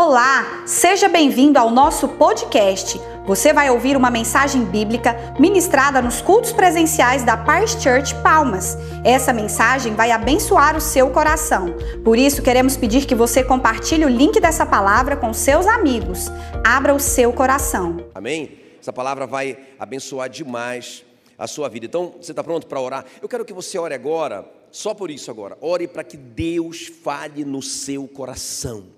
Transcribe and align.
Olá, 0.00 0.62
seja 0.64 1.08
bem-vindo 1.08 1.58
ao 1.58 1.70
nosso 1.70 2.06
podcast. 2.10 3.00
Você 3.26 3.52
vai 3.52 3.68
ouvir 3.68 3.96
uma 3.96 4.12
mensagem 4.12 4.64
bíblica 4.64 5.34
ministrada 5.40 6.00
nos 6.00 6.20
cultos 6.20 6.52
presenciais 6.52 7.24
da 7.24 7.36
Paz 7.36 7.72
Church 7.72 8.14
Palmas. 8.22 8.78
Essa 9.02 9.32
mensagem 9.32 9.96
vai 9.96 10.12
abençoar 10.12 10.76
o 10.76 10.80
seu 10.80 11.10
coração. 11.10 11.74
Por 12.04 12.16
isso, 12.16 12.42
queremos 12.42 12.76
pedir 12.76 13.06
que 13.06 13.14
você 13.14 13.42
compartilhe 13.42 14.04
o 14.04 14.08
link 14.08 14.38
dessa 14.38 14.64
palavra 14.64 15.16
com 15.16 15.32
seus 15.34 15.66
amigos. 15.66 16.28
Abra 16.64 16.94
o 16.94 17.00
seu 17.00 17.32
coração. 17.32 17.96
Amém? 18.14 18.56
Essa 18.80 18.92
palavra 18.92 19.26
vai 19.26 19.58
abençoar 19.80 20.28
demais 20.28 21.04
a 21.36 21.48
sua 21.48 21.68
vida. 21.68 21.86
Então, 21.86 22.14
você 22.20 22.30
está 22.30 22.44
pronto 22.44 22.68
para 22.68 22.80
orar? 22.80 23.04
Eu 23.20 23.28
quero 23.28 23.44
que 23.44 23.52
você 23.52 23.76
ore 23.76 23.94
agora, 23.94 24.48
só 24.70 24.94
por 24.94 25.10
isso 25.10 25.28
agora. 25.28 25.58
Ore 25.60 25.88
para 25.88 26.04
que 26.04 26.16
Deus 26.16 26.86
fale 26.86 27.44
no 27.44 27.60
seu 27.60 28.06
coração. 28.06 28.96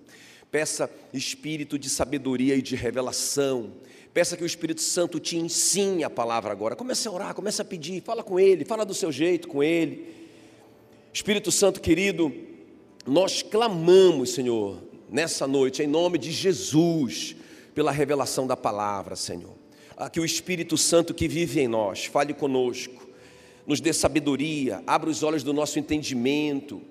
Peça 0.51 0.91
espírito 1.13 1.79
de 1.79 1.89
sabedoria 1.89 2.57
e 2.57 2.63
de 2.63 2.75
revelação. 2.75 3.73
Peça 4.13 4.37
que 4.37 4.43
o 4.43 4.47
Espírito 4.47 4.81
Santo 4.81 5.21
te 5.21 5.37
ensine 5.37 6.03
a 6.03 6.11
palavra 6.11 6.51
agora. 6.51 6.75
Comece 6.75 7.07
a 7.07 7.13
orar, 7.13 7.35
comece 7.35 7.63
a 7.63 7.65
pedir, 7.65 8.03
fala 8.03 8.25
com 8.25 8.41
Ele, 8.41 8.65
fala 8.65 8.85
do 8.85 8.93
seu 8.93 9.13
jeito 9.13 9.47
com 9.47 9.63
Ele. 9.63 10.13
Espírito 11.13 11.53
Santo 11.53 11.81
querido, 11.81 12.33
nós 13.07 13.43
clamamos, 13.43 14.31
Senhor, 14.31 14.83
nessa 15.09 15.47
noite, 15.47 15.83
em 15.83 15.87
nome 15.87 16.19
de 16.19 16.33
Jesus, 16.33 17.37
pela 17.73 17.93
revelação 17.93 18.49
da 18.49 18.57
palavra, 18.57 19.15
Senhor. 19.15 19.55
Que 20.13 20.19
o 20.19 20.25
Espírito 20.25 20.77
Santo 20.77 21.15
que 21.15 21.29
vive 21.29 21.61
em 21.61 21.69
nós 21.69 22.07
fale 22.07 22.35
conosco, 22.35 23.09
nos 23.65 23.81
dê 23.81 23.93
sabedoria, 23.93 24.83
abra 24.87 25.09
os 25.09 25.23
olhos 25.23 25.45
do 25.45 25.53
nosso 25.53 25.79
entendimento, 25.79 26.83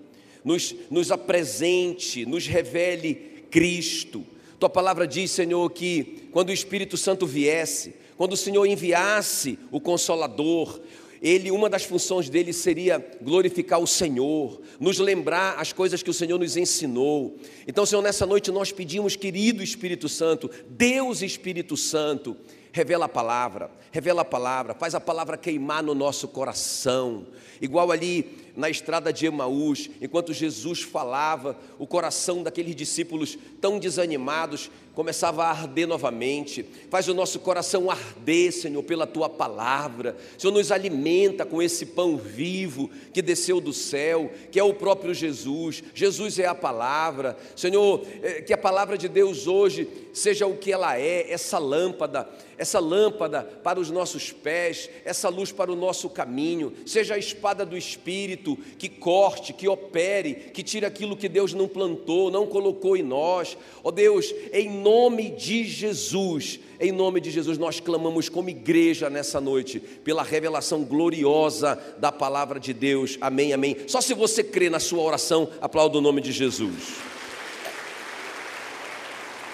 nos, 0.43 0.73
nos 0.89 1.11
apresente, 1.11 2.25
nos 2.25 2.47
revele 2.47 3.28
Cristo. 3.49 4.25
Tua 4.59 4.69
palavra 4.69 5.07
diz, 5.07 5.31
Senhor, 5.31 5.69
que 5.71 6.27
quando 6.31 6.49
o 6.49 6.53
Espírito 6.53 6.97
Santo 6.97 7.25
viesse, 7.25 7.95
quando 8.17 8.33
o 8.33 8.37
Senhor 8.37 8.65
enviasse 8.65 9.57
o 9.71 9.79
Consolador, 9.79 10.81
ele, 11.21 11.51
uma 11.51 11.69
das 11.69 11.83
funções 11.83 12.29
dele 12.29 12.53
seria 12.53 13.05
glorificar 13.21 13.79
o 13.79 13.87
Senhor, 13.87 14.61
nos 14.79 14.99
lembrar 14.99 15.55
as 15.57 15.73
coisas 15.73 16.01
que 16.01 16.09
o 16.09 16.13
Senhor 16.13 16.39
nos 16.39 16.55
ensinou. 16.55 17.37
Então, 17.67 17.85
Senhor, 17.85 18.01
nessa 18.01 18.25
noite 18.25 18.51
nós 18.51 18.71
pedimos, 18.71 19.15
querido 19.15 19.61
Espírito 19.61 20.07
Santo, 20.07 20.49
Deus 20.69 21.21
Espírito 21.21 21.75
Santo, 21.75 22.37
revela 22.71 23.05
a 23.05 23.09
palavra, 23.09 23.69
revela 23.91 24.21
a 24.21 24.25
palavra, 24.25 24.73
faz 24.73 24.95
a 24.95 24.99
palavra 24.99 25.37
queimar 25.37 25.83
no 25.83 25.93
nosso 25.93 26.27
coração, 26.27 27.27
igual 27.61 27.91
ali 27.91 28.37
na 28.59 28.69
estrada 28.69 29.13
de 29.13 29.25
Emaús, 29.25 29.89
enquanto 30.01 30.33
Jesus 30.33 30.81
falava, 30.81 31.57
o 31.79 31.87
coração 31.87 32.43
daqueles 32.43 32.75
discípulos 32.75 33.37
tão 33.61 33.79
desanimados 33.79 34.69
começava 34.93 35.45
a 35.45 35.49
arder 35.49 35.87
novamente. 35.87 36.65
Faz 36.89 37.07
o 37.07 37.13
nosso 37.13 37.39
coração 37.39 37.89
arder, 37.89 38.51
Senhor, 38.51 38.83
pela 38.83 39.07
tua 39.07 39.29
palavra. 39.29 40.17
Senhor, 40.37 40.51
nos 40.51 40.73
alimenta 40.73 41.45
com 41.45 41.61
esse 41.61 41.85
pão 41.85 42.17
vivo 42.17 42.89
que 43.13 43.21
desceu 43.21 43.61
do 43.61 43.71
céu, 43.71 44.29
que 44.51 44.59
é 44.59 44.63
o 44.63 44.73
próprio 44.73 45.13
Jesus. 45.13 45.81
Jesus 45.93 46.37
é 46.37 46.47
a 46.47 46.53
palavra. 46.53 47.37
Senhor, 47.55 48.05
eh, 48.21 48.41
que 48.41 48.51
a 48.51 48.57
palavra 48.57 48.97
de 48.97 49.07
Deus 49.07 49.47
hoje 49.47 49.87
seja 50.11 50.45
o 50.45 50.57
que 50.57 50.71
ela 50.71 50.99
é, 50.99 51.31
essa 51.31 51.57
lâmpada, 51.57 52.27
essa 52.57 52.79
lâmpada 52.79 53.43
para 53.63 53.79
os 53.79 53.89
nossos 53.89 54.33
pés, 54.33 54.89
essa 55.05 55.29
luz 55.29 55.51
para 55.51 55.71
o 55.71 55.77
nosso 55.77 56.09
caminho, 56.09 56.73
seja 56.85 57.13
a 57.13 57.17
espada 57.17 57.65
do 57.65 57.77
Espírito 57.77 58.48
que 58.77 58.87
corte, 58.87 59.53
que 59.53 59.67
opere, 59.67 60.33
que 60.53 60.63
tire 60.63 60.85
aquilo 60.85 61.17
que 61.17 61.27
Deus 61.27 61.53
não 61.53 61.67
plantou, 61.67 62.31
não 62.31 62.47
colocou 62.47 62.95
em 62.95 63.03
nós. 63.03 63.57
Ó 63.83 63.89
oh 63.89 63.91
Deus, 63.91 64.33
em 64.53 64.69
nome 64.69 65.29
de 65.31 65.63
Jesus, 65.63 66.59
em 66.79 66.91
nome 66.91 67.19
de 67.19 67.29
Jesus, 67.29 67.57
nós 67.57 67.79
clamamos 67.79 68.29
como 68.29 68.49
igreja 68.49 69.09
nessa 69.09 69.41
noite, 69.41 69.79
pela 69.79 70.23
revelação 70.23 70.83
gloriosa 70.83 71.77
da 71.97 72.11
palavra 72.11 72.59
de 72.59 72.73
Deus. 72.73 73.17
Amém, 73.19 73.51
amém. 73.51 73.75
Só 73.87 73.99
se 73.99 74.13
você 74.13 74.43
crê 74.43 74.69
na 74.69 74.79
sua 74.79 75.03
oração, 75.03 75.49
aplauda 75.59 75.97
o 75.97 76.01
nome 76.01 76.21
de 76.21 76.31
Jesus. 76.31 76.95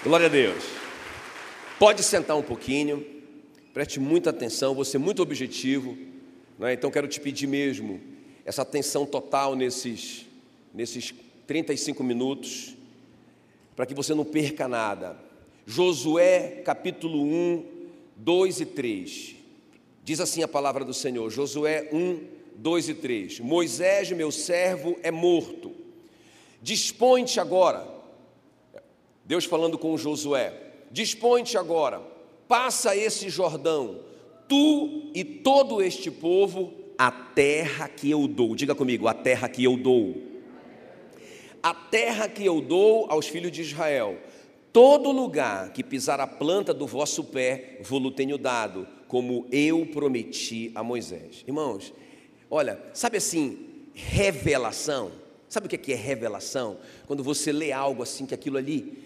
Glória 0.03 0.27
a 0.27 0.29
Deus. 0.29 0.63
Pode 1.79 2.03
sentar 2.03 2.37
um 2.37 2.43
pouquinho, 2.43 3.03
preste 3.73 3.99
muita 3.99 4.29
atenção, 4.29 4.75
você 4.75 4.97
é 4.97 4.99
muito 4.99 5.21
objetivo, 5.21 5.97
né? 6.59 6.73
então 6.73 6.91
quero 6.91 7.07
te 7.07 7.19
pedir 7.19 7.47
mesmo 7.47 7.99
essa 8.45 8.61
atenção 8.61 9.05
total 9.05 9.55
nesses, 9.55 10.25
nesses 10.73 11.13
35 11.47 12.03
minutos, 12.03 12.75
para 13.75 13.85
que 13.85 13.93
você 13.93 14.13
não 14.13 14.23
perca 14.23 14.67
nada. 14.67 15.17
Josué 15.65 16.61
capítulo 16.63 17.23
1, 17.23 17.65
2 18.15 18.61
e 18.61 18.65
3. 18.65 19.35
Diz 20.03 20.19
assim 20.19 20.43
a 20.43 20.47
palavra 20.47 20.85
do 20.85 20.93
Senhor, 20.93 21.29
Josué 21.29 21.89
1, 21.91 22.19
2 22.55 22.89
e 22.89 22.93
3. 22.93 23.39
Moisés, 23.39 24.11
meu 24.11 24.31
servo, 24.31 24.97
é 25.01 25.09
morto. 25.09 25.73
Dispõe-te 26.61 27.39
agora 27.39 27.95
Deus 29.25 29.43
falando 29.45 29.77
com 29.77 29.97
Josué: 29.97 30.53
Dispõe-te 30.91 31.57
agora, 31.57 31.99
passa 32.47 32.95
esse 32.95 33.27
Jordão, 33.29 33.99
tu 34.47 35.09
e 35.15 35.23
todo 35.23 35.81
este 35.81 36.11
povo, 36.11 36.71
a 36.97 37.11
terra 37.11 37.87
que 37.87 38.09
eu 38.09 38.27
dou. 38.27 38.55
Diga 38.55 38.75
comigo, 38.75 39.07
a 39.07 39.13
terra 39.13 39.47
que 39.49 39.63
eu 39.63 39.77
dou. 39.77 40.15
A 41.61 41.73
terra 41.73 42.27
que 42.29 42.45
eu 42.45 42.61
dou 42.61 43.07
aos 43.09 43.27
filhos 43.27 43.51
de 43.51 43.61
Israel. 43.61 44.17
Todo 44.71 45.11
lugar 45.11 45.71
que 45.71 45.83
pisar 45.83 46.19
a 46.19 46.27
planta 46.27 46.73
do 46.73 46.85
vosso 46.85 47.23
pé, 47.23 47.79
vou-lo 47.81 48.11
tenho 48.11 48.37
dado, 48.37 48.87
como 49.07 49.47
eu 49.51 49.85
prometi 49.85 50.71
a 50.75 50.83
Moisés. 50.83 51.43
Irmãos, 51.47 51.93
olha, 52.49 52.79
sabe 52.93 53.17
assim, 53.17 53.57
revelação. 53.93 55.11
Sabe 55.47 55.67
o 55.67 55.69
que 55.69 55.93
é 55.93 55.95
revelação? 55.95 56.77
Quando 57.07 57.23
você 57.23 57.51
lê 57.51 57.71
algo 57.71 58.03
assim, 58.03 58.25
que 58.25 58.33
aquilo 58.33 58.57
ali 58.57 59.05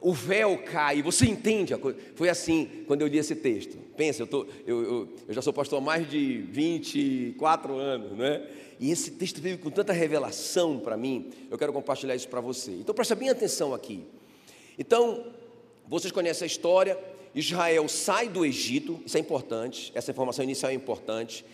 o 0.00 0.12
véu 0.12 0.58
cai, 0.58 1.02
você 1.02 1.26
entende 1.26 1.74
a 1.74 1.78
coisa. 1.78 1.98
Foi 2.14 2.28
assim 2.28 2.84
quando 2.86 3.02
eu 3.02 3.08
li 3.08 3.18
esse 3.18 3.34
texto. 3.34 3.76
Pensa, 3.98 4.22
eu, 4.22 4.28
tô, 4.28 4.46
eu, 4.64 4.82
eu, 4.82 5.08
eu, 5.26 5.34
já 5.34 5.42
sou 5.42 5.52
pastor 5.52 5.78
há 5.78 5.80
mais 5.80 6.08
de 6.08 6.38
24 6.52 7.76
anos, 7.76 8.16
né? 8.16 8.48
E 8.78 8.92
esse 8.92 9.10
texto 9.10 9.40
veio 9.40 9.58
com 9.58 9.70
tanta 9.70 9.92
revelação 9.92 10.78
para 10.78 10.96
mim, 10.96 11.32
eu 11.50 11.58
quero 11.58 11.72
compartilhar 11.72 12.14
isso 12.14 12.28
para 12.28 12.40
você. 12.40 12.70
Então 12.70 12.94
presta 12.94 13.16
bem 13.16 13.28
atenção 13.28 13.74
aqui. 13.74 14.04
Então, 14.78 15.26
vocês 15.88 16.12
conhecem 16.12 16.44
a 16.44 16.46
história, 16.46 16.96
Israel 17.34 17.88
sai 17.88 18.28
do 18.28 18.46
Egito, 18.46 19.00
isso 19.04 19.16
é 19.16 19.20
importante, 19.20 19.90
essa 19.96 20.12
informação 20.12 20.44
inicial 20.44 20.70
é 20.70 20.74
importante. 20.76 21.44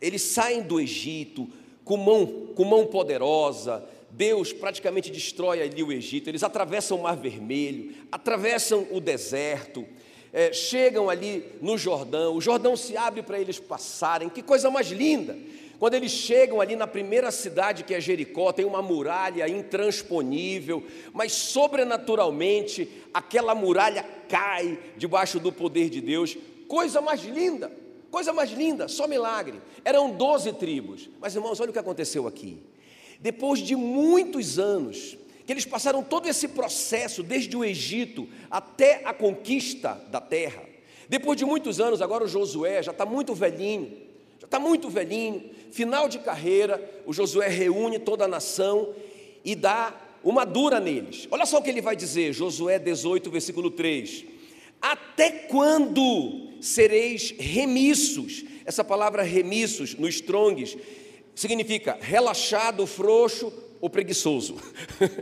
Eles 0.00 0.22
saem 0.22 0.62
do 0.62 0.78
Egito 0.78 1.48
com 1.84 1.96
mão, 1.96 2.46
com 2.54 2.64
mão 2.64 2.86
poderosa, 2.86 3.84
Deus 4.08 4.52
praticamente 4.52 5.10
destrói 5.10 5.62
ali 5.62 5.82
o 5.82 5.90
Egito, 5.90 6.30
eles 6.30 6.44
atravessam 6.44 6.96
o 6.96 7.02
Mar 7.02 7.16
Vermelho, 7.16 7.92
atravessam 8.12 8.86
o 8.92 9.00
deserto, 9.00 9.84
é, 10.32 10.52
chegam 10.52 11.08
ali 11.08 11.44
no 11.60 11.78
Jordão, 11.78 12.36
o 12.36 12.40
Jordão 12.40 12.76
se 12.76 12.96
abre 12.96 13.22
para 13.22 13.40
eles 13.40 13.58
passarem, 13.58 14.28
que 14.28 14.42
coisa 14.42 14.70
mais 14.70 14.88
linda! 14.88 15.36
Quando 15.78 15.94
eles 15.94 16.10
chegam 16.10 16.60
ali 16.60 16.74
na 16.74 16.88
primeira 16.88 17.30
cidade 17.30 17.84
que 17.84 17.94
é 17.94 18.00
Jericó, 18.00 18.52
tem 18.52 18.64
uma 18.64 18.82
muralha 18.82 19.48
intransponível, 19.48 20.82
mas 21.12 21.32
sobrenaturalmente 21.32 23.04
aquela 23.14 23.54
muralha 23.54 24.04
cai 24.28 24.76
debaixo 24.96 25.38
do 25.38 25.52
poder 25.52 25.88
de 25.88 26.00
Deus, 26.00 26.36
coisa 26.66 27.00
mais 27.00 27.22
linda, 27.22 27.70
coisa 28.10 28.32
mais 28.32 28.50
linda, 28.50 28.88
só 28.88 29.06
milagre. 29.06 29.60
Eram 29.84 30.10
doze 30.10 30.52
tribos, 30.52 31.08
mas 31.20 31.36
irmãos, 31.36 31.60
olha 31.60 31.70
o 31.70 31.72
que 31.72 31.78
aconteceu 31.78 32.26
aqui. 32.26 32.58
Depois 33.20 33.60
de 33.60 33.76
muitos 33.76 34.58
anos, 34.58 35.16
que 35.48 35.52
eles 35.54 35.64
passaram 35.64 36.02
todo 36.02 36.28
esse 36.28 36.46
processo, 36.46 37.22
desde 37.22 37.56
o 37.56 37.64
Egito 37.64 38.28
até 38.50 39.00
a 39.02 39.14
conquista 39.14 39.94
da 40.10 40.20
terra. 40.20 40.62
Depois 41.08 41.38
de 41.38 41.46
muitos 41.46 41.80
anos, 41.80 42.02
agora 42.02 42.22
o 42.24 42.28
Josué 42.28 42.82
já 42.82 42.92
está 42.92 43.06
muito 43.06 43.34
velhinho, 43.34 43.96
já 44.38 44.44
está 44.44 44.58
muito 44.58 44.90
velhinho, 44.90 45.48
final 45.72 46.06
de 46.06 46.18
carreira, 46.18 47.02
o 47.06 47.14
Josué 47.14 47.48
reúne 47.48 47.98
toda 47.98 48.26
a 48.26 48.28
nação 48.28 48.90
e 49.42 49.54
dá 49.54 49.98
uma 50.22 50.44
dura 50.44 50.78
neles. 50.80 51.26
Olha 51.30 51.46
só 51.46 51.60
o 51.60 51.62
que 51.62 51.70
ele 51.70 51.80
vai 51.80 51.96
dizer, 51.96 52.34
Josué 52.34 52.78
18, 52.78 53.30
versículo 53.30 53.70
3. 53.70 54.26
Até 54.82 55.30
quando 55.30 56.58
sereis 56.60 57.34
remissos? 57.38 58.44
Essa 58.66 58.84
palavra 58.84 59.22
remissos 59.22 59.94
no 59.94 60.06
Strongs 60.08 60.76
significa 61.34 61.96
relaxado, 61.98 62.86
frouxo 62.86 63.50
ou 63.80 63.88
preguiçoso. 63.88 64.56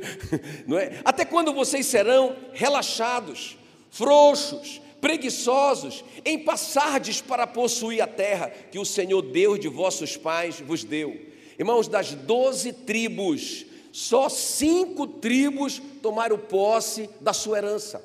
Não 0.66 0.78
é? 0.78 1.00
Até 1.04 1.24
quando 1.24 1.52
vocês 1.52 1.86
serão 1.86 2.36
relaxados, 2.52 3.56
frouxos, 3.90 4.80
preguiçosos 5.00 6.04
em 6.24 6.38
passardes 6.38 7.20
para 7.20 7.46
possuir 7.46 8.02
a 8.02 8.06
terra 8.06 8.48
que 8.48 8.78
o 8.78 8.84
Senhor 8.84 9.22
Deus 9.22 9.60
de 9.60 9.68
vossos 9.68 10.16
pais 10.16 10.60
vos 10.60 10.84
deu? 10.84 11.26
Irmãos, 11.58 11.88
das 11.88 12.12
doze 12.14 12.72
tribos, 12.72 13.66
só 13.92 14.28
cinco 14.28 15.06
tribos 15.06 15.80
tomaram 16.02 16.38
posse 16.38 17.08
da 17.20 17.32
sua 17.32 17.58
herança. 17.58 18.04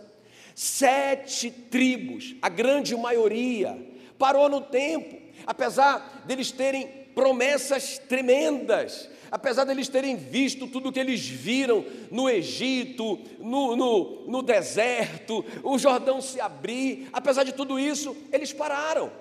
Sete 0.55 1.49
tribos, 1.49 2.35
a 2.41 2.49
grande 2.49 2.95
maioria, 2.95 3.77
parou 4.17 4.47
no 4.47 4.61
tempo, 4.61 5.17
apesar 5.45 6.23
deles 6.25 6.51
terem 6.51 7.00
promessas 7.13 7.97
tremendas, 7.97 9.09
apesar 9.31 9.63
deles 9.63 9.87
terem 9.87 10.15
visto 10.15 10.67
tudo 10.67 10.89
o 10.89 10.91
que 10.91 10.99
eles 10.99 11.25
viram 11.25 11.85
no 12.11 12.29
Egito, 12.29 13.19
no, 13.39 13.75
no, 13.75 14.25
no 14.27 14.41
deserto, 14.41 15.45
o 15.63 15.77
Jordão 15.79 16.21
se 16.21 16.39
abrir, 16.41 17.07
apesar 17.13 17.43
de 17.43 17.53
tudo 17.53 17.79
isso, 17.79 18.15
eles 18.31 18.51
pararam. 18.51 19.11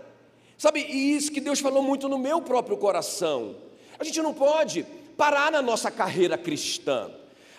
Sabe, 0.58 0.80
e 0.80 1.16
isso 1.16 1.32
que 1.32 1.40
Deus 1.40 1.60
falou 1.60 1.82
muito 1.82 2.08
no 2.08 2.18
meu 2.18 2.42
próprio 2.42 2.76
coração. 2.76 3.56
A 3.98 4.04
gente 4.04 4.20
não 4.20 4.34
pode 4.34 4.84
parar 5.16 5.50
na 5.52 5.62
nossa 5.62 5.90
carreira 5.90 6.36
cristã, 6.36 7.10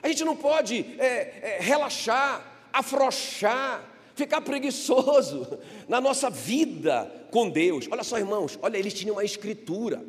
a 0.03 0.07
gente 0.07 0.23
não 0.23 0.35
pode 0.35 0.85
é, 0.99 1.05
é, 1.41 1.57
relaxar, 1.61 2.67
afrouxar, 2.73 3.83
ficar 4.15 4.41
preguiçoso 4.41 5.47
na 5.87 6.01
nossa 6.01 6.29
vida 6.29 7.11
com 7.31 7.49
Deus. 7.49 7.87
Olha 7.89 8.03
só, 8.03 8.17
irmãos, 8.17 8.57
olha, 8.61 8.77
eles 8.77 8.93
tinham 8.93 9.15
uma 9.15 9.23
escritura. 9.23 10.03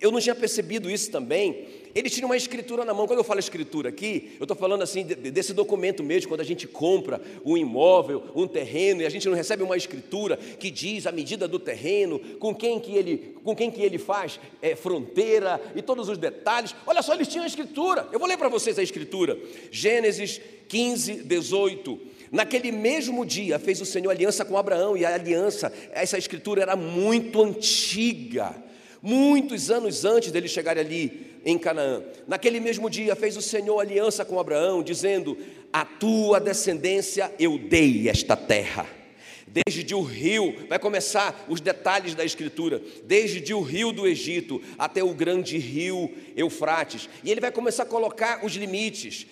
Eu 0.00 0.12
não 0.12 0.20
tinha 0.20 0.34
percebido 0.34 0.90
isso 0.90 1.10
também. 1.10 1.66
Ele 1.94 2.10
tinha 2.10 2.26
uma 2.26 2.36
escritura 2.36 2.84
na 2.84 2.92
mão. 2.92 3.06
Quando 3.06 3.20
eu 3.20 3.24
falo 3.24 3.40
escritura 3.40 3.88
aqui, 3.88 4.36
eu 4.38 4.44
estou 4.44 4.56
falando 4.56 4.82
assim 4.82 5.02
desse 5.02 5.54
documento 5.54 6.02
mesmo, 6.02 6.28
quando 6.28 6.42
a 6.42 6.44
gente 6.44 6.68
compra 6.68 7.20
um 7.42 7.56
imóvel, 7.56 8.22
um 8.34 8.46
terreno, 8.46 9.00
e 9.00 9.06
a 9.06 9.08
gente 9.08 9.26
não 9.26 9.34
recebe 9.34 9.62
uma 9.62 9.76
escritura 9.76 10.36
que 10.36 10.70
diz 10.70 11.06
a 11.06 11.12
medida 11.12 11.48
do 11.48 11.58
terreno, 11.58 12.18
com 12.38 12.54
quem 12.54 12.78
que 12.78 12.94
ele, 12.94 13.34
com 13.42 13.56
quem 13.56 13.70
que 13.70 13.80
ele 13.80 13.96
faz 13.96 14.38
é, 14.60 14.76
fronteira 14.76 15.60
e 15.74 15.80
todos 15.80 16.08
os 16.10 16.18
detalhes. 16.18 16.74
Olha 16.86 17.00
só, 17.00 17.14
eles 17.14 17.26
tinham 17.26 17.44
a 17.44 17.48
escritura. 17.48 18.06
Eu 18.12 18.18
vou 18.18 18.28
ler 18.28 18.36
para 18.36 18.50
vocês 18.50 18.78
a 18.78 18.82
escritura. 18.82 19.38
Gênesis 19.70 20.38
15, 20.68 21.22
18. 21.22 21.98
Naquele 22.30 22.70
mesmo 22.70 23.24
dia 23.24 23.58
fez 23.58 23.80
o 23.80 23.86
Senhor 23.86 24.10
aliança 24.10 24.44
com 24.44 24.58
Abraão, 24.58 24.98
e 24.98 25.04
a 25.06 25.14
aliança, 25.14 25.72
essa 25.92 26.18
escritura 26.18 26.60
era 26.60 26.76
muito 26.76 27.42
antiga 27.42 28.67
muitos 29.02 29.70
anos 29.70 30.04
antes 30.04 30.30
dele 30.30 30.48
chegar 30.48 30.78
ali 30.78 31.40
em 31.44 31.58
Canaã. 31.58 32.02
Naquele 32.26 32.60
mesmo 32.60 32.90
dia 32.90 33.16
fez 33.16 33.36
o 33.36 33.42
Senhor 33.42 33.78
aliança 33.78 34.24
com 34.24 34.38
Abraão, 34.38 34.82
dizendo: 34.82 35.36
A 35.72 35.84
tua 35.84 36.40
descendência 36.40 37.32
eu 37.38 37.58
dei 37.58 38.08
esta 38.08 38.36
terra. 38.36 38.86
Desde 39.46 39.94
o 39.94 40.02
rio, 40.02 40.54
vai 40.68 40.78
começar 40.78 41.46
os 41.48 41.58
detalhes 41.60 42.14
da 42.14 42.22
escritura, 42.22 42.82
desde 43.04 43.54
o 43.54 43.62
rio 43.62 43.92
do 43.92 44.06
Egito 44.06 44.60
até 44.78 45.02
o 45.02 45.14
grande 45.14 45.56
rio 45.56 46.10
Eufrates, 46.36 47.08
e 47.24 47.30
ele 47.30 47.40
vai 47.40 47.50
começar 47.50 47.84
a 47.84 47.86
colocar 47.86 48.44
os 48.44 48.52
limites 48.52 49.26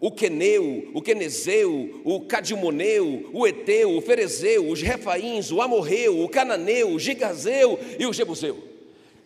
o 0.00 0.10
Queneu, 0.10 0.90
o 0.94 1.02
Quenezeu, 1.02 2.00
o 2.04 2.22
Cadimoneu, 2.22 3.28
o 3.34 3.46
Eteu, 3.46 3.94
o 3.94 4.00
Ferezeu, 4.00 4.66
os 4.66 4.80
Refaíns, 4.80 5.52
o 5.52 5.60
Amorreu, 5.60 6.24
o 6.24 6.28
Cananeu, 6.28 6.92
o 6.92 6.98
Gigazeu 6.98 7.78
e 7.98 8.06
o 8.06 8.12
Jebuseu. 8.12 8.69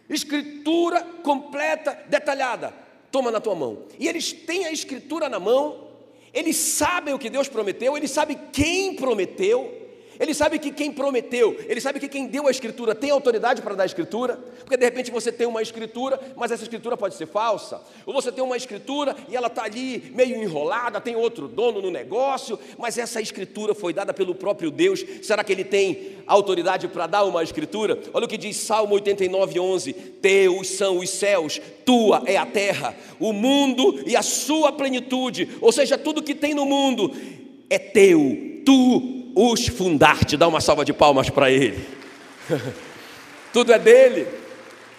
Escritura 0.09 1.03
completa, 1.23 2.05
detalhada. 2.09 2.73
Toma 3.11 3.31
na 3.31 3.41
tua 3.41 3.55
mão. 3.55 3.85
E 3.99 4.09
eles 4.09 4.33
têm 4.33 4.67
a 4.67 4.73
escritura 4.73 5.29
na 5.29 5.39
mão, 5.39 5.89
eles 6.33 6.57
sabem 6.57 7.15
o 7.15 7.19
que 7.19 7.31
Deus 7.31 7.49
prometeu, 7.49 7.97
eles 7.97 8.11
sabem 8.11 8.39
quem 8.53 8.95
prometeu, 8.97 9.84
ele 10.19 10.35
sabe 10.35 10.59
que 10.59 10.71
quem 10.71 10.93
prometeu, 10.93 11.57
ele 11.69 11.81
sabe 11.81 11.99
que 11.99 12.09
quem 12.09 12.27
deu 12.27 12.47
a 12.47 12.51
escritura 12.51 12.95
tem 12.95 13.11
autoridade 13.11 13.63
para 13.63 13.75
dar 13.75 13.83
a 13.83 13.87
escritura, 13.87 14.39
porque 14.61 14.77
de 14.77 14.85
repente 14.85 15.11
você 15.11 15.33
tem 15.33 15.47
uma 15.47 15.63
escritura, 15.63 16.21
mas 16.37 16.51
essa 16.51 16.63
escritura 16.63 16.97
pode 16.97 17.15
ser 17.15 17.27
falsa, 17.27 17.81
ou 18.07 18.15
você 18.15 18.31
tem 18.31 18.43
uma 18.43 18.57
escritura 18.57 19.17
e 19.29 19.37
ela 19.37 19.49
está 19.49 19.65
ali 19.65 20.13
meio 20.15 20.41
enrolada, 20.43 21.01
tem 21.01 21.17
outro 21.17 21.49
dono 21.49 21.81
no 21.81 21.91
negócio, 21.91 22.59
mas 22.79 22.99
essa 22.99 23.21
escritura 23.21 23.75
foi 23.75 23.93
dada 23.93 24.15
pelo 24.15 24.35
próprio 24.35 24.71
Deus. 24.71 25.05
Será 25.23 25.43
que 25.43 25.53
ele 25.53 25.65
tem 25.65 26.19
autoridade 26.27 26.89
para 26.89 27.07
dar 27.07 27.25
uma 27.25 27.43
escritura? 27.43 27.99
Olha 28.13 28.27
o 28.27 28.29
que 28.29 28.39
diz 28.39 28.57
Salmo 28.57 28.95
89, 28.95 29.59
11: 29.59 29.93
Teus 29.93 30.69
são 30.69 30.99
os 30.99 31.11
céus, 31.11 31.61
tua 31.85 32.23
é 32.27 32.37
a 32.37 32.47
terra, 32.47 32.95
o 33.19 33.33
mundo 33.33 34.03
e 34.07 34.17
a 34.17 34.23
sua 34.23 34.73
plenitude, 34.73 35.49
ou 35.61 35.73
seja, 35.73 35.99
tudo 35.99 36.23
que 36.23 36.35
tem 36.35 36.55
no 36.55 36.65
mundo 36.65 37.13
é 37.69 37.79
teu, 37.79 38.63
tu 38.65 39.24
os 39.35 39.67
fundaste. 39.67 40.37
Dá 40.37 40.47
uma 40.47 40.61
salva 40.61 40.85
de 40.85 40.93
palmas 40.93 41.31
para 41.31 41.51
ele. 41.51 41.87
tudo 43.53 43.73
é 43.73 43.79
dele, 43.79 44.27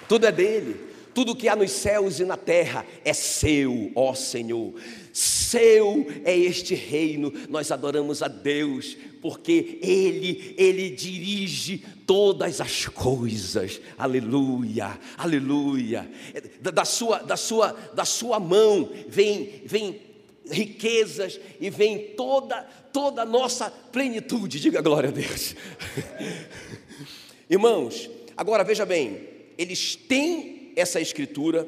tudo 0.07 0.25
é 0.25 0.31
dele. 0.31 0.85
Tudo 1.15 1.33
que 1.33 1.47
há 1.47 1.55
nos 1.55 1.71
céus 1.71 2.19
e 2.19 2.25
na 2.25 2.35
terra 2.35 2.85
é 3.05 3.13
seu, 3.13 3.89
ó 3.95 4.13
Senhor. 4.13 4.73
Seu 5.13 6.05
é 6.25 6.37
este 6.37 6.75
reino. 6.75 7.31
Nós 7.47 7.71
adoramos 7.71 8.21
a 8.21 8.27
Deus, 8.27 8.97
porque 9.21 9.79
Ele, 9.81 10.53
Ele 10.57 10.89
dirige 10.89 11.85
todas 12.05 12.59
as 12.59 12.87
coisas. 12.87 13.79
Aleluia, 13.97 14.99
aleluia. 15.17 16.05
Da 16.59 16.83
sua, 16.83 17.19
da 17.19 17.37
sua, 17.37 17.71
da 17.93 18.03
sua 18.03 18.37
mão 18.37 18.89
vem, 19.07 19.61
vem 19.65 20.01
riquezas 20.49 21.39
e 21.59 21.69
vem 21.69 22.13
toda 22.15 22.61
toda 22.93 23.23
a 23.23 23.25
nossa 23.25 23.69
plenitude. 23.69 24.59
Diga 24.59 24.81
glória 24.81 25.09
a 25.09 25.11
Deus. 25.11 25.53
Irmãos, 27.49 28.09
agora 28.37 28.63
veja 28.63 28.85
bem, 28.85 29.27
eles 29.57 29.95
têm 29.95 30.71
essa 30.77 31.01
escritura, 31.01 31.67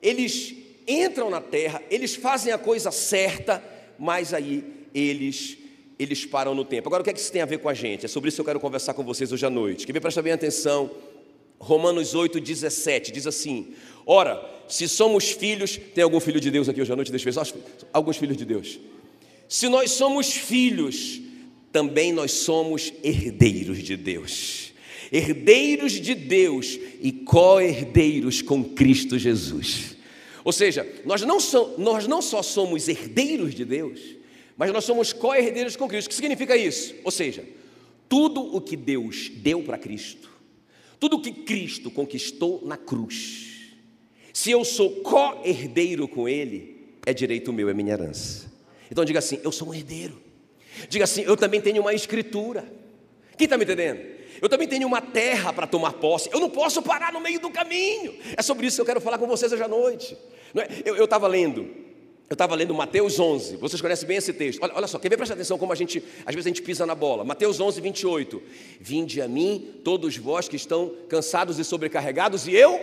eles 0.00 0.54
entram 0.86 1.30
na 1.30 1.40
terra, 1.40 1.82
eles 1.90 2.14
fazem 2.14 2.52
a 2.52 2.58
coisa 2.58 2.90
certa, 2.92 3.62
mas 3.98 4.32
aí 4.32 4.64
eles 4.94 5.58
eles 5.98 6.24
param 6.24 6.54
no 6.54 6.64
tempo. 6.64 6.88
Agora 6.88 7.02
o 7.02 7.04
que 7.04 7.10
é 7.10 7.12
que 7.12 7.20
isso 7.20 7.30
tem 7.30 7.42
a 7.42 7.46
ver 7.46 7.58
com 7.58 7.68
a 7.68 7.74
gente? 7.74 8.06
É 8.06 8.08
sobre 8.08 8.28
isso 8.28 8.36
que 8.36 8.40
eu 8.40 8.44
quero 8.44 8.58
conversar 8.58 8.94
com 8.94 9.04
vocês 9.04 9.30
hoje 9.30 9.46
à 9.46 9.50
noite. 9.50 9.86
Que 9.86 9.92
me 9.92 10.00
presta 10.00 10.20
bem 10.20 10.32
atenção. 10.32 10.90
Romanos 11.62 12.12
8, 12.12 12.40
17 12.40 13.12
diz 13.12 13.24
assim: 13.24 13.68
Ora, 14.04 14.44
se 14.66 14.88
somos 14.88 15.30
filhos, 15.30 15.78
tem 15.94 16.02
algum 16.02 16.18
filho 16.18 16.40
de 16.40 16.50
Deus 16.50 16.68
aqui 16.68 16.82
hoje 16.82 16.92
à 16.92 16.96
noite? 16.96 17.12
Deixa 17.12 17.28
eu 17.28 17.32
ver, 17.32 17.54
alguns 17.92 18.16
filhos 18.16 18.36
de 18.36 18.44
Deus. 18.44 18.80
Se 19.48 19.68
nós 19.68 19.92
somos 19.92 20.32
filhos, 20.32 21.20
também 21.70 22.12
nós 22.12 22.32
somos 22.32 22.92
herdeiros 23.04 23.80
de 23.80 23.96
Deus. 23.96 24.72
Herdeiros 25.12 25.92
de 25.92 26.16
Deus 26.16 26.80
e 27.00 27.12
co-herdeiros 27.12 28.42
com 28.42 28.64
Cristo 28.64 29.16
Jesus. 29.16 29.96
Ou 30.42 30.50
seja, 30.50 30.84
nós 31.04 31.22
não, 31.22 31.38
so, 31.38 31.76
nós 31.78 32.08
não 32.08 32.20
só 32.20 32.42
somos 32.42 32.88
herdeiros 32.88 33.54
de 33.54 33.64
Deus, 33.64 34.00
mas 34.56 34.72
nós 34.72 34.84
somos 34.84 35.12
co-herdeiros 35.12 35.76
com 35.76 35.86
Cristo. 35.86 36.08
O 36.08 36.10
que 36.10 36.16
significa 36.16 36.56
isso? 36.56 36.92
Ou 37.04 37.12
seja, 37.12 37.44
tudo 38.08 38.40
o 38.40 38.60
que 38.60 38.76
Deus 38.76 39.30
deu 39.36 39.62
para 39.62 39.78
Cristo, 39.78 40.31
tudo 41.02 41.20
que 41.20 41.32
Cristo 41.32 41.90
conquistou 41.90 42.62
na 42.64 42.76
cruz, 42.76 43.72
se 44.32 44.52
eu 44.52 44.64
sou 44.64 45.00
co-herdeiro 45.00 46.06
com 46.06 46.28
Ele, 46.28 46.94
é 47.04 47.12
direito 47.12 47.52
meu, 47.52 47.68
é 47.68 47.74
minha 47.74 47.92
herança. 47.92 48.52
Então 48.88 49.04
diga 49.04 49.18
assim: 49.18 49.40
eu 49.42 49.50
sou 49.50 49.70
um 49.70 49.74
herdeiro. 49.74 50.22
Diga 50.88 51.02
assim: 51.02 51.22
eu 51.22 51.36
também 51.36 51.60
tenho 51.60 51.82
uma 51.82 51.92
escritura. 51.92 52.72
Quem 53.36 53.46
está 53.46 53.58
me 53.58 53.64
entendendo? 53.64 54.00
Eu 54.40 54.48
também 54.48 54.68
tenho 54.68 54.86
uma 54.86 55.00
terra 55.00 55.52
para 55.52 55.66
tomar 55.66 55.94
posse. 55.94 56.30
Eu 56.32 56.38
não 56.38 56.48
posso 56.48 56.80
parar 56.80 57.12
no 57.12 57.20
meio 57.20 57.40
do 57.40 57.50
caminho. 57.50 58.14
É 58.36 58.40
sobre 58.40 58.68
isso 58.68 58.76
que 58.76 58.82
eu 58.82 58.86
quero 58.86 59.00
falar 59.00 59.18
com 59.18 59.26
vocês 59.26 59.50
hoje 59.50 59.62
à 59.64 59.66
noite. 59.66 60.16
É? 60.54 60.88
Eu 60.88 61.02
estava 61.02 61.26
lendo, 61.26 61.68
eu 62.28 62.34
estava 62.34 62.54
lendo 62.54 62.74
Mateus 62.74 63.20
11. 63.20 63.56
Vocês 63.56 63.80
conhecem 63.80 64.08
bem 64.08 64.16
esse 64.16 64.32
texto. 64.32 64.62
Olha, 64.62 64.72
olha 64.74 64.86
só, 64.86 64.98
quer 64.98 65.08
ver? 65.08 65.16
Presta 65.16 65.34
atenção 65.34 65.58
como 65.58 65.72
a 65.72 65.76
gente, 65.76 66.02
às 66.24 66.34
vezes 66.34 66.46
a 66.46 66.48
gente 66.48 66.62
pisa 66.62 66.86
na 66.86 66.94
bola. 66.94 67.24
Mateus 67.24 67.60
11, 67.60 67.80
28. 67.80 68.42
Vinde 68.80 69.20
a 69.20 69.28
mim, 69.28 69.74
todos 69.84 70.16
vós 70.16 70.48
que 70.48 70.56
estão 70.56 70.94
cansados 71.08 71.58
e 71.58 71.64
sobrecarregados, 71.64 72.46
e 72.46 72.54
eu 72.54 72.80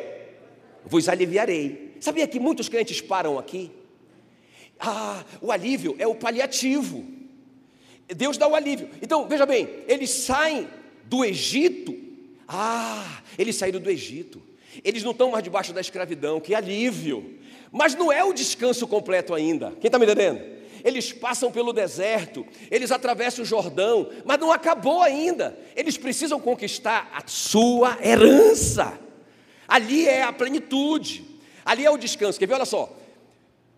vos 0.86 1.10
aliviarei. 1.10 1.96
Sabia 2.00 2.28
que 2.28 2.40
muitos 2.40 2.70
crentes 2.70 3.02
param 3.02 3.40
aqui? 3.40 3.72
Ah, 4.80 5.26
o 5.42 5.52
alívio 5.52 5.96
é 6.00 6.08
o 6.08 6.16
paliativo. 6.16 7.06
Deus 8.08 8.38
dá 8.38 8.48
o 8.48 8.56
alívio. 8.56 8.90
Então, 9.02 9.28
veja 9.28 9.46
bem, 9.46 9.68
eles 9.88 10.10
saem 10.10 10.68
do 11.06 11.26
Egito. 11.26 11.96
Ah, 12.48 13.22
eles 13.38 13.56
saíram 13.56 13.80
do 13.80 13.90
Egito. 13.90 14.42
Eles 14.84 15.04
não 15.04 15.12
estão 15.12 15.32
mais 15.32 15.44
debaixo 15.44 15.74
da 15.74 15.82
escravidão, 15.82 16.40
que 16.40 16.56
alívio. 16.56 17.39
Mas 17.72 17.96
não 17.96 18.12
é 18.12 18.24
o 18.24 18.34
descanso 18.34 18.88
completo 18.88 19.34
ainda. 19.34 19.72
Quem 19.80 19.88
está 19.88 20.00
me 20.00 20.06
entendendo? 20.06 20.60
Eles 20.84 21.12
passam 21.12 21.52
pelo 21.52 21.74
deserto, 21.74 22.46
eles 22.72 22.92
atravessam 22.92 23.44
o 23.44 23.48
Jordão, 23.48 24.10
mas 24.26 24.40
não 24.40 24.52
acabou 24.52 25.02
ainda. 25.02 25.58
Eles 25.76 25.98
precisam 25.98 26.40
conquistar 26.40 27.12
a 27.14 27.22
sua 27.28 27.98
herança. 28.02 28.98
Ali 29.68 30.08
é 30.08 30.24
a 30.24 30.34
plenitude, 30.34 31.26
ali 31.66 31.86
é 31.86 31.92
o 31.92 31.98
descanso. 31.98 32.40
Quer 32.40 32.48
ver? 32.48 32.56
Olha 32.56 32.66
só, 32.66 32.90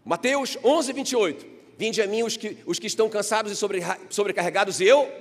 Mateus 0.05 0.57
11, 0.63 0.93
28. 0.93 1.45
Vinde 1.77 2.01
a 2.01 2.07
mim 2.07 2.23
os 2.23 2.37
que, 2.37 2.57
os 2.65 2.77
que 2.77 2.87
estão 2.87 3.09
cansados 3.09 3.51
e 3.51 3.55
sobre, 3.55 3.81
sobrecarregados, 4.09 4.79
e 4.79 4.85
eu 4.85 5.11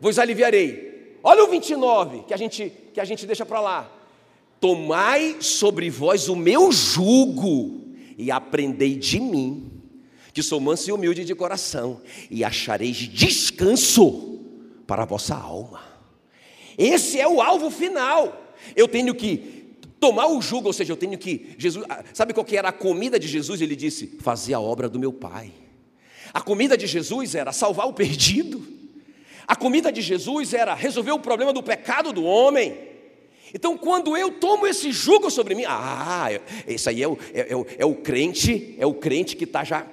vos 0.00 0.18
aliviarei. 0.18 1.18
Olha 1.22 1.42
o 1.42 1.48
29 1.48 2.22
que 2.22 2.32
a 2.32 2.36
gente, 2.36 2.72
que 2.94 3.00
a 3.00 3.04
gente 3.04 3.26
deixa 3.26 3.44
para 3.44 3.60
lá. 3.60 3.92
Tomai 4.66 5.36
sobre 5.38 5.88
vós 5.88 6.28
o 6.28 6.34
meu 6.34 6.72
jugo 6.72 7.84
e 8.18 8.32
aprendei 8.32 8.96
de 8.96 9.20
mim, 9.20 9.70
que 10.32 10.42
sou 10.42 10.58
manso 10.58 10.90
e 10.90 10.92
humilde 10.92 11.24
de 11.24 11.36
coração, 11.36 12.00
e 12.28 12.42
achareis 12.42 12.96
descanso 12.96 14.40
para 14.84 15.04
a 15.04 15.06
vossa 15.06 15.36
alma. 15.36 15.84
Esse 16.76 17.20
é 17.20 17.28
o 17.28 17.40
alvo 17.40 17.70
final. 17.70 18.56
Eu 18.74 18.88
tenho 18.88 19.14
que 19.14 19.76
tomar 20.00 20.26
o 20.26 20.42
jugo, 20.42 20.66
ou 20.66 20.72
seja, 20.72 20.92
eu 20.92 20.96
tenho 20.96 21.16
que. 21.16 21.54
Jesus, 21.56 21.86
ah, 21.88 22.02
sabe 22.12 22.34
qual 22.34 22.44
que 22.44 22.56
era 22.56 22.70
a 22.70 22.72
comida 22.72 23.20
de 23.20 23.28
Jesus? 23.28 23.60
Ele 23.60 23.76
disse: 23.76 24.18
fazer 24.18 24.54
a 24.54 24.60
obra 24.60 24.88
do 24.88 24.98
meu 24.98 25.12
Pai. 25.12 25.52
A 26.34 26.40
comida 26.40 26.76
de 26.76 26.88
Jesus 26.88 27.36
era 27.36 27.52
salvar 27.52 27.86
o 27.86 27.92
perdido. 27.92 28.66
A 29.46 29.54
comida 29.54 29.92
de 29.92 30.02
Jesus 30.02 30.52
era 30.52 30.74
resolver 30.74 31.12
o 31.12 31.20
problema 31.20 31.52
do 31.52 31.62
pecado 31.62 32.12
do 32.12 32.24
homem. 32.24 32.95
Então, 33.54 33.76
quando 33.76 34.16
eu 34.16 34.32
tomo 34.32 34.66
esse 34.66 34.90
jugo 34.92 35.30
sobre 35.30 35.54
mim, 35.54 35.64
ah, 35.66 36.28
esse 36.66 36.88
aí 36.88 37.02
é 37.02 37.08
o, 37.08 37.18
é, 37.32 37.52
é 37.52 37.56
o, 37.56 37.66
é 37.78 37.86
o 37.86 37.94
crente, 37.94 38.74
é 38.78 38.86
o 38.86 38.94
crente 38.94 39.36
que 39.36 39.44
está 39.44 39.62
já 39.62 39.86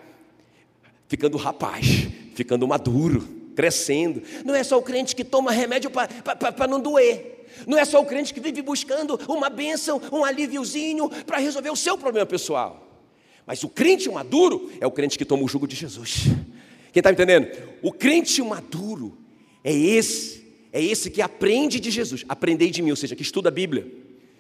ficando 1.08 1.38
rapaz, 1.38 2.08
ficando 2.34 2.68
maduro, 2.68 3.28
crescendo. 3.56 4.22
Não 4.44 4.56
é 4.56 4.64
só 4.64 4.78
o 4.78 4.82
crente 4.82 5.16
que 5.16 5.24
toma 5.24 5.52
remédio 5.52 5.92
para 5.92 6.68
não 6.68 6.80
doer. 6.80 7.46
Não 7.68 7.78
é 7.78 7.86
só 7.86 8.02
o 8.02 8.06
crente 8.06 8.34
que 8.34 8.40
vive 8.40 8.62
buscando 8.62 9.20
uma 9.28 9.50
bênção, 9.50 10.02
um 10.12 10.26
alíviozinho 10.26 11.10
para 11.26 11.38
resolver 11.38 11.70
o 11.70 11.76
seu 11.76 11.98
problema 11.98 12.26
pessoal. 12.26 12.84
Mas 13.46 13.64
o 13.64 13.70
crente 13.70 14.10
maduro 14.10 14.72
é 14.80 14.88
o 14.88 14.92
crente 14.92 15.18
que 15.18 15.26
toma 15.26 15.44
o 15.44 15.48
jugo 15.48 15.68
de 15.68 15.76
Jesus. 15.76 16.24
Quem 16.92 17.00
está 17.00 17.12
entendendo? 17.12 17.48
O 17.82 17.92
crente 17.92 18.42
maduro 18.42 19.18
é 19.64 19.74
esse 19.74 20.43
é 20.74 20.82
esse 20.84 21.12
que 21.12 21.22
aprende 21.22 21.80
de 21.80 21.92
Jesus, 21.92 22.26
aprendei 22.28 22.72
de 22.72 22.82
mim, 22.82 22.90
ou 22.90 22.96
seja, 22.96 23.16
que 23.16 23.22
estuda 23.22 23.50
a 23.50 23.52
Bíblia, 23.52 23.88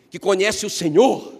que 0.09 0.17
conhece 0.17 0.65
o 0.65 0.69
Senhor, 0.69 1.31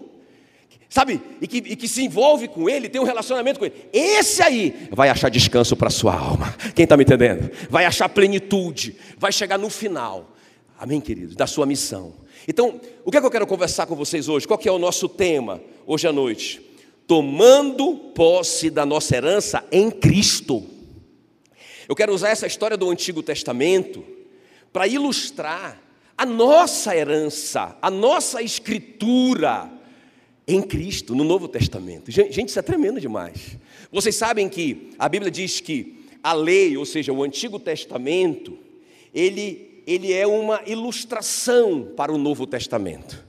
sabe, 0.88 1.20
e 1.40 1.48
que, 1.48 1.56
e 1.56 1.74
que 1.74 1.88
se 1.88 2.04
envolve 2.04 2.46
com 2.46 2.70
Ele, 2.70 2.88
tem 2.88 3.00
um 3.00 3.04
relacionamento 3.04 3.58
com 3.58 3.66
Ele. 3.66 3.74
Esse 3.92 4.40
aí 4.40 4.88
vai 4.92 5.08
achar 5.08 5.28
descanso 5.28 5.74
para 5.74 5.88
a 5.88 5.90
sua 5.90 6.14
alma. 6.14 6.54
Quem 6.76 6.84
está 6.84 6.96
me 6.96 7.02
entendendo? 7.02 7.50
Vai 7.68 7.84
achar 7.84 8.08
plenitude, 8.08 8.94
vai 9.18 9.32
chegar 9.32 9.58
no 9.58 9.68
final. 9.68 10.32
Amém, 10.78 11.00
queridos, 11.00 11.34
da 11.34 11.48
sua 11.48 11.66
missão. 11.66 12.14
Então, 12.46 12.80
o 13.04 13.10
que 13.10 13.16
é 13.16 13.20
que 13.20 13.26
eu 13.26 13.32
quero 13.32 13.48
conversar 13.48 13.86
com 13.86 13.96
vocês 13.96 14.28
hoje? 14.28 14.46
Qual 14.46 14.58
que 14.58 14.68
é 14.68 14.72
o 14.72 14.78
nosso 14.78 15.08
tema 15.08 15.60
hoje 15.84 16.06
à 16.06 16.12
noite? 16.12 16.62
Tomando 17.04 17.96
posse 18.14 18.70
da 18.70 18.86
nossa 18.86 19.16
herança 19.16 19.64
em 19.72 19.90
Cristo. 19.90 20.62
Eu 21.88 21.96
quero 21.96 22.14
usar 22.14 22.28
essa 22.28 22.46
história 22.46 22.76
do 22.76 22.88
Antigo 22.88 23.24
Testamento 23.24 24.13
para 24.74 24.88
ilustrar 24.88 25.80
a 26.18 26.26
nossa 26.26 26.96
herança, 26.96 27.78
a 27.80 27.88
nossa 27.88 28.42
escritura 28.42 29.70
em 30.48 30.60
Cristo, 30.60 31.14
no 31.14 31.22
Novo 31.22 31.46
Testamento. 31.46 32.10
Gente, 32.10 32.48
isso 32.48 32.58
é 32.58 32.62
tremendo 32.62 33.00
demais. 33.00 33.56
Vocês 33.92 34.16
sabem 34.16 34.48
que 34.48 34.90
a 34.98 35.08
Bíblia 35.08 35.30
diz 35.30 35.60
que 35.60 36.04
a 36.20 36.32
lei, 36.32 36.76
ou 36.76 36.84
seja, 36.84 37.12
o 37.12 37.22
Antigo 37.22 37.60
Testamento, 37.60 38.58
ele, 39.14 39.84
ele 39.86 40.12
é 40.12 40.26
uma 40.26 40.60
ilustração 40.66 41.92
para 41.96 42.12
o 42.12 42.18
Novo 42.18 42.44
Testamento. 42.44 43.24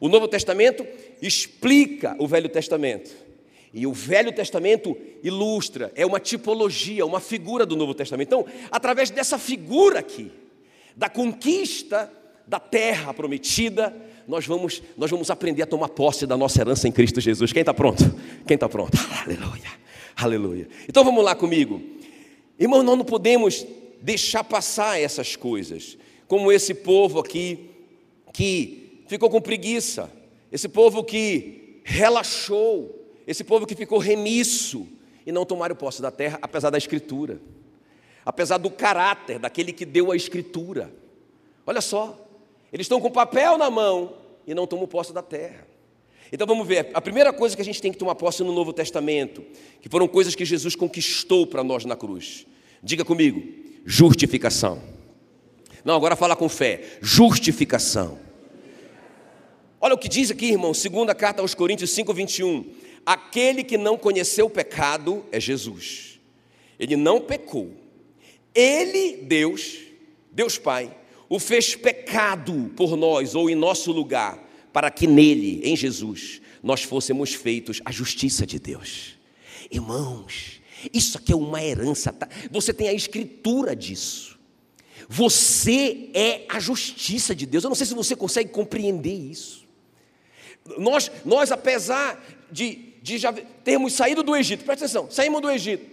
O 0.00 0.08
Novo 0.08 0.26
Testamento 0.26 0.84
explica 1.22 2.16
o 2.18 2.26
Velho 2.26 2.48
Testamento. 2.48 3.14
E 3.72 3.86
o 3.86 3.92
Velho 3.92 4.32
Testamento 4.32 4.96
ilustra, 5.22 5.92
é 5.94 6.04
uma 6.04 6.18
tipologia, 6.18 7.06
uma 7.06 7.20
figura 7.20 7.64
do 7.64 7.76
Novo 7.76 7.94
Testamento. 7.94 8.26
Então, 8.26 8.46
através 8.68 9.10
dessa 9.10 9.38
figura 9.38 10.00
aqui, 10.00 10.32
da 10.98 11.08
conquista 11.08 12.12
da 12.44 12.58
terra 12.58 13.14
prometida, 13.14 13.94
nós 14.26 14.44
vamos, 14.44 14.82
nós 14.96 15.08
vamos 15.08 15.30
aprender 15.30 15.62
a 15.62 15.66
tomar 15.66 15.88
posse 15.90 16.26
da 16.26 16.36
nossa 16.36 16.60
herança 16.60 16.88
em 16.88 16.92
Cristo 16.92 17.20
Jesus. 17.20 17.52
Quem 17.52 17.60
está 17.60 17.72
pronto? 17.72 18.02
Quem 18.44 18.56
está 18.56 18.68
pronto? 18.68 18.98
Aleluia, 19.24 19.70
aleluia. 20.16 20.68
Então 20.88 21.04
vamos 21.04 21.24
lá 21.24 21.36
comigo. 21.36 21.80
Irmão, 22.58 22.82
nós 22.82 22.98
não 22.98 23.04
podemos 23.04 23.64
deixar 24.02 24.42
passar 24.42 25.00
essas 25.00 25.36
coisas, 25.36 25.96
como 26.26 26.50
esse 26.50 26.74
povo 26.74 27.20
aqui 27.20 27.70
que 28.32 29.04
ficou 29.06 29.30
com 29.30 29.40
preguiça, 29.40 30.10
esse 30.50 30.68
povo 30.68 31.04
que 31.04 31.80
relaxou, 31.84 33.08
esse 33.24 33.44
povo 33.44 33.66
que 33.66 33.76
ficou 33.76 33.98
remisso 34.00 34.88
e 35.24 35.30
não 35.30 35.46
tomaram 35.46 35.76
posse 35.76 36.02
da 36.02 36.10
terra, 36.10 36.40
apesar 36.42 36.70
da 36.70 36.78
Escritura 36.78 37.40
apesar 38.28 38.58
do 38.58 38.68
caráter 38.68 39.38
daquele 39.38 39.72
que 39.72 39.86
deu 39.86 40.12
a 40.12 40.16
escritura. 40.16 40.92
Olha 41.66 41.80
só, 41.80 42.28
eles 42.70 42.84
estão 42.84 43.00
com 43.00 43.10
papel 43.10 43.56
na 43.56 43.70
mão 43.70 44.18
e 44.46 44.52
não 44.52 44.66
tomam 44.66 44.86
posse 44.86 45.14
da 45.14 45.22
terra. 45.22 45.66
Então 46.30 46.46
vamos 46.46 46.68
ver, 46.68 46.90
a 46.92 47.00
primeira 47.00 47.32
coisa 47.32 47.56
que 47.56 47.62
a 47.62 47.64
gente 47.64 47.80
tem 47.80 47.90
que 47.90 47.96
tomar 47.96 48.14
posse 48.16 48.44
no 48.44 48.52
Novo 48.52 48.70
Testamento, 48.70 49.42
que 49.80 49.88
foram 49.88 50.06
coisas 50.06 50.34
que 50.34 50.44
Jesus 50.44 50.76
conquistou 50.76 51.46
para 51.46 51.64
nós 51.64 51.86
na 51.86 51.96
cruz. 51.96 52.46
Diga 52.82 53.02
comigo, 53.02 53.42
justificação. 53.86 54.82
Não, 55.82 55.94
agora 55.94 56.14
fala 56.14 56.36
com 56.36 56.50
fé, 56.50 56.98
justificação. 57.00 58.18
Olha 59.80 59.94
o 59.94 59.98
que 59.98 60.06
diz 60.06 60.30
aqui, 60.30 60.50
irmão, 60.50 60.74
segunda 60.74 61.14
carta 61.14 61.40
aos 61.40 61.54
Coríntios 61.54 61.92
5, 61.92 62.12
21. 62.12 62.74
Aquele 63.06 63.64
que 63.64 63.78
não 63.78 63.96
conheceu 63.96 64.44
o 64.44 64.50
pecado 64.50 65.24
é 65.32 65.40
Jesus. 65.40 66.20
Ele 66.78 66.94
não 66.94 67.22
pecou, 67.22 67.72
ele, 68.58 69.18
Deus, 69.22 69.78
Deus 70.32 70.58
Pai, 70.58 70.94
o 71.28 71.38
fez 71.38 71.76
pecado 71.76 72.72
por 72.76 72.96
nós 72.96 73.34
ou 73.34 73.48
em 73.48 73.54
nosso 73.54 73.92
lugar, 73.92 74.42
para 74.72 74.90
que 74.90 75.06
nele, 75.06 75.60
em 75.62 75.76
Jesus, 75.76 76.40
nós 76.62 76.82
fôssemos 76.82 77.34
feitos 77.34 77.80
a 77.84 77.92
justiça 77.92 78.46
de 78.46 78.58
Deus. 78.58 79.16
Irmãos, 79.70 80.60
isso 80.92 81.18
aqui 81.18 81.32
é 81.32 81.36
uma 81.36 81.62
herança, 81.62 82.12
tá? 82.12 82.28
você 82.50 82.72
tem 82.72 82.88
a 82.88 82.92
escritura 82.92 83.76
disso. 83.76 84.38
Você 85.08 86.10
é 86.12 86.44
a 86.48 86.60
justiça 86.60 87.34
de 87.34 87.46
Deus. 87.46 87.64
Eu 87.64 87.68
não 87.68 87.74
sei 87.74 87.86
se 87.86 87.94
você 87.94 88.14
consegue 88.14 88.50
compreender 88.50 89.14
isso. 89.14 89.66
Nós, 90.76 91.10
nós 91.24 91.50
apesar 91.50 92.22
de, 92.50 92.94
de 93.02 93.18
já 93.18 93.32
termos 93.32 93.92
saído 93.92 94.22
do 94.22 94.36
Egito, 94.36 94.64
presta 94.64 94.84
atenção, 94.84 95.10
saímos 95.10 95.40
do 95.40 95.50
Egito, 95.50 95.86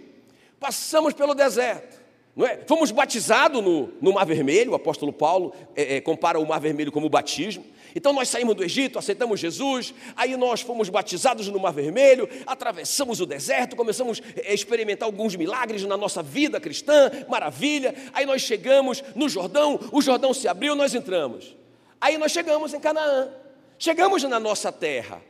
passamos 0.60 1.14
pelo 1.14 1.34
deserto, 1.34 1.95
é? 2.44 2.58
Fomos 2.66 2.90
batizados 2.90 3.62
no, 3.62 3.88
no, 4.00 4.12
Mar 4.12 4.26
Vermelho, 4.26 4.72
o 4.72 4.74
apóstolo 4.74 5.10
Paulo 5.10 5.54
é, 5.74 5.96
é, 5.96 6.00
compara 6.02 6.38
o 6.38 6.46
Mar 6.46 6.60
Vermelho 6.60 6.92
como 6.92 7.06
o 7.06 7.10
batismo. 7.10 7.64
Então 7.94 8.12
nós 8.12 8.28
saímos 8.28 8.54
do 8.54 8.62
Egito, 8.62 8.98
aceitamos 8.98 9.40
Jesus, 9.40 9.94
aí 10.14 10.36
nós 10.36 10.60
fomos 10.60 10.90
batizados 10.90 11.48
no 11.48 11.58
Mar 11.58 11.72
Vermelho, 11.72 12.28
atravessamos 12.46 13.22
o 13.22 13.26
deserto, 13.26 13.74
começamos 13.74 14.20
a 14.46 14.52
experimentar 14.52 15.06
alguns 15.06 15.34
milagres 15.34 15.82
na 15.84 15.96
nossa 15.96 16.22
vida 16.22 16.60
cristã, 16.60 17.10
maravilha. 17.26 17.94
Aí 18.12 18.26
nós 18.26 18.42
chegamos 18.42 19.02
no 19.14 19.30
Jordão, 19.30 19.80
o 19.90 20.02
Jordão 20.02 20.34
se 20.34 20.46
abriu, 20.46 20.76
nós 20.76 20.94
entramos. 20.94 21.56
Aí 21.98 22.18
nós 22.18 22.32
chegamos 22.32 22.74
em 22.74 22.80
Canaã, 22.80 23.30
chegamos 23.78 24.22
na 24.24 24.38
nossa 24.38 24.70
terra, 24.70 25.22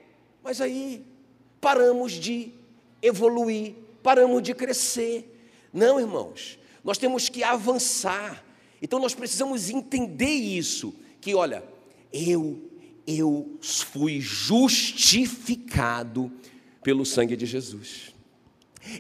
mas 0.43 0.61
aí 0.61 1.05
paramos 1.61 2.13
de 2.13 2.53
evoluir, 3.01 3.75
paramos 4.03 4.43
de 4.43 4.53
crescer. 4.55 5.33
Não, 5.73 6.01
irmãos, 6.01 6.59
nós 6.87 6.97
temos 6.97 7.29
que 7.29 7.43
avançar. 7.43 8.43
Então 8.81 9.01
nós 9.01 9.15
precisamos 9.15 9.69
entender 9.69 10.31
isso, 10.31 10.95
que 11.21 11.35
olha, 11.35 11.65
eu 12.13 12.63
eu 13.07 13.59
fui 13.61 14.21
justificado 14.21 16.33
pelo 16.83 17.07
sangue 17.07 17.37
de 17.37 17.47
Jesus. 17.47 18.15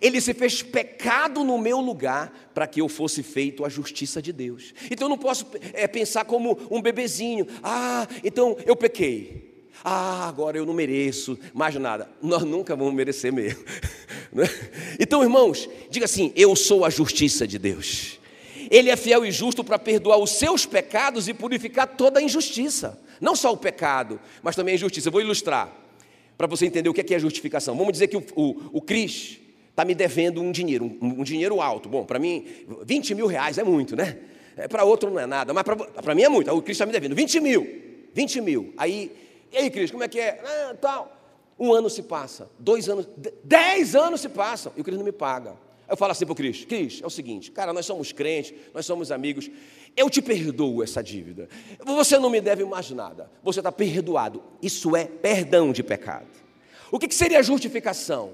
Ele 0.00 0.20
se 0.20 0.32
fez 0.34 0.62
pecado 0.62 1.42
no 1.44 1.58
meu 1.58 1.80
lugar 1.80 2.50
para 2.52 2.66
que 2.66 2.80
eu 2.80 2.88
fosse 2.88 3.22
feito 3.22 3.64
a 3.64 3.68
justiça 3.68 4.22
de 4.22 4.32
Deus. 4.32 4.74
Então 4.90 5.06
eu 5.06 5.10
não 5.10 5.18
posso 5.18 5.46
é, 5.72 5.86
pensar 5.86 6.24
como 6.24 6.58
um 6.70 6.82
bebezinho. 6.82 7.46
Ah, 7.62 8.06
então 8.24 8.56
eu 8.64 8.76
pequei. 8.76 9.46
Ah, 9.84 10.28
agora 10.28 10.56
eu 10.56 10.66
não 10.66 10.74
mereço 10.74 11.38
mais 11.54 11.74
nada. 11.76 12.10
Nós 12.22 12.42
nunca 12.42 12.74
vamos 12.74 12.94
merecer 12.94 13.32
mesmo. 13.32 13.62
Então, 14.98 15.22
irmãos, 15.22 15.68
diga 15.90 16.04
assim: 16.04 16.32
Eu 16.34 16.54
sou 16.54 16.84
a 16.84 16.90
justiça 16.90 17.46
de 17.46 17.58
Deus. 17.58 18.18
Ele 18.70 18.90
é 18.90 18.96
fiel 18.96 19.24
e 19.24 19.30
justo 19.30 19.62
para 19.62 19.78
perdoar 19.78 20.18
os 20.18 20.30
seus 20.30 20.66
pecados 20.66 21.28
e 21.28 21.34
purificar 21.34 21.86
toda 21.86 22.18
a 22.18 22.22
injustiça. 22.22 23.00
Não 23.20 23.36
só 23.36 23.52
o 23.52 23.56
pecado, 23.56 24.20
mas 24.42 24.56
também 24.56 24.72
a 24.72 24.74
injustiça. 24.74 25.08
Eu 25.08 25.12
vou 25.12 25.20
ilustrar 25.20 25.72
para 26.36 26.46
você 26.46 26.66
entender 26.66 26.88
o 26.88 26.94
que 26.94 27.00
é, 27.00 27.14
é 27.14 27.16
a 27.16 27.20
justificação. 27.20 27.76
Vamos 27.76 27.92
dizer 27.92 28.08
que 28.08 28.16
o, 28.16 28.24
o, 28.34 28.70
o 28.72 28.82
Cris 28.82 29.38
está 29.70 29.84
me 29.84 29.94
devendo 29.94 30.42
um 30.42 30.50
dinheiro, 30.50 30.84
um, 31.00 31.20
um 31.20 31.22
dinheiro 31.22 31.60
alto. 31.60 31.88
Bom, 31.88 32.04
para 32.04 32.18
mim, 32.18 32.44
20 32.84 33.14
mil 33.14 33.26
reais 33.26 33.58
é 33.58 33.64
muito, 33.64 33.94
né? 33.94 34.18
É, 34.56 34.66
para 34.66 34.84
outro 34.84 35.10
não 35.10 35.20
é 35.20 35.26
nada, 35.26 35.52
mas 35.52 35.64
para 35.64 36.14
mim 36.14 36.22
é 36.22 36.28
muito. 36.28 36.50
O 36.50 36.62
Cris 36.62 36.76
está 36.76 36.86
me 36.86 36.92
devendo 36.92 37.14
20 37.14 37.40
mil. 37.40 37.66
20 38.12 38.40
mil. 38.40 38.74
Aí 38.76 39.12
aí, 39.56 39.70
Cris, 39.70 39.90
como 39.90 40.04
é 40.04 40.08
que 40.08 40.20
é? 40.20 40.40
Ah, 40.44 40.74
tal. 40.80 41.15
Um 41.58 41.72
ano 41.72 41.88
se 41.88 42.02
passa, 42.02 42.50
dois 42.58 42.88
anos, 42.88 43.08
dez 43.42 43.94
anos 43.94 44.20
se 44.20 44.28
passam 44.28 44.72
e 44.76 44.80
o 44.80 44.84
Cris 44.84 44.96
não 44.96 45.04
me 45.04 45.12
paga. 45.12 45.56
Eu 45.88 45.96
falo 45.96 46.12
assim 46.12 46.26
para 46.26 46.32
o 46.32 46.36
Cris: 46.36 46.64
Cris, 46.64 47.00
é 47.02 47.06
o 47.06 47.10
seguinte, 47.10 47.50
cara, 47.50 47.72
nós 47.72 47.86
somos 47.86 48.12
crentes, 48.12 48.52
nós 48.74 48.84
somos 48.84 49.10
amigos, 49.10 49.50
eu 49.96 50.10
te 50.10 50.20
perdoo 50.20 50.82
essa 50.82 51.02
dívida. 51.02 51.48
Você 51.84 52.18
não 52.18 52.28
me 52.28 52.40
deve 52.40 52.64
mais 52.64 52.90
nada, 52.90 53.30
você 53.42 53.60
está 53.60 53.72
perdoado. 53.72 54.42
Isso 54.60 54.94
é 54.94 55.04
perdão 55.06 55.72
de 55.72 55.82
pecado. 55.82 56.26
O 56.90 56.98
que, 56.98 57.08
que 57.08 57.14
seria 57.14 57.42
justificação? 57.42 58.32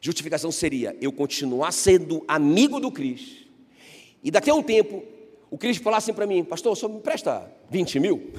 Justificação 0.00 0.50
seria 0.50 0.96
eu 1.00 1.12
continuar 1.12 1.72
sendo 1.72 2.24
amigo 2.26 2.80
do 2.80 2.90
Cristo, 2.90 3.46
e 4.22 4.30
daqui 4.30 4.50
a 4.50 4.54
um 4.54 4.62
tempo, 4.62 5.02
o 5.50 5.56
Cristo 5.56 5.82
falar 5.82 5.98
assim 5.98 6.12
para 6.12 6.26
mim, 6.26 6.44
pastor, 6.44 6.76
só 6.76 6.88
me 6.88 7.00
presta 7.00 7.50
20 7.70 8.00
mil? 8.00 8.32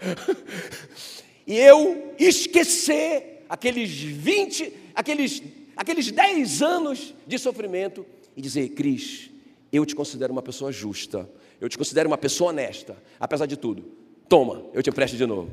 e 1.46 1.56
eu 1.56 2.14
esquecer 2.18 3.44
aqueles 3.48 3.90
20, 3.90 4.72
aqueles, 4.94 5.42
aqueles 5.76 6.10
10 6.10 6.62
anos 6.62 7.14
de 7.26 7.38
sofrimento 7.38 8.06
e 8.36 8.40
dizer, 8.40 8.70
Cris, 8.70 9.30
eu 9.72 9.84
te 9.84 9.94
considero 9.94 10.32
uma 10.32 10.42
pessoa 10.42 10.72
justa, 10.72 11.28
eu 11.60 11.68
te 11.68 11.76
considero 11.76 12.08
uma 12.08 12.18
pessoa 12.18 12.50
honesta, 12.50 12.96
apesar 13.18 13.46
de 13.46 13.56
tudo. 13.56 13.84
Toma, 14.28 14.64
eu 14.72 14.82
te 14.82 14.90
empresto 14.90 15.16
de 15.16 15.26
novo. 15.26 15.50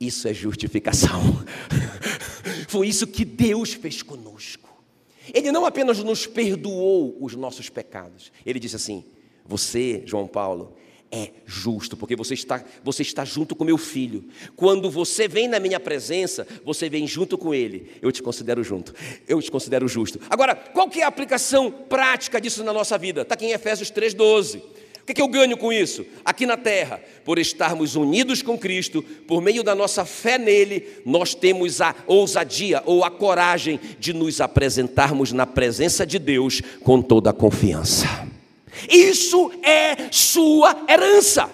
Isso 0.00 0.26
é 0.26 0.34
justificação. 0.34 1.20
Foi 2.68 2.88
isso 2.88 3.06
que 3.06 3.24
Deus 3.24 3.72
fez 3.72 4.02
conosco. 4.02 4.68
Ele 5.32 5.52
não 5.52 5.64
apenas 5.64 6.02
nos 6.02 6.26
perdoou 6.26 7.16
os 7.20 7.34
nossos 7.34 7.70
pecados, 7.70 8.30
ele 8.44 8.58
disse 8.58 8.76
assim: 8.76 9.04
Você, 9.46 10.02
João 10.04 10.26
Paulo, 10.26 10.76
é 11.14 11.30
justo, 11.46 11.96
porque 11.96 12.16
você 12.16 12.34
está, 12.34 12.64
você 12.82 13.02
está 13.02 13.24
junto 13.24 13.54
com 13.54 13.64
meu 13.64 13.78
filho. 13.78 14.24
Quando 14.56 14.90
você 14.90 15.28
vem 15.28 15.46
na 15.46 15.60
minha 15.60 15.78
presença, 15.78 16.44
você 16.64 16.88
vem 16.88 17.06
junto 17.06 17.38
com 17.38 17.54
ele. 17.54 17.92
Eu 18.02 18.10
te 18.10 18.20
considero 18.20 18.64
junto, 18.64 18.92
eu 19.28 19.40
te 19.40 19.48
considero 19.48 19.86
justo. 19.86 20.18
Agora, 20.28 20.56
qual 20.56 20.90
que 20.90 21.00
é 21.00 21.04
a 21.04 21.08
aplicação 21.08 21.70
prática 21.70 22.40
disso 22.40 22.64
na 22.64 22.72
nossa 22.72 22.98
vida? 22.98 23.22
Está 23.22 23.34
aqui 23.34 23.46
em 23.46 23.52
Efésios 23.52 23.92
3,12. 23.92 24.58
O 24.58 25.06
que, 25.06 25.14
que 25.14 25.22
eu 25.22 25.28
ganho 25.28 25.56
com 25.56 25.72
isso? 25.72 26.04
Aqui 26.24 26.46
na 26.46 26.56
terra, 26.56 26.98
por 27.24 27.38
estarmos 27.38 27.94
unidos 27.94 28.42
com 28.42 28.58
Cristo, 28.58 29.02
por 29.28 29.40
meio 29.42 29.62
da 29.62 29.74
nossa 29.74 30.04
fé 30.04 30.38
nele, 30.38 30.88
nós 31.04 31.34
temos 31.34 31.80
a 31.80 31.94
ousadia 32.06 32.82
ou 32.86 33.04
a 33.04 33.10
coragem 33.10 33.78
de 34.00 34.14
nos 34.14 34.40
apresentarmos 34.40 35.30
na 35.30 35.46
presença 35.46 36.06
de 36.06 36.18
Deus 36.18 36.62
com 36.82 37.02
toda 37.02 37.30
a 37.30 37.34
confiança. 37.34 38.33
Isso 38.88 39.52
é 39.62 40.10
sua 40.10 40.84
herança. 40.88 41.50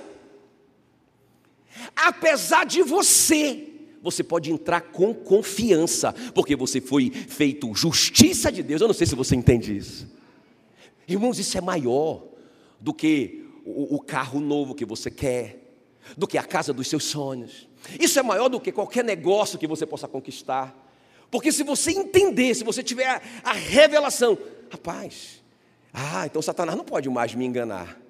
Apesar 1.95 2.65
de 2.65 2.83
você, 2.83 3.69
você 4.03 4.23
pode 4.23 4.51
entrar 4.51 4.81
com 4.81 5.13
confiança, 5.13 6.15
porque 6.35 6.57
você 6.57 6.81
foi 6.81 7.11
feito 7.11 7.75
justiça 7.75 8.51
de 8.51 8.63
Deus. 8.63 8.81
Eu 8.81 8.89
não 8.89 8.95
sei 8.95 9.07
se 9.07 9.15
você 9.15 9.37
entende 9.37 9.77
isso. 9.77 10.09
Irmãos, 11.07 11.39
isso 11.39 11.59
é 11.59 11.61
maior 11.61 12.23
do 12.81 12.95
que 12.95 13.45
o, 13.65 13.97
o 13.97 14.01
carro 14.01 14.41
novo 14.41 14.75
que 14.75 14.85
você 14.85 15.11
quer, 15.11 15.59
do 16.17 16.27
que 16.27 16.39
a 16.39 16.43
casa 16.43 16.73
dos 16.73 16.89
seus 16.89 17.05
sonhos. 17.05 17.69
Isso 17.99 18.19
é 18.19 18.23
maior 18.23 18.49
do 18.49 18.61
que 18.61 18.73
qualquer 18.73 19.05
negócio 19.05 19.59
que 19.59 19.67
você 19.67 19.85
possa 19.85 20.09
conquistar. 20.09 20.77
Porque 21.31 21.53
se 21.53 21.63
você 21.63 21.93
entender, 21.93 22.55
se 22.55 22.65
você 22.65 22.83
tiver 22.83 23.07
a, 23.07 23.51
a 23.51 23.53
revelação, 23.53 24.37
rapaz, 24.71 25.40
ah, 25.93 26.27
então 26.27 26.41
Satanás 26.41 26.77
não 26.77 26.85
pode 26.85 27.09
mais 27.09 27.35
me 27.35 27.45
enganar, 27.45 28.01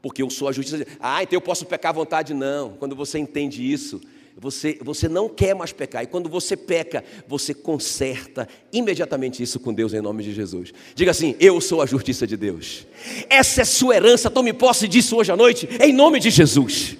porque 0.00 0.22
eu 0.22 0.30
sou 0.30 0.48
a 0.48 0.52
justiça. 0.52 0.86
Ah, 1.00 1.22
então 1.22 1.36
eu 1.36 1.40
posso 1.40 1.66
pecar 1.66 1.90
à 1.90 1.92
vontade? 1.92 2.32
Não. 2.32 2.70
Quando 2.74 2.94
você 2.94 3.18
entende 3.18 3.62
isso, 3.70 4.00
você, 4.36 4.78
você 4.82 5.08
não 5.08 5.28
quer 5.28 5.54
mais 5.54 5.72
pecar. 5.72 6.02
E 6.02 6.06
quando 6.06 6.28
você 6.28 6.56
peca, 6.56 7.04
você 7.26 7.54
conserta 7.54 8.48
imediatamente 8.72 9.42
isso 9.42 9.60
com 9.60 9.72
Deus 9.72 9.94
em 9.94 10.00
nome 10.00 10.22
de 10.22 10.32
Jesus. 10.32 10.72
Diga 10.94 11.10
assim: 11.10 11.36
Eu 11.38 11.60
sou 11.60 11.80
a 11.80 11.86
justiça 11.86 12.26
de 12.26 12.36
Deus. 12.36 12.86
Essa 13.28 13.62
é 13.62 13.64
sua 13.64 13.96
herança. 13.96 14.30
Tome 14.30 14.52
posse 14.52 14.88
disso 14.88 15.16
hoje 15.16 15.32
à 15.32 15.36
noite, 15.36 15.68
em 15.80 15.92
nome 15.92 16.20
de 16.20 16.30
Jesus. 16.30 16.96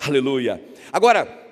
Aleluia. 0.00 0.62
Agora, 0.92 1.46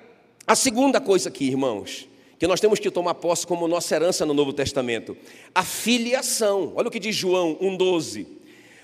a 0.47 0.55
segunda 0.55 1.01
coisa 1.01 1.29
aqui, 1.29 1.45
irmãos, 1.45 2.07
que 2.45 2.49
nós 2.49 2.59
temos 2.61 2.79
que 2.79 2.91
tomar 2.91 3.15
posse 3.15 3.45
como 3.45 3.67
nossa 3.67 3.95
herança 3.95 4.25
no 4.25 4.33
Novo 4.33 4.53
Testamento, 4.53 5.17
a 5.53 5.63
filiação. 5.63 6.73
Olha 6.75 6.87
o 6.89 6.91
que 6.91 6.99
diz 6.99 7.15
João 7.15 7.55
1,12. 7.55 8.27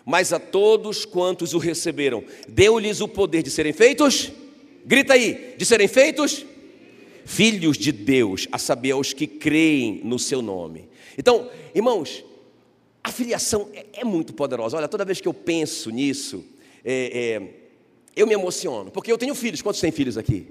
Mas 0.03 0.33
a 0.33 0.39
todos 0.39 1.05
quantos 1.05 1.53
o 1.53 1.59
receberam, 1.59 2.23
deu-lhes 2.49 3.01
o 3.01 3.07
poder 3.07 3.43
de 3.43 3.51
serem 3.51 3.71
feitos 3.71 4.31
Grita 4.83 5.13
aí, 5.13 5.53
de 5.57 5.65
serem 5.65 5.87
feitos 5.87 6.45
filhos 7.23 7.77
de 7.77 7.91
Deus, 7.91 8.47
a 8.51 8.57
saber, 8.57 8.91
aos 8.91 9.13
que 9.13 9.27
creem 9.27 10.01
no 10.03 10.17
seu 10.17 10.41
nome. 10.41 10.89
Então, 11.15 11.49
irmãos, 11.75 12.25
a 13.03 13.11
filiação 13.11 13.69
é, 13.73 13.85
é 13.93 14.03
muito 14.03 14.33
poderosa. 14.33 14.75
Olha, 14.75 14.87
toda 14.87 15.05
vez 15.05 15.21
que 15.21 15.27
eu 15.27 15.33
penso 15.33 15.91
nisso, 15.91 16.43
é, 16.83 17.39
é, 17.39 17.49
eu 18.15 18.25
me 18.25 18.33
emociono, 18.33 18.89
porque 18.89 19.11
eu 19.11 19.19
tenho 19.19 19.35
filhos. 19.35 19.61
Quantos 19.61 19.79
têm 19.79 19.91
filhos 19.91 20.17
aqui? 20.17 20.47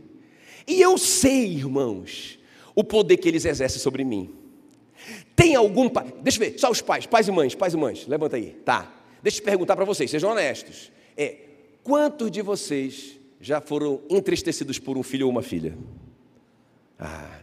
E 0.64 0.80
eu 0.80 0.96
sei, 0.96 1.46
irmãos, 1.46 2.38
o 2.74 2.84
poder 2.84 3.16
que 3.16 3.28
eles 3.28 3.44
exercem 3.44 3.80
sobre 3.80 4.04
mim. 4.04 4.34
Tem 5.34 5.54
algum 5.54 5.88
pai? 5.88 6.12
Deixa 6.22 6.42
eu 6.42 6.50
ver, 6.50 6.58
só 6.58 6.70
os 6.70 6.80
pais, 6.80 7.06
pais 7.06 7.28
e 7.28 7.32
mães, 7.32 7.54
pais 7.54 7.74
e 7.74 7.76
mães, 7.76 8.06
levanta 8.06 8.36
aí, 8.36 8.50
tá? 8.64 8.92
Deixa 9.22 9.40
eu 9.40 9.44
perguntar 9.44 9.76
para 9.76 9.84
vocês, 9.84 10.10
sejam 10.10 10.30
honestos. 10.30 10.90
É, 11.16 11.36
quantos 11.82 12.30
de 12.30 12.42
vocês 12.42 13.18
já 13.40 13.60
foram 13.60 14.00
entristecidos 14.08 14.78
por 14.78 14.96
um 14.98 15.02
filho 15.02 15.26
ou 15.26 15.32
uma 15.32 15.42
filha? 15.42 15.76
Ah. 16.98 17.40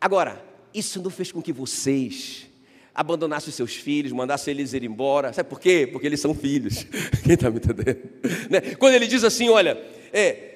Agora, 0.00 0.44
isso 0.74 1.02
não 1.02 1.10
fez 1.10 1.32
com 1.32 1.40
que 1.40 1.52
vocês 1.52 2.46
abandonassem 2.94 3.50
os 3.50 3.54
seus 3.54 3.74
filhos, 3.74 4.12
mandassem 4.12 4.52
eles 4.52 4.72
ir 4.72 4.84
embora. 4.84 5.32
Sabe 5.32 5.48
por 5.48 5.60
quê? 5.60 5.88
Porque 5.90 6.06
eles 6.06 6.20
são 6.20 6.34
filhos. 6.34 6.84
Quem 7.24 7.34
está 7.34 7.50
me 7.50 7.56
entendendo? 7.56 8.08
Né? 8.50 8.74
Quando 8.78 8.94
ele 8.94 9.06
diz 9.06 9.22
assim, 9.22 9.48
olha, 9.48 9.82
é, 10.12 10.55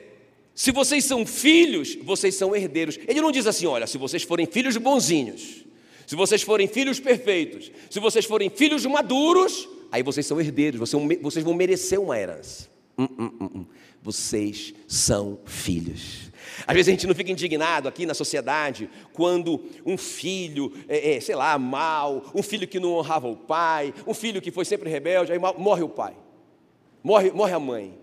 se 0.61 0.73
vocês 0.73 1.07
são 1.07 1.25
filhos, 1.25 1.97
vocês 2.03 2.35
são 2.35 2.55
herdeiros. 2.55 2.99
Ele 3.09 3.23
não 3.23 3.33
diz 3.33 3.47
assim, 3.47 3.65
olha, 3.65 3.87
se 3.87 3.97
vocês 3.97 4.25
forem 4.25 4.45
filhos 4.45 4.77
bonzinhos, 4.77 5.65
se 6.07 6.15
vocês 6.15 6.43
forem 6.43 6.69
filhos 6.69 7.01
perfeitos, 7.01 7.73
se 7.89 7.99
vocês 7.99 8.27
forem 8.27 8.51
filhos 8.51 8.85
maduros, 8.85 9.67
aí 9.91 10.03
vocês 10.03 10.27
são 10.27 10.39
herdeiros, 10.39 10.79
vocês 11.23 11.43
vão 11.43 11.55
merecer 11.55 11.99
uma 11.99 12.19
herança. 12.19 12.69
Hum, 12.99 13.09
hum, 13.19 13.33
hum. 13.41 13.67
Vocês 14.03 14.75
são 14.87 15.39
filhos. 15.47 16.31
Às 16.67 16.75
vezes 16.75 16.89
a 16.89 16.91
gente 16.91 17.07
não 17.07 17.15
fica 17.15 17.33
indignado 17.33 17.89
aqui 17.89 18.05
na 18.05 18.13
sociedade 18.13 18.91
quando 19.15 19.65
um 19.87 19.97
filho, 19.97 20.75
é, 20.91 21.17
é, 21.17 21.21
sei 21.21 21.37
lá, 21.37 21.59
mal, 21.59 22.31
um 22.35 22.43
filho 22.43 22.69
que 22.69 22.79
não 22.79 22.93
honrava 22.93 23.27
o 23.27 23.35
pai, 23.35 23.95
um 24.07 24.13
filho 24.13 24.43
que 24.43 24.51
foi 24.51 24.67
sempre 24.67 24.91
rebelde, 24.91 25.33
aí 25.33 25.39
morre 25.39 25.83
o 25.83 25.89
pai, 25.89 26.15
morre, 27.03 27.31
morre 27.31 27.55
a 27.55 27.59
mãe. 27.59 27.99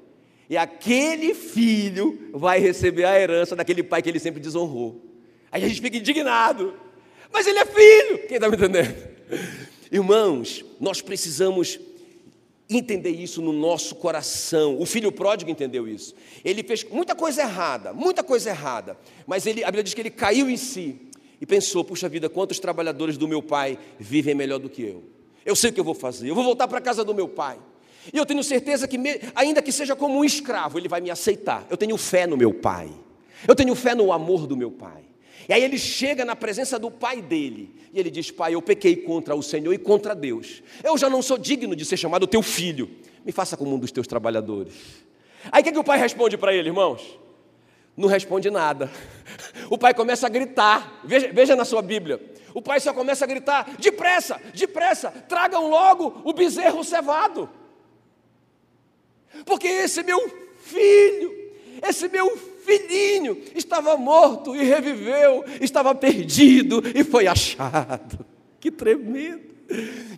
E 0.50 0.56
aquele 0.56 1.34
filho 1.34 2.30
vai 2.34 2.60
receber 2.60 3.06
a 3.06 3.20
herança 3.20 3.56
daquele 3.56 3.84
pai 3.84 4.02
que 4.02 4.10
ele 4.10 4.20
sempre 4.20 4.40
desonrou. 4.40 5.04
Aí 5.52 5.64
a 5.64 5.68
gente 5.68 5.82
fica 5.82 5.98
indignado, 5.98 6.74
mas 7.32 7.48
ele 7.48 7.60
é 7.60 7.66
filho. 7.66 8.28
Quem 8.28 8.36
está 8.36 8.50
me 8.50 8.56
entendendo? 8.56 8.96
Irmãos, 9.92 10.64
nós 10.80 11.02
precisamos 11.02 11.80
entender 12.70 13.12
isso 13.12 13.42
no 13.42 13.54
nosso 13.54 13.96
coração. 13.96 14.80
O 14.80 14.86
filho 14.86 15.12
pródigo 15.12 15.50
entendeu 15.50 15.88
isso. 15.88 16.14
Ele 16.44 16.64
fez 16.64 16.84
muita 16.84 17.16
coisa 17.16 17.42
errada, 17.42 17.94
muita 17.94 18.24
coisa 18.24 18.50
errada, 18.50 18.98
mas 19.26 19.46
ele, 19.46 19.64
a 19.64 19.68
Bíblia 19.68 19.84
diz 19.84 19.94
que 19.94 20.02
ele 20.02 20.10
caiu 20.10 20.50
em 20.50 20.58
si 20.58 21.00
e 21.40 21.46
pensou: 21.46 21.84
puxa 21.84 22.10
vida, 22.10 22.30
quantos 22.30 22.60
trabalhadores 22.60 23.18
do 23.18 23.28
meu 23.28 23.42
pai 23.42 23.78
vivem 24.00 24.36
melhor 24.36 24.60
do 24.60 24.70
que 24.70 24.82
eu? 24.82 25.04
Eu 25.46 25.56
sei 25.56 25.70
o 25.70 25.74
que 25.74 25.80
eu 25.80 25.84
vou 25.84 25.96
fazer, 25.96 26.30
eu 26.30 26.36
vou 26.36 26.44
voltar 26.44 26.68
para 26.68 26.80
a 26.80 26.82
casa 26.82 27.04
do 27.06 27.16
meu 27.16 27.28
pai. 27.28 27.58
E 28.14 28.18
eu 28.18 28.26
tenho 28.26 28.44
certeza 28.44 28.88
que, 28.88 28.98
ainda 29.36 29.62
que 29.62 29.72
seja 29.72 29.96
como 29.96 30.20
um 30.20 30.24
escravo, 30.24 30.78
ele 30.78 30.88
vai 30.88 31.02
me 31.02 31.10
aceitar. 31.10 31.66
Eu 31.70 31.78
tenho 31.78 31.98
fé 31.98 32.26
no 32.26 32.38
meu 32.38 32.54
pai. 32.54 32.90
Eu 33.48 33.56
tenho 33.56 33.76
fé 33.76 33.94
no 33.94 34.12
amor 34.12 34.48
do 34.48 34.56
meu 34.56 34.72
pai. 34.72 35.04
E 35.48 35.54
aí 35.54 35.64
ele 35.64 35.78
chega 35.78 36.26
na 36.26 36.36
presença 36.36 36.78
do 36.78 36.92
pai 36.92 37.22
dele 37.22 37.74
e 37.94 38.00
ele 38.00 38.10
diz: 38.10 38.32
Pai, 38.32 38.54
eu 38.54 38.62
pequei 38.62 38.96
contra 38.96 39.36
o 39.36 39.42
Senhor 39.42 39.74
e 39.74 39.78
contra 39.78 40.14
Deus. 40.14 40.62
Eu 40.84 40.98
já 40.98 41.10
não 41.10 41.22
sou 41.22 41.38
digno 41.38 41.76
de 41.76 41.86
ser 41.86 41.98
chamado 41.98 42.28
teu 42.28 42.42
filho. 42.42 42.90
Me 43.26 43.32
faça 43.32 43.56
como 43.56 43.76
um 43.76 43.80
dos 43.80 43.92
teus 43.92 44.08
trabalhadores. 44.08 44.74
Aí 45.52 45.62
o 45.62 45.64
que, 45.64 45.70
é 45.70 45.74
que 45.74 45.80
o 45.80 45.84
pai 45.84 45.98
responde 45.98 46.38
para 46.38 46.54
ele, 46.54 46.70
irmãos? 46.70 47.18
Não 47.96 48.08
responde 48.08 48.50
nada. 48.50 48.90
O 49.70 49.78
pai 49.78 49.94
começa 49.94 50.26
a 50.26 50.30
gritar. 50.30 51.02
Veja, 51.04 51.30
veja 51.34 51.56
na 51.56 51.66
sua 51.66 51.82
Bíblia. 51.82 52.22
O 52.54 52.62
pai 52.62 52.80
só 52.80 52.94
começa 52.94 53.26
a 53.26 53.28
gritar: 53.28 53.76
depressa, 53.78 54.40
depressa, 54.54 55.12
tragam 55.12 55.70
logo 55.70 56.22
o 56.24 56.32
bezerro 56.32 56.84
cevado. 56.86 57.50
Porque 59.46 59.68
esse 59.68 60.04
meu 60.04 60.20
filho, 60.60 61.34
esse 61.88 62.08
meu 62.10 62.36
filhinho 62.68 63.42
estava 63.56 63.96
morto 63.96 64.56
e 64.56 64.64
reviveu, 64.64 65.46
estava 65.62 65.96
perdido 65.96 66.84
e 66.94 67.04
foi 67.04 67.28
achado. 67.28 68.26
Que 68.60 68.70
tremendo, 68.70 69.42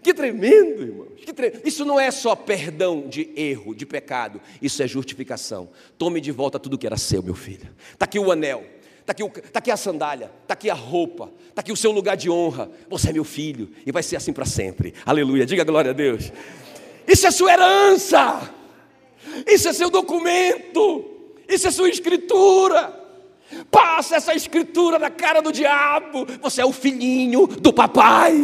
que 0.01 0.13
tremendo, 0.13 0.81
irmãos. 0.81 1.09
Que. 1.17 1.67
Isso 1.67 1.85
não 1.85 1.99
é 1.99 2.09
só 2.09 2.35
perdão 2.35 3.07
de 3.07 3.29
erro, 3.35 3.75
de 3.75 3.85
pecado, 3.85 4.41
isso 4.61 4.81
é 4.81 4.87
justificação. 4.87 5.69
Tome 5.97 6.19
de 6.19 6.31
volta 6.31 6.57
tudo 6.57 6.77
que 6.77 6.87
era 6.87 6.97
seu, 6.97 7.21
meu 7.21 7.35
filho. 7.35 7.69
Está 7.93 8.05
aqui 8.05 8.17
o 8.17 8.31
anel, 8.31 8.63
está 9.01 9.11
aqui, 9.11 9.41
tá 9.51 9.59
aqui 9.59 9.71
a 9.71 9.77
sandália, 9.77 10.31
está 10.41 10.53
aqui 10.53 10.69
a 10.69 10.73
roupa, 10.73 11.31
está 11.49 11.61
aqui 11.61 11.71
o 11.71 11.77
seu 11.77 11.91
lugar 11.91 12.17
de 12.17 12.29
honra. 12.29 12.71
Você 12.89 13.09
é 13.09 13.13
meu 13.13 13.23
filho 13.23 13.69
e 13.85 13.91
vai 13.91 14.01
ser 14.01 14.15
assim 14.15 14.33
para 14.33 14.45
sempre. 14.45 14.93
Aleluia, 15.05 15.45
diga 15.45 15.63
glória 15.63 15.91
a 15.91 15.93
Deus. 15.93 16.31
Isso 17.07 17.27
é 17.27 17.31
sua 17.31 17.53
herança, 17.53 18.53
isso 19.47 19.67
é 19.67 19.73
seu 19.73 19.89
documento. 19.89 21.05
Isso 21.47 21.67
é 21.67 21.71
sua 21.71 21.89
escritura. 21.89 22.97
Passa 23.71 24.15
essa 24.15 24.35
escritura 24.35 24.99
na 24.99 25.09
cara 25.09 25.41
do 25.41 25.51
diabo. 25.51 26.25
Você 26.41 26.61
é 26.61 26.65
o 26.65 26.71
filhinho 26.71 27.47
do 27.47 27.73
papai. 27.73 28.35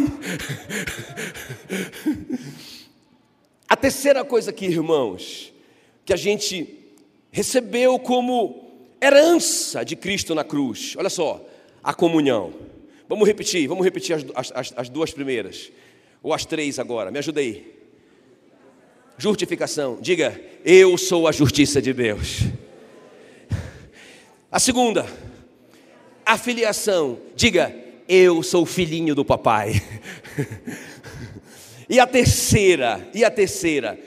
A 3.68 3.76
terceira 3.76 4.24
coisa 4.24 4.50
aqui, 4.50 4.66
irmãos, 4.66 5.52
que 6.04 6.12
a 6.12 6.16
gente 6.16 6.78
recebeu 7.30 7.98
como 7.98 8.64
herança 9.00 9.84
de 9.84 9.94
Cristo 9.94 10.34
na 10.34 10.44
cruz. 10.44 10.94
Olha 10.96 11.10
só, 11.10 11.44
a 11.82 11.94
comunhão. 11.94 12.52
Vamos 13.08 13.26
repetir, 13.28 13.68
vamos 13.68 13.84
repetir 13.84 14.16
as, 14.34 14.52
as, 14.52 14.74
as 14.76 14.88
duas 14.88 15.12
primeiras. 15.12 15.70
Ou 16.22 16.32
as 16.32 16.44
três 16.44 16.78
agora, 16.78 17.10
me 17.10 17.18
ajuda 17.18 17.40
aí. 17.40 17.75
Justificação, 19.18 19.98
diga, 20.00 20.38
eu 20.64 20.98
sou 20.98 21.26
a 21.26 21.32
justiça 21.32 21.80
de 21.80 21.92
Deus. 21.92 22.40
A 24.50 24.58
segunda, 24.58 25.06
a 26.24 26.36
filiação, 26.36 27.18
diga, 27.34 27.74
eu 28.08 28.42
sou 28.42 28.62
o 28.62 28.66
filhinho 28.66 29.14
do 29.14 29.24
papai. 29.24 29.82
e 31.88 31.98
a 31.98 32.06
terceira, 32.06 33.08
e 33.14 33.24
a 33.24 33.30
terceira, 33.30 33.98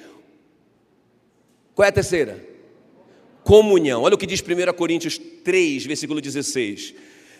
qual 1.74 1.86
é 1.86 1.90
a 1.90 1.94
terceira? 1.94 2.46
Comunhão. 3.44 4.04
Olha 4.04 4.16
o 4.16 4.18
que 4.18 4.28
diz 4.28 4.42
1 4.42 4.74
Coríntios 4.74 5.18
3, 5.18 5.86
versículo 5.86 6.22
16. 6.22 6.94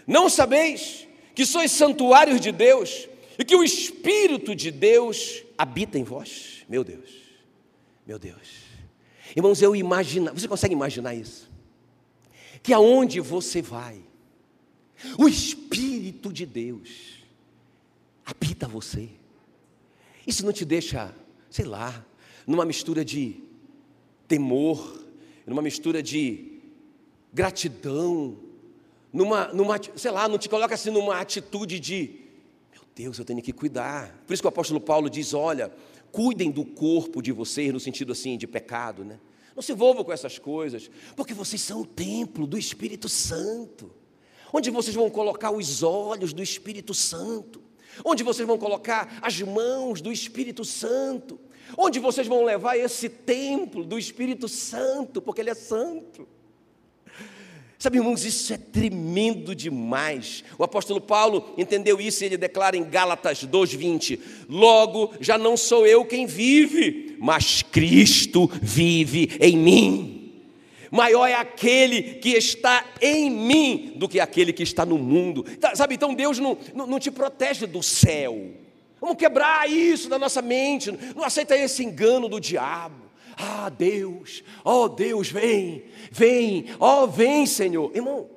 Não 0.08 0.30
sabeis 0.30 1.08
que 1.36 1.46
sois 1.46 1.72
santuários 1.72 2.42
de 2.42 2.52
Deus 2.52 3.08
e 3.38 3.46
que 3.46 3.56
o 3.56 3.64
Espírito 3.64 4.56
de 4.56 4.72
Deus 4.72 5.44
habita 5.58 6.00
em 6.00 6.04
vós? 6.04 6.64
Meu 6.68 6.84
Deus, 6.84 7.29
meu 8.10 8.18
Deus. 8.18 8.64
Irmãos, 9.36 9.62
eu 9.62 9.76
imagino, 9.76 10.34
você 10.34 10.48
consegue 10.48 10.74
imaginar 10.74 11.14
isso? 11.14 11.48
Que 12.64 12.74
aonde 12.74 13.20
você 13.20 13.62
vai, 13.62 14.02
o 15.16 15.28
Espírito 15.28 16.34
de 16.34 16.44
Deus 16.44 17.24
habita 18.26 18.68
você. 18.68 19.10
Isso 20.26 20.44
não 20.44 20.52
te 20.52 20.66
deixa, 20.66 21.14
sei 21.52 21.66
lá, 21.66 22.04
numa 22.48 22.66
mistura 22.66 23.06
de 23.06 23.44
temor, 24.28 25.06
numa 25.46 25.62
mistura 25.62 26.02
de 26.02 26.60
gratidão, 27.32 28.40
numa, 29.14 29.50
numa, 29.50 29.80
sei 29.96 30.10
lá, 30.10 30.28
não 30.28 30.40
te 30.40 30.50
coloca 30.50 30.74
assim 30.74 30.90
numa 30.90 31.20
atitude 31.20 31.80
de, 31.80 32.22
meu 32.74 32.82
Deus, 32.96 33.20
eu 33.20 33.26
tenho 33.26 33.40
que 33.40 33.54
cuidar. 33.54 34.20
Por 34.26 34.34
isso 34.34 34.42
que 34.42 34.48
o 34.48 34.50
apóstolo 34.50 34.82
Paulo 34.82 35.12
diz: 35.12 35.32
olha, 35.36 35.72
cuidem 36.12 36.52
do 36.52 36.66
corpo 36.66 37.22
de 37.22 37.32
vocês, 37.32 37.72
no 37.72 37.80
sentido 37.80 38.12
assim, 38.12 38.38
de 38.38 38.48
pecado, 38.48 39.04
né? 39.04 39.20
Não 39.56 39.62
se 39.62 39.72
envolvam 39.72 40.04
com 40.04 40.14
essas 40.14 40.40
coisas, 40.40 40.90
porque 41.16 41.34
vocês 41.34 41.62
são 41.62 41.82
o 41.82 41.86
templo 41.86 42.48
do 42.48 42.58
Espírito 42.58 43.10
Santo, 43.10 43.92
onde 44.54 44.70
vocês 44.70 44.96
vão 44.96 45.10
colocar 45.10 45.52
os 45.52 45.84
olhos 45.84 46.32
do 46.34 46.42
Espírito 46.42 46.94
Santo, 46.94 47.62
onde 48.06 48.24
vocês 48.24 48.48
vão 48.48 48.58
colocar 48.58 49.20
as 49.22 49.42
mãos 49.42 50.02
do 50.02 50.12
Espírito 50.12 50.64
Santo, 50.64 51.40
onde 51.78 52.00
vocês 52.00 52.28
vão 52.28 52.44
levar 52.44 52.78
esse 52.78 53.10
templo 53.10 53.84
do 53.84 53.98
Espírito 54.00 54.48
Santo, 54.48 55.22
porque 55.22 55.42
Ele 55.42 55.50
é 55.50 55.56
santo. 55.56 56.28
Sabe, 57.80 57.98
irmãos, 57.98 58.26
isso 58.26 58.52
é 58.52 58.58
tremendo 58.58 59.56
demais. 59.56 60.44
O 60.58 60.66
apóstolo 60.66 61.00
Paulo 61.00 61.54
entendeu 61.58 62.02
isso 62.02 62.22
e 62.22 62.26
ele 62.26 62.36
declara 62.36 62.76
em 62.76 62.84
Gálatas 62.84 63.46
2:20: 63.46 64.20
Logo, 64.50 65.14
já 65.22 65.38
não 65.38 65.56
sou 65.56 65.88
eu 65.88 66.04
quem 66.04 66.26
vive, 66.26 67.16
mas 67.22 67.64
Cristo 67.64 68.52
vive 68.62 69.32
em 69.40 69.58
mim. 69.58 70.34
Maior 70.92 71.26
é 71.26 71.36
aquele 71.36 72.16
que 72.16 72.32
está 72.32 72.86
em 73.02 73.30
mim 73.30 73.94
do 73.96 74.10
que 74.10 74.20
aquele 74.20 74.52
que 74.52 74.64
está 74.64 74.86
no 74.86 74.98
mundo. 74.98 75.44
Tá, 75.44 75.74
sabe, 75.74 75.96
então 75.96 76.14
Deus 76.14 76.38
não, 76.38 76.58
não, 76.76 76.86
não 76.86 77.00
te 77.00 77.10
protege 77.10 77.66
do 77.66 77.82
céu. 77.82 78.52
Vamos 79.00 79.16
quebrar 79.16 79.70
isso 79.70 80.10
da 80.10 80.20
nossa 80.20 80.42
mente. 80.42 80.92
Não 81.16 81.24
aceita 81.24 81.56
esse 81.56 81.82
engano 81.82 82.28
do 82.28 82.42
diabo. 82.42 83.09
Ah, 83.42 83.70
Deus, 83.70 84.44
ó 84.66 84.84
oh, 84.84 84.90
Deus, 84.90 85.32
vem, 85.32 85.86
vem, 86.12 86.66
ó, 86.78 87.04
oh, 87.04 87.08
vem, 87.08 87.46
Senhor. 87.46 87.90
Irmão, 87.96 88.30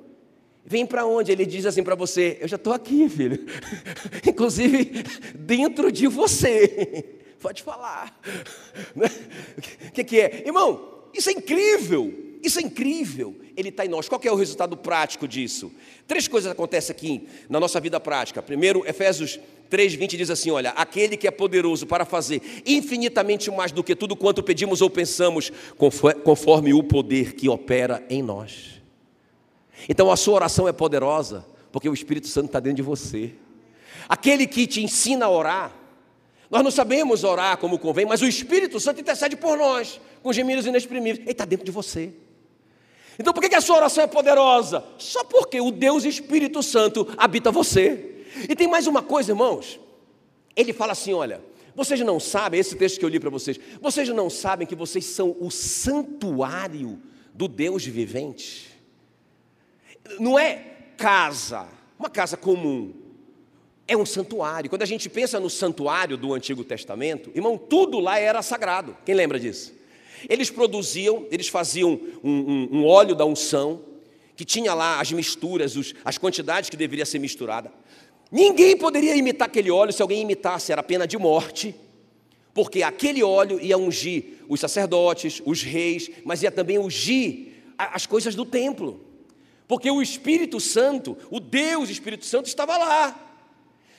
vem 0.65 0.85
para 0.85 1.05
onde? 1.05 1.29
Ele 1.29 1.45
diz 1.45 1.65
assim 1.65 1.83
para 1.83 1.93
você: 1.93 2.37
Eu 2.39 2.47
já 2.47 2.55
estou 2.55 2.71
aqui, 2.71 3.09
filho. 3.09 3.45
Inclusive, 4.25 5.03
dentro 5.35 5.91
de 5.91 6.07
você. 6.07 7.03
Pode 7.41 7.61
falar. 7.61 8.17
O 9.87 9.91
que, 9.93 10.03
que 10.03 10.19
é? 10.19 10.43
Irmão, 10.45 11.03
isso 11.13 11.29
é 11.29 11.33
incrível. 11.33 12.32
Isso 12.43 12.59
é 12.59 12.61
incrível. 12.61 13.39
Ele 13.55 13.69
está 13.69 13.85
em 13.85 13.87
nós. 13.87 14.09
Qual 14.09 14.19
é 14.21 14.29
o 14.29 14.35
resultado 14.35 14.75
prático 14.75 15.25
disso? 15.25 15.71
Três 16.05 16.27
coisas 16.27 16.51
acontecem 16.51 16.93
aqui 16.93 17.27
na 17.47 17.57
nossa 17.57 17.79
vida 17.79 17.99
prática. 18.01 18.41
Primeiro, 18.41 18.85
Efésios 18.85 19.39
3,20 19.71 20.17
diz 20.17 20.29
assim: 20.29 20.51
Olha, 20.51 20.71
aquele 20.71 21.15
que 21.15 21.25
é 21.25 21.31
poderoso 21.31 21.87
para 21.87 22.03
fazer 22.03 22.41
infinitamente 22.65 23.49
mais 23.49 23.71
do 23.71 23.81
que 23.81 23.95
tudo 23.95 24.13
quanto 24.13 24.43
pedimos 24.43 24.81
ou 24.81 24.89
pensamos, 24.89 25.53
conforme 26.23 26.73
o 26.73 26.83
poder 26.83 27.33
que 27.33 27.47
opera 27.47 28.05
em 28.09 28.21
nós. 28.21 28.81
Então 29.87 30.11
a 30.11 30.17
sua 30.17 30.35
oração 30.35 30.67
é 30.67 30.73
poderosa, 30.73 31.45
porque 31.71 31.87
o 31.87 31.93
Espírito 31.93 32.27
Santo 32.27 32.47
está 32.47 32.59
dentro 32.59 32.77
de 32.77 32.81
você. 32.81 33.31
Aquele 34.09 34.45
que 34.45 34.67
te 34.67 34.83
ensina 34.83 35.27
a 35.27 35.29
orar, 35.29 35.73
nós 36.51 36.61
não 36.61 36.71
sabemos 36.71 37.23
orar 37.23 37.57
como 37.57 37.79
convém, 37.79 38.05
mas 38.05 38.21
o 38.21 38.27
Espírito 38.27 38.81
Santo 38.81 38.99
intercede 38.99 39.37
por 39.37 39.57
nós, 39.57 40.01
com 40.21 40.33
gemidos 40.33 40.65
inexprimíveis. 40.65 41.19
Ele 41.19 41.31
está 41.31 41.45
dentro 41.45 41.65
de 41.65 41.71
você. 41.71 42.11
Então 43.19 43.33
por 43.33 43.41
que 43.41 43.55
a 43.55 43.61
sua 43.61 43.77
oração 43.77 44.03
é 44.03 44.07
poderosa? 44.07 44.83
Só 44.97 45.23
porque 45.23 45.61
o 45.61 45.71
Deus 45.71 46.03
Espírito 46.03 46.63
Santo 46.63 47.07
habita 47.17 47.51
você. 47.51 48.25
E 48.49 48.55
tem 48.55 48.67
mais 48.67 48.87
uma 48.87 49.01
coisa, 49.01 49.31
irmãos. 49.31 49.79
Ele 50.55 50.73
fala 50.73 50.93
assim: 50.93 51.13
olha, 51.13 51.41
vocês 51.75 51.99
não 52.01 52.19
sabem, 52.19 52.59
esse 52.59 52.75
texto 52.75 52.99
que 52.99 53.05
eu 53.05 53.09
li 53.09 53.19
para 53.19 53.29
vocês, 53.29 53.59
vocês 53.81 54.07
não 54.09 54.29
sabem 54.29 54.67
que 54.67 54.75
vocês 54.75 55.05
são 55.05 55.35
o 55.39 55.49
santuário 55.49 57.01
do 57.33 57.47
Deus 57.47 57.85
vivente? 57.85 58.71
Não 60.19 60.37
é 60.37 60.73
casa, 60.97 61.67
uma 61.97 62.09
casa 62.09 62.37
comum, 62.37 62.93
é 63.87 63.97
um 63.97 64.05
santuário. 64.05 64.69
Quando 64.69 64.83
a 64.83 64.87
gente 64.87 65.09
pensa 65.09 65.39
no 65.39 65.49
santuário 65.49 66.15
do 66.17 66.33
Antigo 66.33 66.63
Testamento, 66.63 67.31
irmão, 67.33 67.57
tudo 67.57 67.99
lá 67.99 68.19
era 68.19 68.41
sagrado. 68.41 68.95
Quem 69.05 69.15
lembra 69.15 69.39
disso? 69.39 69.73
Eles 70.29 70.49
produziam, 70.49 71.25
eles 71.29 71.47
faziam 71.47 71.99
um, 72.23 72.31
um, 72.31 72.69
um 72.71 72.85
óleo 72.85 73.15
da 73.15 73.25
unção, 73.25 73.81
que 74.35 74.45
tinha 74.45 74.73
lá 74.73 74.99
as 74.99 75.11
misturas, 75.11 75.75
os, 75.75 75.93
as 76.03 76.17
quantidades 76.17 76.69
que 76.69 76.77
deveria 76.77 77.05
ser 77.05 77.19
misturada. 77.19 77.71
Ninguém 78.31 78.75
poderia 78.75 79.15
imitar 79.15 79.47
aquele 79.47 79.69
óleo, 79.69 79.93
se 79.93 80.01
alguém 80.01 80.21
imitasse, 80.21 80.71
era 80.71 80.81
pena 80.81 81.05
de 81.05 81.17
morte, 81.17 81.75
porque 82.53 82.81
aquele 82.83 83.23
óleo 83.23 83.59
ia 83.59 83.77
ungir 83.77 84.39
os 84.49 84.59
sacerdotes, 84.59 85.41
os 85.45 85.61
reis, 85.61 86.09
mas 86.23 86.41
ia 86.41 86.51
também 86.51 86.79
ungir 86.79 87.53
as 87.77 88.05
coisas 88.05 88.35
do 88.35 88.45
templo, 88.45 89.01
porque 89.67 89.89
o 89.89 90.01
Espírito 90.01 90.59
Santo, 90.59 91.17
o 91.29 91.39
Deus 91.39 91.89
Espírito 91.89 92.25
Santo, 92.25 92.47
estava 92.47 92.77
lá. 92.77 93.19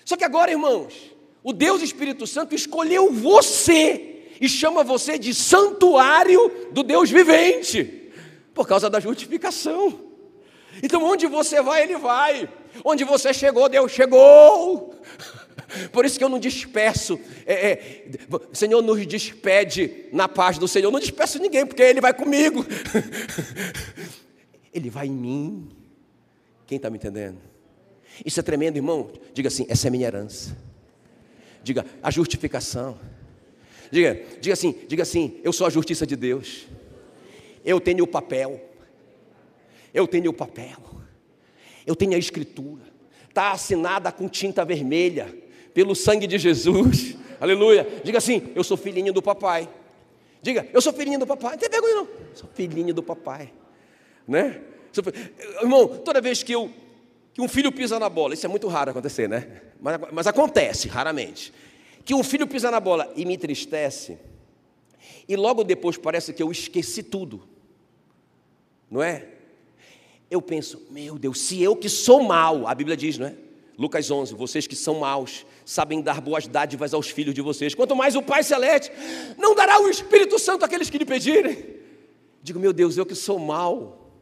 Só 0.05 0.17
que 0.17 0.25
agora, 0.25 0.51
irmãos, 0.51 0.95
o 1.43 1.53
Deus 1.53 1.83
Espírito 1.83 2.27
Santo 2.27 2.55
escolheu 2.55 3.13
você 3.13 4.14
e 4.41 4.49
chama 4.49 4.85
você 4.85 5.19
de 5.19 5.35
santuário 5.35 6.69
do 6.73 6.83
Deus 6.83 7.11
vivente, 7.11 8.11
por 8.53 8.67
causa 8.67 8.91
da 8.91 9.01
justificação. 9.01 10.01
Então, 10.83 11.03
onde 11.05 11.27
você 11.27 11.63
vai, 11.63 11.83
Ele 11.83 11.97
vai. 11.97 12.49
Onde 12.85 13.05
você 13.05 13.33
chegou, 13.33 13.69
Deus 13.69 13.93
chegou. 13.93 14.95
Por 15.93 16.05
isso 16.05 16.19
que 16.19 16.25
eu 16.25 16.29
não 16.29 16.39
disperso. 16.39 17.19
É, 17.47 17.71
é, 17.71 18.19
Senhor 18.53 18.83
nos 18.83 19.07
despede 19.07 20.07
na 20.13 20.29
paz 20.29 20.59
do 20.59 20.69
Senhor. 20.69 20.87
Eu 20.87 20.91
não 20.91 21.01
disperso 21.01 21.39
ninguém, 21.39 21.67
porque 21.67 21.83
Ele 21.83 22.01
vai 22.01 22.13
comigo. 22.13 22.65
Ele 24.73 24.91
vai 24.91 25.07
em 25.07 25.13
mim. 25.13 25.69
Quem 26.67 26.77
está 26.77 26.91
me 26.91 26.97
entendendo? 26.97 27.39
Isso 28.25 28.39
é 28.41 28.43
tremendo, 28.43 28.77
irmão. 28.77 29.11
Diga 29.33 29.49
assim: 29.49 29.67
essa 29.69 29.89
é 29.89 29.91
minha 29.91 30.07
herança. 30.07 30.57
Diga 31.63 31.85
a 32.03 32.11
justificação. 32.11 32.99
Diga, 33.91 34.21
diga 34.41 34.53
assim, 34.53 34.75
diga 34.89 35.03
assim, 35.03 35.41
eu 35.43 35.53
sou 35.53 35.67
a 35.67 35.71
justiça 35.71 36.07
de 36.07 36.17
Deus. 36.17 36.67
Eu 37.65 37.81
tenho 37.81 38.05
o 38.05 38.07
papel. 38.07 38.61
Eu 39.93 40.07
tenho 40.07 40.31
o 40.31 40.35
papel. 40.35 40.79
Eu 41.87 41.95
tenho 41.95 42.15
a 42.15 42.19
escritura. 42.19 42.83
Está 43.29 43.53
assinada 43.53 44.13
com 44.13 44.29
tinta 44.29 44.65
vermelha 44.65 45.35
pelo 45.73 45.95
sangue 45.95 46.27
de 46.27 46.39
Jesus. 46.39 47.17
Aleluia. 47.41 47.87
Diga 48.05 48.19
assim: 48.19 48.51
Eu 48.55 48.63
sou 48.63 48.77
filhinho 48.77 49.13
do 49.13 49.23
papai. 49.23 49.69
Diga, 50.43 50.69
eu 50.73 50.81
sou 50.83 50.93
filhinho 50.93 51.19
do 51.19 51.27
papai. 51.27 51.53
Não 51.53 51.59
tem 51.59 51.71
vergonha, 51.71 51.95
não. 51.95 52.09
Sou 52.35 52.49
filhinho 52.55 52.93
do 52.93 53.03
papai. 53.03 53.51
Né? 54.29 54.61
Irmão, 55.63 55.89
toda 55.89 56.21
vez 56.21 56.43
que, 56.43 56.53
eu, 56.53 56.71
que 57.33 57.41
um 57.41 57.49
filho 57.49 57.73
pisa 57.73 57.99
na 57.99 58.09
bola, 58.09 58.35
isso 58.35 58.45
é 58.45 58.49
muito 58.49 58.69
raro 58.69 58.91
acontecer, 58.91 59.29
né? 59.29 59.63
Mas, 59.81 59.99
mas 60.13 60.27
acontece, 60.27 60.87
raramente. 60.87 61.53
Que 62.05 62.15
um 62.15 62.23
filho 62.23 62.47
pisa 62.47 62.71
na 62.71 62.81
bola 62.81 63.13
e 63.17 63.25
me 63.25 63.35
entristece, 63.35 64.19
e 65.27 65.37
logo 65.37 65.65
depois 65.65 65.97
parece 65.97 66.33
que 66.33 66.43
eu 66.43 66.51
esqueci 66.53 67.03
tudo. 67.03 67.49
Não 68.91 69.03
é? 69.03 69.35
eu 70.35 70.43
penso, 70.43 70.83
meu 70.91 71.19
Deus, 71.19 71.41
se 71.41 71.63
eu 71.63 71.77
que 71.77 71.89
sou 71.89 72.23
mal, 72.23 72.67
a 72.67 72.75
Bíblia 72.75 72.97
diz, 72.97 73.19
não 73.19 73.27
é? 73.27 73.35
Lucas 73.79 74.11
11, 74.11 74.35
vocês 74.35 74.67
que 74.67 74.77
são 74.77 75.01
maus, 75.01 75.45
sabem 75.65 76.01
dar 76.01 76.21
boas 76.21 76.47
dádivas 76.47 76.95
aos 76.95 77.11
filhos 77.11 77.35
de 77.35 77.41
vocês, 77.41 77.75
quanto 77.75 77.97
mais 77.97 78.15
o 78.15 78.23
Pai 78.23 78.43
Celeste 78.43 78.93
não 79.37 79.55
dará 79.55 79.81
o 79.81 79.89
Espírito 79.89 80.39
Santo 80.39 80.65
àqueles 80.65 80.91
que 80.91 80.99
lhe 80.99 81.05
pedirem. 81.05 81.75
Digo, 82.43 82.61
meu 82.61 82.73
Deus, 82.73 82.97
eu 82.97 83.07
que 83.07 83.15
sou 83.15 83.39
mal, 83.39 84.13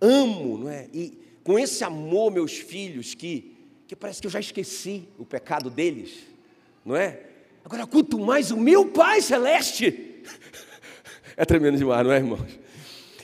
amo, 0.00 0.58
não 0.58 0.68
é? 0.68 0.88
E 0.92 1.18
com 1.42 1.58
esse 1.58 1.82
amor, 1.82 2.30
meus 2.30 2.52
filhos, 2.52 3.14
que, 3.14 3.56
que 3.88 3.96
parece 3.96 4.20
que 4.20 4.26
eu 4.26 4.30
já 4.30 4.40
esqueci 4.40 5.08
o 5.18 5.24
pecado 5.24 5.68
deles, 5.68 6.26
não 6.84 6.96
é? 6.96 7.20
Agora, 7.64 7.86
quanto 7.86 8.18
mais 8.18 8.50
o 8.50 8.56
meu 8.56 8.86
Pai 8.86 9.20
Celeste, 9.20 10.22
é 11.36 11.44
tremendo 11.44 11.78
demais, 11.78 12.04
não 12.04 12.12
é, 12.12 12.16
irmãos? 12.16 12.58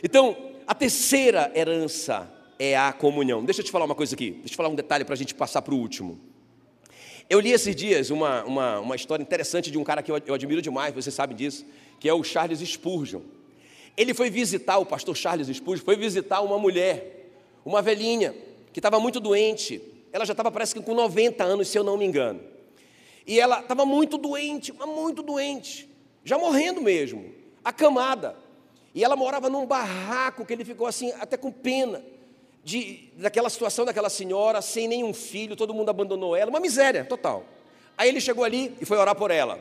Então, 0.02 0.36
a 0.66 0.74
terceira 0.74 1.50
herança 1.54 2.30
é 2.58 2.76
a 2.76 2.92
comunhão. 2.92 3.44
Deixa 3.44 3.60
eu 3.60 3.64
te 3.64 3.70
falar 3.70 3.84
uma 3.84 3.94
coisa 3.94 4.14
aqui, 4.14 4.32
deixa 4.32 4.54
eu 4.54 4.56
falar 4.56 4.68
um 4.68 4.74
detalhe 4.74 5.04
para 5.04 5.14
a 5.14 5.16
gente 5.16 5.34
passar 5.34 5.62
para 5.62 5.74
o 5.74 5.78
último. 5.78 6.18
Eu 7.28 7.40
li 7.40 7.52
esses 7.52 7.74
dias 7.74 8.10
uma, 8.10 8.44
uma, 8.44 8.80
uma, 8.80 8.96
história 8.96 9.22
interessante 9.22 9.70
de 9.70 9.76
um 9.76 9.82
cara 9.82 10.00
que 10.02 10.10
eu, 10.12 10.22
eu 10.26 10.34
admiro 10.34 10.62
demais, 10.62 10.94
você 10.94 11.10
sabe 11.10 11.34
disso, 11.34 11.66
que 11.98 12.08
é 12.08 12.14
o 12.14 12.22
Charles 12.22 12.60
Spurgeon. 12.60 13.20
Ele 13.96 14.14
foi 14.14 14.30
visitar, 14.30 14.78
o 14.78 14.86
pastor 14.86 15.16
Charles 15.16 15.48
Spurgeon, 15.48 15.84
foi 15.84 15.96
visitar 15.96 16.40
uma 16.40 16.58
mulher, 16.58 17.32
uma 17.64 17.82
velhinha, 17.82 18.34
que 18.72 18.78
estava 18.78 19.00
muito 19.00 19.18
doente. 19.18 19.82
Ela 20.12 20.24
já 20.24 20.32
estava, 20.32 20.52
parece 20.52 20.74
que 20.74 20.80
com 20.80 20.94
90 20.94 21.42
anos, 21.42 21.68
se 21.68 21.78
eu 21.78 21.82
não 21.82 21.96
me 21.96 22.04
engano. 22.04 22.40
E 23.26 23.40
ela 23.40 23.60
estava 23.60 23.84
muito 23.84 24.16
doente, 24.16 24.72
muito 24.72 25.22
doente, 25.22 25.88
já 26.24 26.38
morrendo 26.38 26.80
mesmo, 26.80 27.34
acamada. 27.64 28.36
E 28.94 29.02
ela 29.02 29.16
morava 29.16 29.50
num 29.50 29.66
barraco 29.66 30.44
que 30.46 30.52
ele 30.52 30.64
ficou 30.64 30.86
assim, 30.86 31.12
até 31.18 31.36
com 31.36 31.50
pena 31.50 32.02
de, 32.62 33.10
daquela 33.16 33.50
situação 33.50 33.84
daquela 33.84 34.08
senhora, 34.08 34.62
sem 34.62 34.88
nenhum 34.88 35.12
filho, 35.12 35.54
todo 35.54 35.74
mundo 35.74 35.88
abandonou 35.88 36.34
ela, 36.34 36.50
uma 36.50 36.60
miséria 36.60 37.04
total. 37.04 37.44
Aí 37.98 38.08
ele 38.08 38.20
chegou 38.20 38.44
ali 38.44 38.74
e 38.80 38.84
foi 38.84 38.96
orar 38.98 39.14
por 39.14 39.30
ela. 39.30 39.58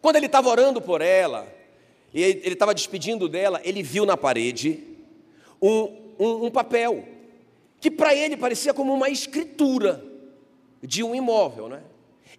Quando 0.00 0.16
ele 0.16 0.26
estava 0.26 0.48
orando 0.48 0.80
por 0.80 1.00
ela, 1.00 1.46
e 2.12 2.22
ele 2.22 2.54
estava 2.54 2.74
despedindo 2.74 3.28
dela, 3.28 3.60
ele 3.64 3.82
viu 3.82 4.04
na 4.04 4.16
parede 4.16 4.82
um, 5.60 5.96
um, 6.18 6.46
um 6.46 6.50
papel, 6.50 7.04
que 7.80 7.90
para 7.90 8.14
ele 8.14 8.36
parecia 8.36 8.74
como 8.74 8.92
uma 8.92 9.08
escritura 9.08 10.04
de 10.82 11.02
um 11.02 11.14
imóvel. 11.14 11.68
Né? 11.68 11.82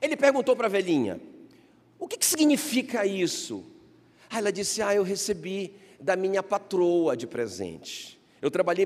Ele 0.04 0.18
perguntou 0.18 0.54
para 0.54 0.68
a 0.68 0.70
velhinha: 0.70 1.20
o 1.98 2.10
que, 2.10 2.18
que 2.18 2.26
significa 2.26 3.06
isso? 3.06 3.63
Aí 4.30 4.39
ela 4.39 4.52
disse: 4.52 4.82
Ah, 4.82 4.94
eu 4.94 5.02
recebi 5.02 5.74
da 5.98 6.18
minha 6.18 6.44
patroa 6.44 7.16
de 7.16 7.26
presente. 7.26 8.20
Eu 8.42 8.52
trabalhei 8.52 8.86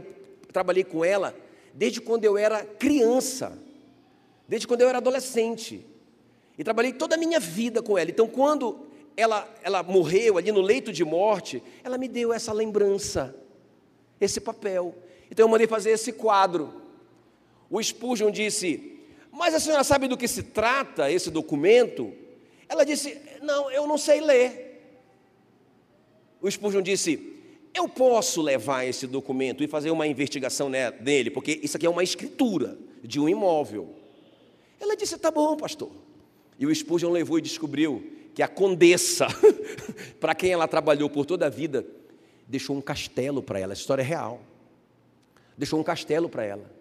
trabalhei 0.54 0.84
com 0.84 1.04
ela 1.04 1.36
desde 1.74 2.00
quando 2.00 2.24
eu 2.24 2.38
era 2.38 2.64
criança, 2.64 3.58
desde 4.48 4.68
quando 4.68 4.82
eu 4.82 4.90
era 4.90 5.00
adolescente. 5.00 5.84
E 6.56 6.64
trabalhei 6.64 6.94
toda 6.94 7.16
a 7.16 7.18
minha 7.18 7.40
vida 7.40 7.82
com 7.82 7.98
ela. 7.98 8.10
Então, 8.10 8.28
quando 8.28 8.88
ela, 9.16 9.52
ela 9.62 9.84
morreu 9.84 10.38
ali 10.38 10.52
no 10.52 10.62
leito 10.62 10.92
de 10.94 11.04
morte, 11.04 11.62
ela 11.84 11.98
me 11.98 12.08
deu 12.08 12.32
essa 12.32 12.54
lembrança, 12.54 13.36
esse 14.22 14.40
papel. 14.40 14.96
Então, 15.30 15.46
eu 15.46 15.50
mandei 15.50 15.68
fazer 15.68 15.92
esse 15.92 16.14
quadro. 16.14 16.82
O 17.70 17.82
Spurgeon 17.82 18.32
disse: 18.32 18.97
Mas 19.38 19.54
a 19.54 19.60
senhora 19.60 19.84
sabe 19.84 20.08
do 20.08 20.18
que 20.18 20.28
se 20.28 20.42
trata 20.42 21.12
esse 21.12 21.30
documento? 21.30 22.12
Ela 22.68 22.84
disse: 22.84 23.22
Não, 23.42 23.70
eu 23.70 23.86
não 23.86 23.98
sei 23.98 24.20
ler. 24.20 24.66
O 26.42 26.50
Spurgeon 26.50 26.82
disse: 26.82 27.38
eu 27.78 27.88
posso 27.88 28.42
levar 28.42 28.86
esse 28.86 29.06
documento 29.06 29.64
e 29.64 29.68
fazer 29.68 29.92
uma 29.92 30.08
investigação 30.08 30.68
nele, 30.68 31.30
porque 31.30 31.60
isso 31.62 31.78
aqui 31.78 31.86
é 31.86 31.90
uma 31.90 32.04
escritura 32.04 32.76
de 33.04 33.20
um 33.20 33.30
imóvel. 33.30 33.94
Ela 34.80 34.96
disse: 34.98 35.16
tá 35.20 35.30
bom, 35.30 35.56
pastor. 35.56 35.92
E 36.58 36.66
o 36.66 36.74
Spurgeon 36.74 37.12
levou 37.12 37.38
e 37.38 37.42
descobriu 37.42 38.04
que 38.34 38.42
a 38.42 38.48
condessa, 38.48 39.28
para 40.20 40.34
quem 40.34 40.52
ela 40.52 40.68
trabalhou 40.68 41.08
por 41.08 41.24
toda 41.24 41.46
a 41.46 41.50
vida, 41.50 41.86
deixou 42.48 42.76
um 42.76 42.82
castelo 42.82 43.44
para 43.44 43.60
ela. 43.60 43.74
A 43.74 43.76
história 43.76 44.02
é 44.02 44.06
real. 44.06 44.42
Deixou 45.56 45.80
um 45.80 45.84
castelo 45.84 46.28
para 46.28 46.44
ela. 46.44 46.72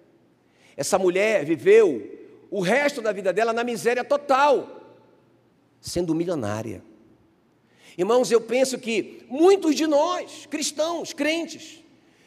Essa 0.74 0.98
mulher 0.98 1.44
viveu 1.44 2.25
o 2.50 2.61
resto 2.61 3.00
da 3.00 3.12
vida 3.12 3.32
dela 3.32 3.52
na 3.52 3.64
miséria 3.64 4.04
total, 4.04 4.96
sendo 5.80 6.14
milionária. 6.14 6.82
Irmãos, 7.96 8.30
eu 8.30 8.40
penso 8.40 8.78
que 8.78 9.24
muitos 9.28 9.74
de 9.74 9.87
nós, 9.87 10.46
cristãos, 10.46 11.12
crentes, 11.12 11.82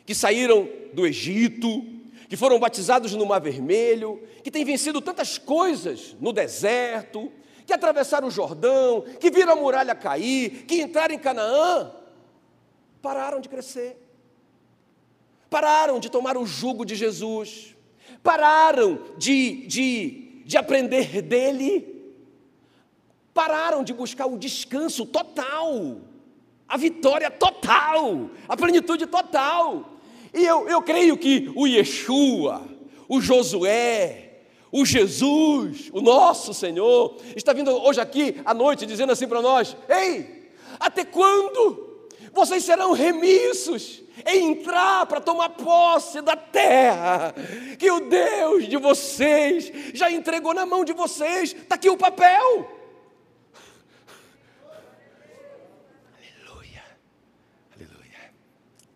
que 0.06 0.16
saíram 0.16 0.68
do 0.94 1.06
Egito, 1.06 1.86
que 2.28 2.36
foram 2.36 2.60
batizados 2.60 3.14
no 3.14 3.26
Mar 3.26 3.40
Vermelho, 3.40 4.22
que 4.44 4.52
têm 4.52 4.66
vencido 4.66 5.02
tantas 5.02 5.38
coisas 5.38 6.16
no 6.20 6.34
deserto, 6.34 7.32
que 7.66 7.74
atravessaram 7.74 8.28
o 8.28 8.32
Jordão, 8.32 9.04
que 9.20 9.30
viram 9.30 9.54
a 9.54 9.56
muralha 9.56 9.94
cair, 9.94 10.66
que 10.66 10.82
entraram 10.82 11.14
em 11.14 11.20
Canaã, 11.20 11.92
pararam 13.02 13.40
de 13.40 13.48
crescer, 13.48 13.98
pararam 15.50 16.00
de 16.00 16.10
tomar 16.10 16.36
o 16.36 16.46
jugo 16.46 16.84
de 16.84 16.96
Jesus, 16.96 17.76
pararam 18.24 19.00
de, 19.18 19.68
de, 19.68 20.44
de 20.46 20.58
aprender 20.58 21.22
dele 21.22 22.00
pararam 23.40 23.86
de 23.86 23.94
buscar 23.94 24.26
o 24.26 24.38
descanso 24.38 25.06
total, 25.06 26.02
a 26.68 26.76
vitória 26.76 27.32
total, 27.32 28.30
a 28.48 28.58
plenitude 28.58 29.06
total. 29.06 29.94
E 30.34 30.44
eu, 30.44 30.68
eu 30.68 30.82
creio 30.82 31.18
que 31.18 31.50
o 31.56 31.66
Yeshua, 31.66 32.62
o 33.08 33.22
Josué, 33.22 34.42
o 34.72 34.86
Jesus, 34.86 35.90
o 35.94 36.02
nosso 36.02 36.54
Senhor, 36.54 37.16
está 37.34 37.54
vindo 37.54 37.72
hoje 37.72 38.02
aqui 38.02 38.36
à 38.44 38.54
noite 38.54 38.86
dizendo 38.86 39.14
assim 39.14 39.26
para 39.26 39.42
nós: 39.42 39.74
Ei, 39.88 40.52
até 40.78 41.06
quando 41.06 41.89
vocês 42.34 42.64
serão 42.64 42.94
remissos 42.94 44.02
em 44.26 44.52
entrar 44.52 45.06
para 45.06 45.22
tomar 45.22 45.50
posse 45.50 46.22
da 46.22 46.36
terra 46.36 47.34
que 47.78 47.90
o 47.90 48.02
Deus 48.02 48.68
de 48.68 48.78
vocês 48.78 49.72
já 49.94 50.12
entregou 50.12 50.54
na 50.54 50.66
mão 50.66 50.84
de 50.84 50.94
vocês? 50.94 51.54
Está 51.54 51.76
aqui 51.76 51.90
o 51.90 51.98
papel. 51.98 52.80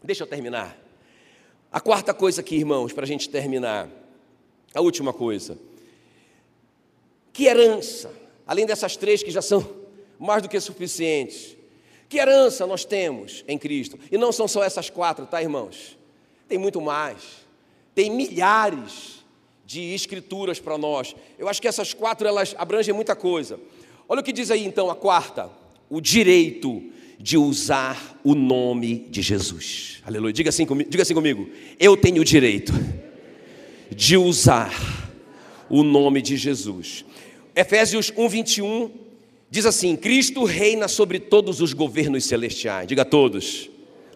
Deixa 0.03 0.23
eu 0.23 0.27
terminar. 0.27 0.77
A 1.71 1.79
quarta 1.79 2.13
coisa 2.13 2.41
aqui, 2.41 2.57
irmãos, 2.57 2.91
para 2.91 3.03
a 3.03 3.07
gente 3.07 3.29
terminar. 3.29 3.89
A 4.73 4.81
última 4.81 5.13
coisa. 5.13 5.57
Que 7.31 7.45
herança, 7.45 8.11
além 8.45 8.65
dessas 8.65 8.97
três 8.97 9.23
que 9.23 9.31
já 9.31 9.41
são 9.41 9.65
mais 10.19 10.43
do 10.43 10.49
que 10.49 10.59
suficientes, 10.59 11.55
que 12.13 12.19
herança 12.19 12.67
nós 12.67 12.85
temos 12.85 13.43
em 13.47 13.57
Cristo? 13.57 13.97
E 14.11 14.19
não 14.19 14.31
são 14.31 14.47
só 14.47 14.63
essas 14.63 14.87
quatro, 14.87 15.25
tá, 15.25 15.41
irmãos? 15.41 15.97
Tem 16.47 16.59
muito 16.59 16.79
mais. 16.79 17.17
Tem 17.95 18.11
milhares 18.11 19.25
de 19.65 19.95
escrituras 19.95 20.59
para 20.59 20.77
nós. 20.77 21.15
Eu 21.39 21.49
acho 21.49 21.59
que 21.59 21.67
essas 21.67 21.91
quatro 21.91 22.27
elas 22.27 22.53
abrangem 22.55 22.93
muita 22.93 23.15
coisa. 23.15 23.59
Olha 24.07 24.21
o 24.21 24.23
que 24.23 24.31
diz 24.31 24.51
aí 24.51 24.63
então 24.63 24.91
a 24.91 24.95
quarta: 24.95 25.49
o 25.89 25.99
direito 25.99 26.83
de 27.17 27.35
usar 27.35 28.19
o 28.23 28.35
nome 28.35 29.07
de 29.09 29.23
Jesus. 29.23 29.99
Aleluia. 30.05 30.33
Diga 30.33 30.49
assim, 30.49 30.67
diga 30.87 31.01
assim 31.01 31.15
comigo. 31.15 31.49
Eu 31.79 31.97
tenho 31.97 32.21
o 32.21 32.25
direito 32.25 32.73
de 33.89 34.17
usar 34.17 34.71
o 35.67 35.81
nome 35.81 36.21
de 36.21 36.37
Jesus. 36.37 37.05
Efésios 37.55 38.13
1, 38.15 38.29
21 38.29 38.91
diz 39.53 39.67
assim: 39.67 39.95
Cristo 39.95 40.43
reina 40.45 40.87
sobre 40.87 41.19
todos 41.19 41.61
os 41.61 41.73
governos 41.73 42.25
celestiais. 42.25 42.87
Diga 42.87 43.05
todos. 43.05 43.69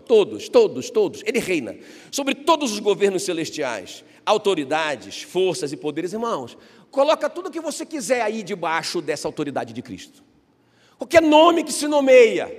Todos, 0.08 0.50
todos, 0.50 0.90
todos. 0.90 1.22
Ele 1.26 1.38
reina 1.38 1.76
sobre 2.10 2.34
todos 2.34 2.72
os 2.72 2.80
governos 2.80 3.22
celestiais, 3.22 4.04
autoridades, 4.26 5.22
forças 5.22 5.72
e 5.72 5.78
poderes. 5.78 6.12
Irmãos, 6.14 6.58
coloca 6.90 7.30
tudo 7.30 7.50
o 7.50 7.52
que 7.52 7.62
você 7.62 7.86
quiser 7.86 8.22
aí 8.22 8.42
debaixo 8.42 9.00
dessa 9.00 9.28
autoridade 9.28 9.74
de 9.74 9.82
Cristo. 9.84 10.24
Qualquer 10.98 11.22
nome 11.22 11.64
que 11.64 11.72
se 11.72 11.88
nomeia, 11.88 12.52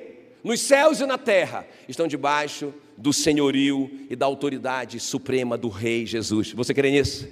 nos 0.44 0.60
céus 0.60 1.00
e 1.00 1.06
na 1.06 1.18
terra, 1.18 1.66
estão 1.88 2.06
debaixo 2.06 2.72
do 2.96 3.12
senhorio 3.12 3.90
e 4.08 4.14
da 4.14 4.26
autoridade 4.26 5.00
suprema 5.00 5.58
do 5.58 5.68
Rei 5.68 6.06
Jesus. 6.06 6.52
Você 6.52 6.72
crê 6.72 6.92
nisso? 6.92 7.26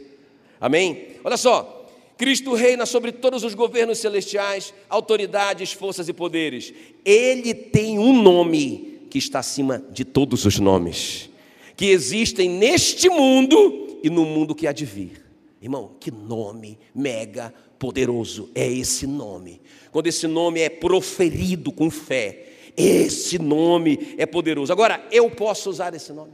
Amém? 0.60 1.18
Olha 1.22 1.36
só, 1.36 1.85
Cristo 2.16 2.54
reina 2.54 2.86
sobre 2.86 3.12
todos 3.12 3.44
os 3.44 3.54
governos 3.54 3.98
celestiais, 3.98 4.72
autoridades, 4.88 5.72
forças 5.72 6.08
e 6.08 6.12
poderes. 6.12 6.72
Ele 7.04 7.52
tem 7.52 7.98
um 7.98 8.22
nome 8.22 9.00
que 9.10 9.18
está 9.18 9.40
acima 9.40 9.84
de 9.90 10.04
todos 10.04 10.44
os 10.44 10.58
nomes 10.58 11.30
que 11.76 11.86
existem 11.86 12.48
neste 12.48 13.08
mundo 13.10 13.98
e 14.02 14.08
no 14.08 14.24
mundo 14.24 14.54
que 14.54 14.66
há 14.66 14.72
de 14.72 14.84
vir. 14.84 15.24
Irmão, 15.60 15.92
que 16.00 16.10
nome 16.10 16.78
mega 16.94 17.52
poderoso 17.78 18.50
é 18.54 18.66
esse 18.66 19.06
nome. 19.06 19.60
Quando 19.92 20.06
esse 20.06 20.26
nome 20.26 20.60
é 20.60 20.70
proferido 20.70 21.70
com 21.70 21.90
fé, 21.90 22.46
esse 22.76 23.38
nome 23.38 24.14
é 24.16 24.24
poderoso. 24.24 24.72
Agora, 24.72 25.06
eu 25.10 25.30
posso 25.30 25.68
usar 25.68 25.94
esse 25.94 26.12
nome. 26.12 26.32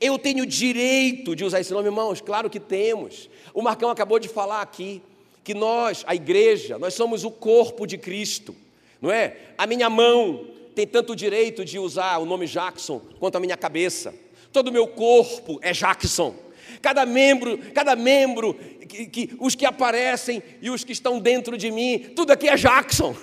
Eu 0.00 0.18
tenho 0.18 0.44
direito 0.44 1.34
de 1.34 1.44
usar 1.44 1.60
esse 1.60 1.72
nome, 1.72 1.88
irmãos? 1.88 2.20
Claro 2.20 2.50
que 2.50 2.60
temos. 2.60 3.28
O 3.54 3.62
Marcão 3.62 3.90
acabou 3.90 4.18
de 4.18 4.28
falar 4.28 4.62
aqui 4.62 5.02
que 5.44 5.54
nós, 5.54 6.04
a 6.06 6.14
igreja, 6.14 6.78
nós 6.78 6.94
somos 6.94 7.24
o 7.24 7.30
corpo 7.30 7.86
de 7.86 7.96
Cristo, 7.96 8.54
não 9.00 9.10
é? 9.10 9.36
A 9.56 9.66
minha 9.66 9.88
mão 9.88 10.46
tem 10.74 10.86
tanto 10.86 11.16
direito 11.16 11.64
de 11.64 11.78
usar 11.78 12.18
o 12.18 12.24
nome 12.24 12.46
Jackson 12.46 13.00
quanto 13.18 13.36
a 13.36 13.40
minha 13.40 13.56
cabeça. 13.56 14.14
Todo 14.52 14.68
o 14.68 14.72
meu 14.72 14.86
corpo 14.86 15.58
é 15.62 15.72
Jackson. 15.72 16.34
Cada 16.80 17.04
membro, 17.04 17.58
cada 17.74 17.94
membro, 17.96 18.54
que, 18.88 19.06
que, 19.06 19.30
os 19.38 19.54
que 19.54 19.66
aparecem 19.66 20.42
e 20.62 20.70
os 20.70 20.82
que 20.82 20.92
estão 20.92 21.20
dentro 21.20 21.56
de 21.56 21.70
mim, 21.70 21.98
tudo 22.16 22.32
aqui 22.32 22.48
é 22.48 22.56
Jackson. 22.56 23.14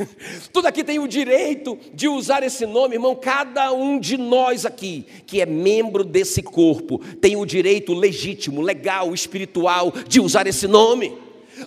tudo 0.52 0.66
aqui 0.66 0.82
tem 0.82 0.98
o 0.98 1.06
direito 1.06 1.78
de 1.92 2.08
usar 2.08 2.42
esse 2.42 2.64
nome, 2.66 2.96
irmão. 2.96 3.14
Cada 3.14 3.72
um 3.72 3.98
de 3.98 4.16
nós 4.16 4.64
aqui, 4.64 5.06
que 5.26 5.40
é 5.40 5.46
membro 5.46 6.02
desse 6.02 6.42
corpo, 6.42 6.98
tem 7.16 7.36
o 7.36 7.44
direito 7.44 7.92
legítimo, 7.92 8.60
legal, 8.60 9.12
espiritual 9.12 9.92
de 10.08 10.20
usar 10.20 10.46
esse 10.46 10.66
nome. 10.66 11.12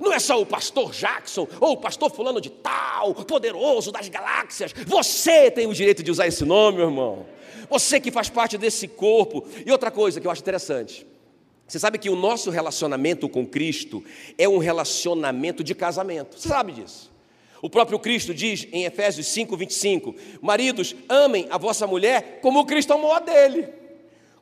Não 0.01 0.11
é 0.11 0.19
só 0.19 0.41
o 0.41 0.45
pastor 0.45 0.91
Jackson 0.91 1.47
ou 1.59 1.73
o 1.73 1.77
pastor 1.77 2.11
fulano 2.11 2.41
de 2.41 2.49
tal, 2.49 3.13
poderoso 3.13 3.91
das 3.91 4.09
galáxias. 4.09 4.73
Você 4.87 5.51
tem 5.51 5.67
o 5.67 5.73
direito 5.73 6.01
de 6.01 6.09
usar 6.09 6.27
esse 6.27 6.43
nome, 6.43 6.77
meu 6.77 6.87
irmão. 6.87 7.25
Você 7.69 7.99
que 7.99 8.11
faz 8.11 8.29
parte 8.29 8.57
desse 8.57 8.87
corpo. 8.87 9.45
E 9.65 9.71
outra 9.71 9.91
coisa 9.91 10.19
que 10.19 10.27
eu 10.27 10.31
acho 10.31 10.41
interessante. 10.41 11.05
Você 11.73 11.79
sabe 11.79 11.97
que 11.97 12.07
o 12.07 12.15
nosso 12.15 12.51
relacionamento 12.51 13.27
com 13.27 13.47
Cristo 13.47 14.03
é 14.37 14.47
um 14.47 14.59
relacionamento 14.59 15.63
de 15.63 15.73
casamento. 15.73 16.39
Você 16.39 16.47
sabe 16.47 16.71
disso? 16.71 17.11
O 17.63 17.67
próprio 17.67 17.97
Cristo 17.97 18.31
diz 18.31 18.67
em 18.71 18.85
Efésios 18.85 19.25
5, 19.25 19.57
25: 19.57 20.13
Maridos, 20.39 20.95
amem 21.09 21.47
a 21.49 21.57
vossa 21.57 21.87
mulher 21.87 22.41
como 22.43 22.63
Cristo 22.67 22.93
amou 22.93 23.11
a 23.11 23.19
dele, 23.19 23.69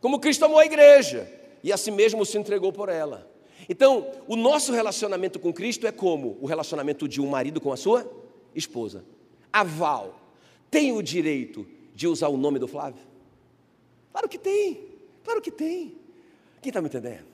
como 0.02 0.20
Cristo 0.20 0.44
amou 0.44 0.60
a 0.60 0.65
igreja, 0.65 1.32
e 1.63 1.72
a 1.72 1.78
si 1.78 1.89
mesmo 1.89 2.26
se 2.26 2.38
entregou 2.38 2.74
por 2.74 2.89
ela. 2.89 3.32
Então, 3.70 4.12
o 4.28 4.36
nosso 4.36 4.74
relacionamento 4.74 5.39
com 5.39 5.54
Cristo 5.54 5.88
é 5.88 5.91
como 5.94 6.38
o 6.41 6.46
relacionamento 6.46 7.08
de 7.08 7.22
um 7.22 7.28
marido 7.28 7.62
com 7.62 7.72
a 7.72 7.78
sua 7.78 8.12
esposa. 8.54 9.06
Aval 9.54 10.20
tem 10.70 10.91
o 10.91 11.02
direito 11.02 11.65
de 11.96 12.10
usar 12.10 12.28
o 12.28 12.36
nome 12.36 12.60
do 12.60 12.67
Flávio? 12.67 13.02
Claro 14.12 14.28
que 14.28 14.38
tem, 14.38 14.82
claro 15.24 15.41
que 15.41 15.50
tem. 15.50 16.02
Quem 16.62 16.69
está 16.69 16.82
me 16.82 16.88
entendendo? 16.88 17.26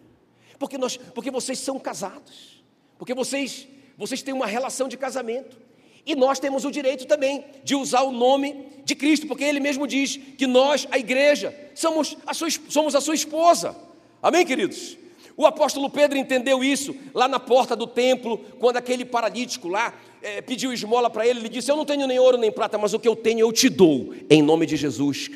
Porque, 0.57 0.77
nós, 0.77 0.97
porque 0.97 1.29
vocês 1.29 1.59
são 1.59 1.77
casados, 1.77 2.63
porque 2.97 3.13
vocês, 3.13 3.67
vocês 3.97 4.21
têm 4.21 4.33
uma 4.33 4.47
relação 4.47 4.87
de 4.87 4.97
casamento. 4.97 5.57
E 6.05 6.15
nós 6.15 6.39
temos 6.39 6.63
o 6.63 6.71
direito 6.71 7.05
também 7.05 7.43
de 7.65 7.75
usar 7.75 8.01
o 8.03 8.11
nome 8.11 8.67
de 8.85 8.95
Cristo, 8.95 9.27
porque 9.27 9.43
Ele 9.43 9.59
mesmo 9.59 9.85
diz 9.85 10.17
que 10.37 10.47
nós, 10.47 10.87
a 10.89 10.97
igreja, 10.97 11.53
somos 11.75 12.17
a 12.25 12.33
sua, 12.33 12.47
somos 12.69 12.95
a 12.95 13.01
sua 13.01 13.13
esposa. 13.13 13.75
Amém, 14.21 14.45
queridos? 14.45 14.97
O 15.35 15.45
apóstolo 15.45 15.89
Pedro 15.89 16.17
entendeu 16.17 16.63
isso 16.63 16.95
lá 17.13 17.27
na 17.27 17.39
porta 17.39 17.75
do 17.75 17.85
templo, 17.85 18.39
quando 18.57 18.77
aquele 18.77 19.03
paralítico 19.03 19.67
lá 19.67 19.93
é, 20.21 20.41
pediu 20.41 20.71
esmola 20.71 21.09
para 21.09 21.27
ele. 21.27 21.41
Ele 21.41 21.49
disse: 21.49 21.69
Eu 21.69 21.75
não 21.75 21.85
tenho 21.85 22.07
nem 22.07 22.17
ouro 22.17 22.37
nem 22.37 22.51
prata, 22.51 22.77
mas 22.77 22.93
o 22.93 22.99
que 22.99 23.07
eu 23.07 23.15
tenho 23.15 23.41
eu 23.41 23.51
te 23.51 23.67
dou, 23.67 24.15
em 24.29 24.41
nome 24.41 24.65
de 24.65 24.77
Jesus. 24.77 25.29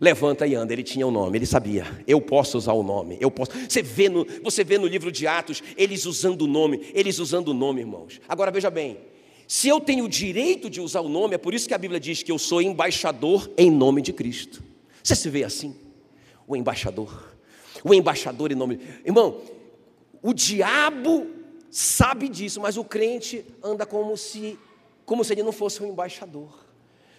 Levanta 0.00 0.46
e 0.46 0.54
anda. 0.54 0.72
Ele 0.72 0.82
tinha 0.82 1.06
o 1.06 1.08
um 1.08 1.12
nome, 1.12 1.38
ele 1.38 1.46
sabia. 1.46 1.86
Eu 2.06 2.20
posso 2.20 2.58
usar 2.58 2.72
o 2.72 2.82
nome. 2.82 3.16
Eu 3.20 3.30
posso. 3.30 3.52
Você 3.68 3.82
vê 3.82 4.08
no, 4.08 4.26
você 4.42 4.62
vê 4.62 4.78
no 4.78 4.86
livro 4.86 5.10
de 5.10 5.26
Atos 5.26 5.62
eles 5.76 6.04
usando 6.04 6.42
o 6.42 6.46
nome, 6.46 6.90
eles 6.92 7.18
usando 7.18 7.48
o 7.48 7.54
nome, 7.54 7.80
irmãos. 7.80 8.20
Agora 8.28 8.50
veja 8.50 8.70
bem. 8.70 8.98
Se 9.48 9.68
eu 9.68 9.80
tenho 9.80 10.04
o 10.04 10.08
direito 10.08 10.68
de 10.68 10.80
usar 10.80 11.00
o 11.00 11.08
nome, 11.08 11.36
é 11.36 11.38
por 11.38 11.54
isso 11.54 11.68
que 11.68 11.74
a 11.74 11.78
Bíblia 11.78 12.00
diz 12.00 12.22
que 12.22 12.32
eu 12.32 12.38
sou 12.38 12.60
embaixador 12.60 13.50
em 13.56 13.70
nome 13.70 14.02
de 14.02 14.12
Cristo. 14.12 14.62
Você 15.02 15.14
se 15.14 15.30
vê 15.30 15.44
assim? 15.44 15.76
O 16.46 16.56
embaixador. 16.56 17.32
O 17.84 17.94
embaixador 17.94 18.50
em 18.50 18.56
nome. 18.56 18.80
Irmão, 19.04 19.40
o 20.20 20.34
diabo 20.34 21.28
sabe 21.70 22.28
disso, 22.28 22.60
mas 22.60 22.76
o 22.76 22.84
crente 22.84 23.44
anda 23.62 23.86
como 23.86 24.16
se 24.16 24.58
como 25.04 25.22
se 25.22 25.32
ele 25.32 25.44
não 25.44 25.52
fosse 25.52 25.80
um 25.80 25.86
embaixador. 25.86 26.65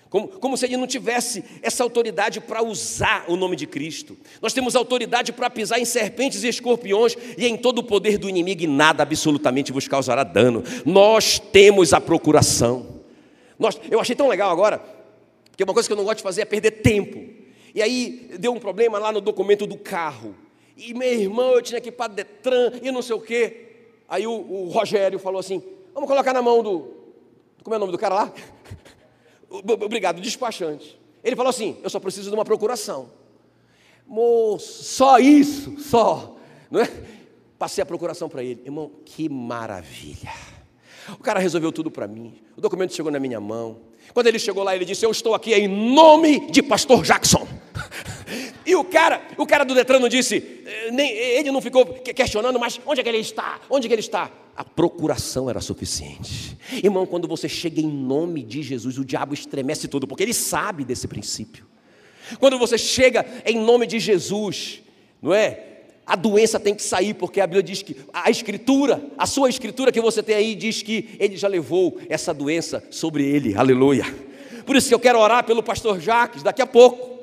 Como, 0.09 0.27
como 0.27 0.55
se 0.55 0.65
ele 0.65 0.77
não 0.77 0.87
tivesse 0.87 1.43
essa 1.61 1.83
autoridade 1.83 2.39
para 2.39 2.63
usar 2.63 3.25
o 3.27 3.35
nome 3.35 3.55
de 3.55 3.67
Cristo. 3.67 4.17
Nós 4.41 4.53
temos 4.53 4.75
autoridade 4.75 5.33
para 5.33 5.49
pisar 5.49 5.79
em 5.79 5.85
serpentes 5.85 6.43
e 6.43 6.47
escorpiões 6.47 7.17
e 7.37 7.45
em 7.45 7.57
todo 7.57 7.79
o 7.79 7.83
poder 7.83 8.17
do 8.17 8.29
inimigo 8.29 8.63
e 8.63 8.67
nada 8.67 9.03
absolutamente 9.03 9.71
vos 9.71 9.87
causará 9.87 10.23
dano. 10.23 10.63
Nós 10.85 11.39
temos 11.39 11.93
a 11.93 11.99
procuração. 11.99 12.97
Nós, 13.59 13.79
eu 13.89 13.99
achei 13.99 14.15
tão 14.15 14.27
legal 14.27 14.49
agora, 14.49 14.81
porque 15.49 15.63
uma 15.63 15.73
coisa 15.73 15.89
que 15.89 15.93
eu 15.93 15.97
não 15.97 16.05
gosto 16.05 16.17
de 16.17 16.23
fazer 16.23 16.41
é 16.41 16.45
perder 16.45 16.71
tempo. 16.71 17.23
E 17.75 17.81
aí 17.81 18.31
deu 18.39 18.53
um 18.53 18.59
problema 18.59 18.97
lá 18.97 19.11
no 19.11 19.19
documento 19.19 19.67
do 19.67 19.77
carro. 19.77 20.35
E 20.77 20.93
meu 20.93 21.11
irmão, 21.11 21.53
eu 21.53 21.61
tinha 21.61 21.81
que 21.81 21.89
ir 21.89 21.91
para 21.91 22.13
Detran 22.13 22.71
e 22.81 22.91
não 22.91 23.01
sei 23.01 23.15
o 23.15 23.19
quê. 23.19 23.65
Aí 24.07 24.25
o, 24.25 24.31
o 24.31 24.69
Rogério 24.69 25.19
falou 25.19 25.39
assim: 25.39 25.61
vamos 25.93 26.07
colocar 26.07 26.33
na 26.33 26.41
mão 26.41 26.63
do. 26.63 26.95
Como 27.63 27.73
é 27.73 27.77
o 27.77 27.79
nome 27.79 27.91
do 27.91 27.97
cara 27.97 28.15
lá? 28.15 28.33
Obrigado, 29.49 30.21
despachante. 30.21 30.99
Ele 31.23 31.35
falou 31.35 31.49
assim: 31.49 31.77
Eu 31.83 31.89
só 31.89 31.99
preciso 31.99 32.29
de 32.29 32.35
uma 32.35 32.45
procuração. 32.45 33.09
Moço, 34.05 34.83
só 34.83 35.19
isso, 35.19 35.79
só. 35.79 36.37
Não 36.71 36.81
é? 36.81 36.89
Passei 37.57 37.81
a 37.81 37.85
procuração 37.85 38.29
para 38.29 38.43
ele. 38.43 38.61
Irmão, 38.65 38.91
que 39.05 39.27
maravilha. 39.27 40.31
O 41.11 41.23
cara 41.23 41.39
resolveu 41.39 41.71
tudo 41.71 41.89
para 41.89 42.07
mim. 42.07 42.41
O 42.55 42.61
documento 42.61 42.93
chegou 42.93 43.11
na 43.11 43.19
minha 43.19 43.39
mão. 43.39 43.79
Quando 44.13 44.27
ele 44.27 44.39
chegou 44.39 44.63
lá, 44.63 44.75
ele 44.75 44.85
disse: 44.85 45.05
Eu 45.05 45.11
estou 45.11 45.33
aqui 45.33 45.53
em 45.53 45.67
nome 45.67 46.51
de 46.51 46.61
Pastor 46.61 47.03
Jackson. 47.03 47.46
E 48.67 48.75
o 48.75 48.83
cara, 48.83 49.21
o 49.37 49.45
cara 49.45 49.63
do 49.63 49.73
Detran 49.73 49.97
não 49.97 50.09
disse, 50.09 50.43
eh, 50.65 50.91
nem, 50.91 51.09
ele 51.09 51.49
não 51.51 51.61
ficou 51.61 51.85
questionando, 51.85 52.59
mas 52.59 52.81
onde 52.85 52.99
é 52.99 53.03
que 53.03 53.07
ele 53.07 53.19
está? 53.19 53.61
Onde 53.69 53.85
é 53.85 53.87
que 53.87 53.93
ele 53.93 54.01
está? 54.01 54.29
A 54.57 54.65
procuração 54.65 55.49
era 55.49 55.61
suficiente. 55.61 56.57
Irmão, 56.83 57.05
quando 57.05 57.29
você 57.29 57.47
chega 57.47 57.79
em 57.79 57.87
nome 57.87 58.43
de 58.43 58.61
Jesus, 58.61 58.97
o 58.97 59.05
diabo 59.05 59.33
estremece 59.33 59.87
tudo, 59.87 60.05
porque 60.05 60.21
ele 60.21 60.33
sabe 60.33 60.83
desse 60.83 61.07
princípio. 61.07 61.65
Quando 62.39 62.59
você 62.59 62.77
chega 62.77 63.25
em 63.45 63.57
nome 63.57 63.87
de 63.87 63.99
Jesus, 63.99 64.81
não 65.21 65.33
é? 65.33 65.63
A 66.05 66.17
doença 66.17 66.59
tem 66.59 66.75
que 66.75 66.83
sair, 66.83 67.13
porque 67.13 67.39
a 67.39 67.47
Bíblia 67.47 67.63
diz 67.63 67.81
que 67.81 67.95
a 68.11 68.29
escritura, 68.29 69.01
a 69.17 69.25
sua 69.25 69.47
escritura 69.47 69.93
que 69.93 70.01
você 70.01 70.21
tem 70.21 70.35
aí, 70.35 70.55
diz 70.55 70.81
que 70.81 71.15
ele 71.19 71.37
já 71.37 71.47
levou 71.47 71.99
essa 72.09 72.33
doença 72.33 72.83
sobre 72.91 73.25
ele, 73.25 73.55
aleluia. 73.55 74.03
Por 74.65 74.75
isso 74.75 74.89
que 74.89 74.93
eu 74.93 74.99
quero 74.99 75.19
orar 75.19 75.45
pelo 75.45 75.63
pastor 75.63 76.01
Jacques 76.01 76.43
daqui 76.43 76.61
a 76.61 76.67
pouco 76.67 77.16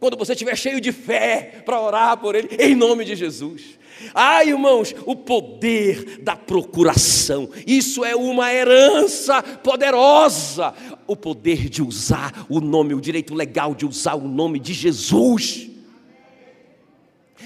quando 0.00 0.16
você 0.16 0.32
estiver 0.32 0.56
cheio 0.56 0.80
de 0.80 0.90
fé 0.90 1.62
para 1.64 1.78
orar 1.78 2.16
por 2.16 2.34
ele, 2.34 2.48
em 2.58 2.74
nome 2.74 3.04
de 3.04 3.14
Jesus. 3.14 3.78
Ai, 4.14 4.48
irmãos, 4.48 4.94
o 5.04 5.14
poder 5.14 6.18
da 6.22 6.34
procuração, 6.34 7.50
isso 7.66 8.02
é 8.02 8.16
uma 8.16 8.52
herança 8.52 9.42
poderosa. 9.42 10.74
O 11.06 11.14
poder 11.14 11.68
de 11.68 11.82
usar 11.82 12.46
o 12.48 12.60
nome, 12.60 12.94
o 12.94 13.00
direito 13.00 13.34
legal 13.34 13.74
de 13.74 13.84
usar 13.84 14.14
o 14.14 14.26
nome 14.26 14.58
de 14.58 14.72
Jesus. 14.72 15.68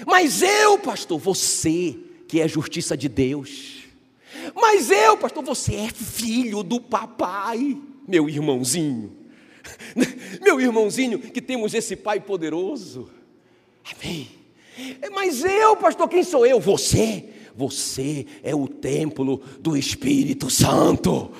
Mas 0.05 0.41
eu, 0.41 0.77
pastor, 0.79 1.19
você 1.19 1.97
que 2.27 2.39
é 2.39 2.47
justiça 2.47 2.95
de 2.95 3.09
Deus. 3.09 3.83
Mas 4.55 4.89
eu, 4.89 5.17
pastor, 5.17 5.43
você 5.43 5.75
é 5.75 5.89
filho 5.89 6.63
do 6.63 6.79
papai, 6.79 7.77
meu 8.07 8.29
irmãozinho. 8.29 9.25
Meu 10.41 10.59
irmãozinho, 10.59 11.19
que 11.19 11.41
temos 11.41 11.73
esse 11.73 11.95
Pai 11.95 12.19
poderoso. 12.19 13.09
Amém. 13.93 14.29
É, 15.01 15.09
mas 15.09 15.43
eu, 15.43 15.75
pastor, 15.75 16.07
quem 16.07 16.23
sou 16.23 16.45
eu? 16.45 16.59
Você. 16.59 17.29
Você 17.57 18.25
é 18.43 18.53
o 18.53 18.67
templo 18.67 19.41
do 19.59 19.77
Espírito 19.77 20.49
Santo. 20.49 21.31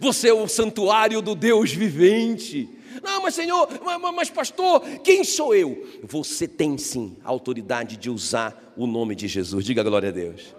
Você 0.00 0.28
é 0.28 0.34
o 0.34 0.48
santuário 0.48 1.22
do 1.22 1.36
Deus 1.36 1.70
vivente. 1.72 2.68
Não, 3.02 3.22
mas 3.22 3.34
Senhor, 3.36 3.68
mas, 3.84 4.00
mas, 4.14 4.30
pastor, 4.30 4.80
quem 5.04 5.22
sou 5.22 5.54
eu? 5.54 5.86
Você 6.02 6.48
tem 6.48 6.76
sim 6.76 7.16
a 7.24 7.28
autoridade 7.28 7.96
de 7.96 8.10
usar 8.10 8.74
o 8.76 8.84
nome 8.86 9.14
de 9.14 9.28
Jesus. 9.28 9.64
Diga 9.64 9.84
glória 9.84 10.08
a 10.08 10.12
Deus. 10.12 10.54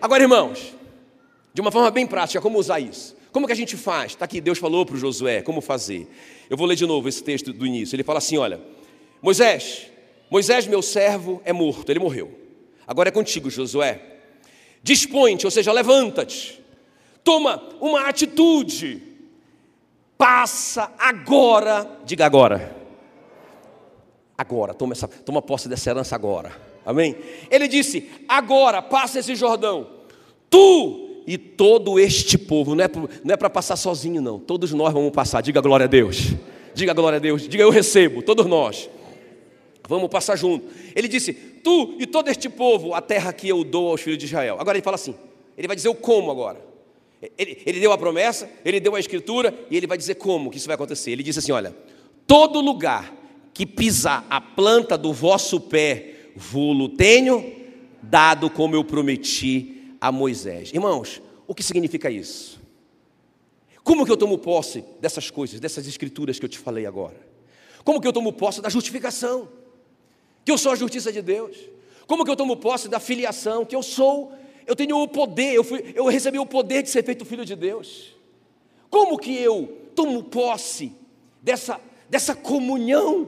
Agora, 0.00 0.22
irmãos, 0.22 0.74
de 1.52 1.60
uma 1.60 1.70
forma 1.70 1.90
bem 1.90 2.06
prática, 2.06 2.40
como 2.40 2.58
usar 2.58 2.80
isso? 2.80 3.17
Como 3.32 3.46
que 3.46 3.52
a 3.52 3.56
gente 3.56 3.76
faz? 3.76 4.12
Está 4.12 4.24
aqui, 4.24 4.40
Deus 4.40 4.58
falou 4.58 4.86
para 4.86 4.96
o 4.96 4.98
Josué 4.98 5.42
como 5.42 5.60
fazer. 5.60 6.08
Eu 6.48 6.56
vou 6.56 6.66
ler 6.66 6.76
de 6.76 6.86
novo 6.86 7.08
esse 7.08 7.22
texto 7.22 7.52
do 7.52 7.66
início. 7.66 7.94
Ele 7.94 8.02
fala 8.02 8.18
assim: 8.18 8.38
olha, 8.38 8.60
Moisés, 9.20 9.88
Moisés, 10.30 10.66
meu 10.66 10.82
servo, 10.82 11.42
é 11.44 11.52
morto, 11.52 11.90
ele 11.90 11.98
morreu. 11.98 12.32
Agora 12.86 13.08
é 13.08 13.12
contigo, 13.12 13.50
Josué. 13.50 14.00
Dispõe-te, 14.82 15.46
ou 15.46 15.50
seja, 15.50 15.72
levanta-te. 15.72 16.62
Toma 17.22 17.62
uma 17.80 18.08
atitude. 18.08 19.02
Passa 20.16 20.92
agora, 20.98 21.98
diga 22.04 22.24
agora. 22.26 22.76
Agora, 24.36 24.72
toma, 24.72 24.92
essa, 24.92 25.06
toma 25.06 25.42
posse 25.42 25.68
dessa 25.68 25.90
herança 25.90 26.14
agora. 26.14 26.52
Amém? 26.84 27.16
Ele 27.50 27.68
disse: 27.68 28.10
agora, 28.26 28.80
passa 28.80 29.18
esse 29.18 29.34
Jordão. 29.34 29.86
Tu 30.48 31.07
e 31.30 31.36
todo 31.36 32.00
este 32.00 32.38
povo, 32.38 32.74
não 32.74 32.84
é, 32.84 32.88
não 33.22 33.34
é 33.34 33.36
para 33.36 33.50
passar 33.50 33.76
sozinho, 33.76 34.22
não, 34.22 34.38
todos 34.38 34.72
nós 34.72 34.92
vamos 34.92 35.10
passar, 35.10 35.42
diga 35.42 35.60
glória 35.60 35.84
a 35.84 35.88
Deus, 35.88 36.34
diga 36.74 36.94
glória 36.94 37.16
a 37.16 37.20
Deus, 37.20 37.46
diga 37.46 37.62
eu 37.62 37.70
recebo, 37.70 38.22
todos 38.22 38.46
nós, 38.46 38.88
Vamos 39.88 40.10
passar 40.10 40.36
junto. 40.36 40.66
Ele 40.94 41.08
disse: 41.08 41.32
Tu 41.32 41.96
e 41.98 42.06
todo 42.06 42.28
este 42.28 42.48
povo, 42.50 42.92
a 42.92 43.00
terra 43.00 43.32
que 43.32 43.48
eu 43.48 43.64
dou 43.64 43.90
aos 43.90 44.02
filhos 44.02 44.18
de 44.18 44.26
Israel. 44.26 44.58
Agora 44.60 44.76
ele 44.76 44.84
fala 44.84 44.96
assim: 44.96 45.14
ele 45.56 45.66
vai 45.66 45.74
dizer 45.74 45.88
o 45.88 45.94
como 45.94 46.30
agora. 46.30 46.62
Ele, 47.36 47.60
ele 47.66 47.80
deu 47.80 47.90
a 47.90 47.98
promessa, 47.98 48.48
ele 48.64 48.78
deu 48.78 48.94
a 48.94 49.00
escritura 49.00 49.52
e 49.70 49.76
ele 49.76 49.86
vai 49.86 49.96
dizer 49.96 50.16
como 50.16 50.50
que 50.50 50.58
isso 50.58 50.66
vai 50.66 50.74
acontecer. 50.74 51.12
Ele 51.12 51.22
disse 51.22 51.38
assim: 51.38 51.52
Olha, 51.52 51.74
todo 52.26 52.60
lugar 52.60 53.14
que 53.54 53.64
pisar 53.64 54.26
a 54.28 54.40
planta 54.40 54.98
do 54.98 55.10
vosso 55.10 55.58
pé, 55.58 56.12
vulo 56.36 56.90
tenho 56.90 57.56
dado 58.02 58.50
como 58.50 58.76
eu 58.76 58.84
prometi 58.84 59.77
a 60.00 60.12
Moisés. 60.12 60.72
Irmãos, 60.72 61.22
o 61.46 61.54
que 61.54 61.62
significa 61.62 62.10
isso? 62.10 62.60
Como 63.82 64.04
que 64.04 64.12
eu 64.12 64.16
tomo 64.16 64.36
posse 64.36 64.84
dessas 65.00 65.30
coisas, 65.30 65.58
dessas 65.60 65.86
escrituras 65.86 66.38
que 66.38 66.44
eu 66.44 66.48
te 66.48 66.58
falei 66.58 66.84
agora? 66.84 67.16
Como 67.84 68.00
que 68.00 68.06
eu 68.06 68.12
tomo 68.12 68.32
posse 68.32 68.60
da 68.60 68.68
justificação? 68.68 69.48
Que 70.44 70.52
eu 70.52 70.58
sou 70.58 70.72
a 70.72 70.76
justiça 70.76 71.10
de 71.10 71.22
Deus? 71.22 71.56
Como 72.06 72.24
que 72.24 72.30
eu 72.30 72.36
tomo 72.36 72.56
posse 72.56 72.88
da 72.88 73.00
filiação? 73.00 73.64
Que 73.64 73.74
eu 73.74 73.82
sou, 73.82 74.32
eu 74.66 74.76
tenho 74.76 75.00
o 75.02 75.08
poder, 75.08 75.54
eu, 75.54 75.64
fui, 75.64 75.92
eu 75.94 76.06
recebi 76.06 76.38
o 76.38 76.44
poder 76.44 76.82
de 76.82 76.90
ser 76.90 77.02
feito 77.02 77.24
filho 77.24 77.44
de 77.44 77.56
Deus? 77.56 78.14
Como 78.90 79.18
que 79.18 79.34
eu 79.34 79.74
tomo 79.94 80.22
posse 80.24 80.92
dessa, 81.42 81.80
dessa 82.10 82.34
comunhão 82.34 83.26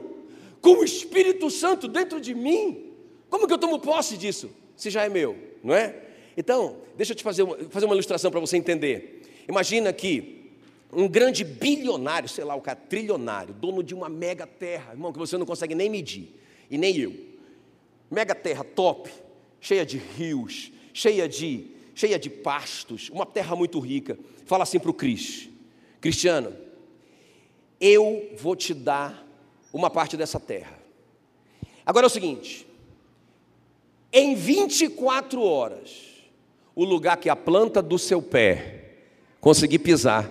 com 0.61 0.73
o 0.73 0.83
Espírito 0.83 1.49
Santo 1.49 1.87
dentro 1.87 2.21
de 2.21 2.35
mim? 2.35 2.91
Como 3.29 3.47
que 3.47 3.53
eu 3.53 3.57
tomo 3.57 3.79
posse 3.79 4.17
disso? 4.17 4.51
Se 4.75 4.89
já 4.89 5.03
é 5.03 5.09
meu, 5.09 5.35
não 5.63 5.73
é? 5.73 6.10
Então, 6.35 6.77
deixa 6.95 7.11
eu 7.11 7.15
te 7.15 7.23
fazer 7.23 7.43
uma, 7.43 7.57
fazer 7.69 7.85
uma 7.85 7.95
ilustração 7.95 8.31
para 8.31 8.39
você 8.39 8.57
entender. 8.57 9.21
Imagina 9.47 9.91
que 9.91 10.41
um 10.93 11.07
grande 11.07 11.43
bilionário, 11.43 12.27
sei 12.27 12.43
lá, 12.43 12.55
o 12.55 12.61
cara 12.61 12.77
trilionário, 12.77 13.53
dono 13.53 13.81
de 13.83 13.93
uma 13.93 14.09
mega 14.09 14.45
terra, 14.45 14.91
irmão, 14.91 15.11
que 15.13 15.19
você 15.19 15.37
não 15.37 15.45
consegue 15.45 15.73
nem 15.73 15.89
medir, 15.89 16.35
e 16.69 16.77
nem 16.77 16.97
eu. 16.97 17.13
Mega 18.09 18.35
terra 18.35 18.63
top, 18.63 19.09
cheia 19.59 19.85
de 19.85 19.97
rios, 19.97 20.71
cheia 20.93 21.27
de, 21.27 21.67
cheia 21.95 22.19
de 22.19 22.29
pastos, 22.29 23.09
uma 23.09 23.25
terra 23.25 23.55
muito 23.55 23.79
rica. 23.79 24.17
Fala 24.45 24.63
assim 24.63 24.79
para 24.79 24.91
o 24.91 24.93
Cris: 24.93 25.49
Cristiano, 26.01 26.53
eu 27.79 28.29
vou 28.37 28.55
te 28.55 28.73
dar 28.73 29.25
uma 29.71 29.89
parte 29.89 30.17
dessa 30.17 30.39
terra. 30.39 30.77
Agora 31.85 32.05
é 32.05 32.07
o 32.07 32.09
seguinte: 32.09 32.67
em 34.11 34.35
24 34.35 35.41
horas, 35.41 36.10
o 36.75 36.85
lugar 36.85 37.17
que 37.17 37.29
a 37.29 37.35
planta 37.35 37.81
do 37.81 37.99
seu 37.99 38.21
pé 38.21 38.85
conseguir 39.39 39.79
pisar 39.79 40.29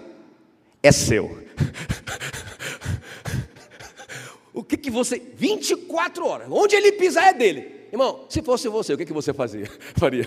é 0.82 0.92
seu. 0.92 1.38
o 4.54 4.62
que, 4.62 4.76
que 4.76 4.90
você. 4.90 5.18
24 5.18 6.26
horas, 6.26 6.48
onde 6.50 6.76
ele 6.76 6.92
pisar 6.92 7.28
é 7.28 7.34
dele. 7.34 7.80
Irmão, 7.92 8.26
se 8.28 8.40
fosse 8.40 8.68
você, 8.68 8.94
o 8.94 8.98
que, 8.98 9.04
que 9.04 9.12
você 9.12 9.34
fazia? 9.34 9.68
Faria? 9.96 10.26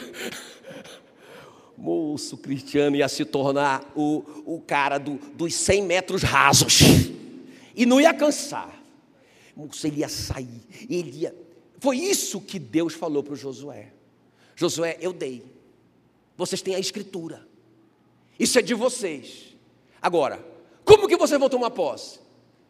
Moço 1.78 2.38
cristiano 2.38 2.96
ia 2.96 3.08
se 3.08 3.26
tornar 3.26 3.92
o, 3.96 4.24
o 4.46 4.62
cara 4.62 4.98
do, 4.98 5.16
dos 5.34 5.54
100 5.54 5.84
metros 5.84 6.22
rasos. 6.22 6.80
E 7.76 7.86
não 7.86 8.00
ia 8.00 8.14
cansar. 8.14 8.82
Moço, 9.56 9.88
ele 9.88 10.02
ia 10.02 10.10
sair, 10.10 10.62
ele 10.90 11.22
ia. 11.22 11.36
Foi 11.80 11.98
isso 11.98 12.40
que 12.40 12.60
Deus 12.60 12.94
falou 12.94 13.24
para 13.24 13.36
Josué. 13.36 13.92
Josué, 14.56 14.98
eu 15.02 15.12
dei. 15.12 15.44
Vocês 16.38 16.62
têm 16.62 16.76
a 16.76 16.80
escritura. 16.80 17.48
Isso 18.40 18.58
é 18.58 18.62
de 18.62 18.74
vocês. 18.74 19.56
Agora, 20.02 20.44
como 20.84 21.08
que 21.08 21.16
vocês 21.16 21.40
vão 21.40 21.50
tomar 21.50 21.72
posse? 21.72 22.20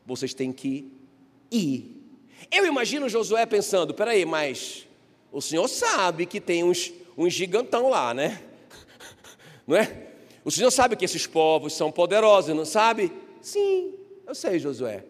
Vocês 0.05 0.33
têm 0.33 0.51
que 0.51 0.91
ir. 1.49 2.01
Eu 2.51 2.65
imagino 2.65 3.09
Josué 3.09 3.45
pensando: 3.45 3.93
peraí, 3.93 4.25
mas 4.25 4.87
o 5.31 5.41
senhor 5.41 5.67
sabe 5.67 6.25
que 6.25 6.39
tem 6.41 6.63
uns, 6.63 6.91
uns 7.17 7.33
gigantão 7.33 7.89
lá, 7.89 8.13
né? 8.13 8.43
Não 9.65 9.77
é? 9.77 10.07
O 10.45 10.51
senhor 10.51 10.71
sabe 10.71 10.95
que 10.95 11.05
esses 11.05 11.25
povos 11.25 11.73
são 11.73 11.89
poderosos, 11.89 12.53
não 12.53 12.65
sabe? 12.65 13.13
Sim, 13.41 13.93
eu 14.27 14.35
sei, 14.35 14.59
Josué. 14.59 15.05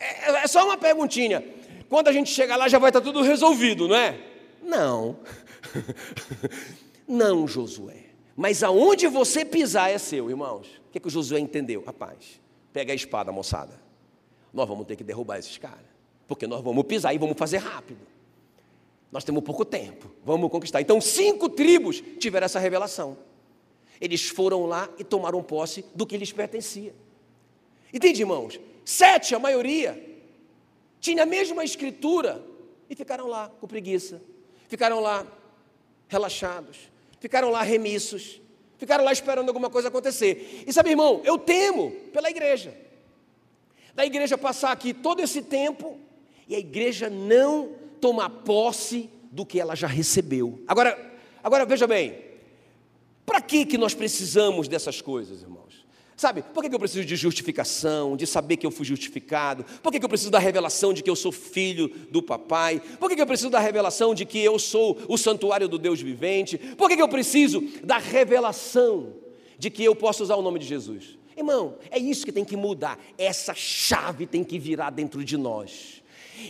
É, 0.00 0.30
é 0.30 0.46
só 0.46 0.64
uma 0.64 0.78
perguntinha. 0.78 1.44
Quando 1.90 2.08
a 2.08 2.12
gente 2.12 2.30
chegar 2.30 2.56
lá 2.56 2.68
já 2.68 2.78
vai 2.78 2.88
estar 2.88 3.02
tudo 3.02 3.20
resolvido, 3.20 3.86
não 3.86 3.96
é? 3.96 4.18
Não. 4.62 5.18
Não, 7.06 7.46
Josué. 7.46 8.06
Mas 8.36 8.62
aonde 8.62 9.06
você 9.08 9.44
pisar 9.44 9.90
é 9.90 9.98
seu, 9.98 10.30
irmãos. 10.30 10.66
O 10.88 10.92
que, 10.92 11.00
que 11.00 11.08
o 11.08 11.10
Josué 11.10 11.38
entendeu? 11.38 11.82
Rapaz, 11.84 12.40
pega 12.72 12.92
a 12.92 12.96
espada, 12.96 13.30
moçada. 13.30 13.80
Nós 14.52 14.68
vamos 14.68 14.86
ter 14.86 14.96
que 14.96 15.04
derrubar 15.04 15.38
esses 15.38 15.56
caras. 15.58 15.84
Porque 16.26 16.46
nós 16.46 16.62
vamos 16.62 16.84
pisar 16.84 17.14
e 17.14 17.18
vamos 17.18 17.36
fazer 17.36 17.58
rápido. 17.58 18.00
Nós 19.10 19.24
temos 19.24 19.42
pouco 19.42 19.64
tempo. 19.64 20.10
Vamos 20.24 20.50
conquistar. 20.50 20.80
Então, 20.80 21.00
cinco 21.00 21.48
tribos 21.48 22.02
tiveram 22.18 22.46
essa 22.46 22.58
revelação. 22.58 23.18
Eles 24.00 24.28
foram 24.28 24.66
lá 24.66 24.88
e 24.98 25.04
tomaram 25.04 25.42
posse 25.42 25.84
do 25.94 26.06
que 26.06 26.16
lhes 26.16 26.32
pertencia. 26.32 26.94
Entende, 27.92 28.22
irmãos? 28.22 28.58
Sete, 28.84 29.34
a 29.34 29.38
maioria, 29.38 30.20
tinha 30.98 31.22
a 31.22 31.26
mesma 31.26 31.62
escritura 31.62 32.44
e 32.88 32.96
ficaram 32.96 33.28
lá 33.28 33.48
com 33.60 33.66
preguiça. 33.66 34.20
Ficaram 34.68 35.00
lá 35.00 35.26
relaxados 36.08 36.91
ficaram 37.22 37.50
lá 37.50 37.62
remissos, 37.62 38.40
ficaram 38.76 39.04
lá 39.04 39.12
esperando 39.12 39.48
alguma 39.48 39.70
coisa 39.70 39.86
acontecer. 39.86 40.64
E 40.66 40.72
sabe, 40.72 40.90
irmão, 40.90 41.20
eu 41.24 41.38
temo 41.38 41.92
pela 42.12 42.28
igreja. 42.28 42.76
Da 43.94 44.04
igreja 44.04 44.36
passar 44.36 44.72
aqui 44.72 44.92
todo 44.92 45.20
esse 45.20 45.40
tempo 45.40 46.00
e 46.48 46.56
a 46.56 46.58
igreja 46.58 47.08
não 47.08 47.76
tomar 48.00 48.28
posse 48.28 49.08
do 49.30 49.46
que 49.46 49.60
ela 49.60 49.76
já 49.76 49.86
recebeu. 49.86 50.64
Agora, 50.66 50.98
agora 51.44 51.64
veja 51.64 51.86
bem, 51.86 52.18
para 53.24 53.40
que 53.40 53.64
que 53.64 53.78
nós 53.78 53.94
precisamos 53.94 54.66
dessas 54.66 55.00
coisas, 55.00 55.42
irmãos? 55.42 55.81
Sabe, 56.22 56.40
por 56.40 56.62
que 56.62 56.72
eu 56.72 56.78
preciso 56.78 57.04
de 57.04 57.16
justificação, 57.16 58.16
de 58.16 58.28
saber 58.28 58.56
que 58.56 58.64
eu 58.64 58.70
fui 58.70 58.86
justificado? 58.86 59.64
Por 59.82 59.90
que 59.90 59.98
eu 59.98 60.08
preciso 60.08 60.30
da 60.30 60.38
revelação 60.38 60.94
de 60.94 61.02
que 61.02 61.10
eu 61.10 61.16
sou 61.16 61.32
filho 61.32 61.88
do 62.12 62.22
papai? 62.22 62.80
Por 63.00 63.10
que 63.10 63.20
eu 63.20 63.26
preciso 63.26 63.50
da 63.50 63.58
revelação 63.58 64.14
de 64.14 64.24
que 64.24 64.38
eu 64.38 64.56
sou 64.56 64.96
o 65.08 65.18
santuário 65.18 65.68
do 65.68 65.80
Deus 65.80 66.00
vivente? 66.00 66.56
Por 66.56 66.88
que 66.88 67.02
eu 67.02 67.08
preciso 67.08 67.60
da 67.82 67.98
revelação 67.98 69.14
de 69.58 69.68
que 69.68 69.82
eu 69.82 69.96
posso 69.96 70.22
usar 70.22 70.36
o 70.36 70.42
nome 70.42 70.60
de 70.60 70.66
Jesus? 70.66 71.18
Irmão, 71.36 71.76
é 71.90 71.98
isso 71.98 72.24
que 72.24 72.30
tem 72.30 72.44
que 72.44 72.56
mudar. 72.56 73.00
Essa 73.18 73.52
chave 73.52 74.24
tem 74.24 74.44
que 74.44 74.60
virar 74.60 74.90
dentro 74.90 75.24
de 75.24 75.36
nós. 75.36 76.04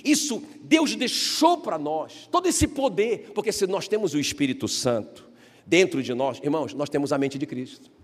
Isso 0.04 0.42
Deus 0.60 0.94
deixou 0.94 1.56
para 1.56 1.78
nós, 1.78 2.28
todo 2.30 2.46
esse 2.46 2.68
poder, 2.68 3.32
porque 3.34 3.50
se 3.50 3.66
nós 3.66 3.88
temos 3.88 4.12
o 4.12 4.18
Espírito 4.18 4.68
Santo 4.68 5.26
dentro 5.66 6.02
de 6.02 6.12
nós, 6.12 6.38
irmãos, 6.42 6.74
nós 6.74 6.90
temos 6.90 7.10
a 7.10 7.16
mente 7.16 7.38
de 7.38 7.46
Cristo. 7.46 8.01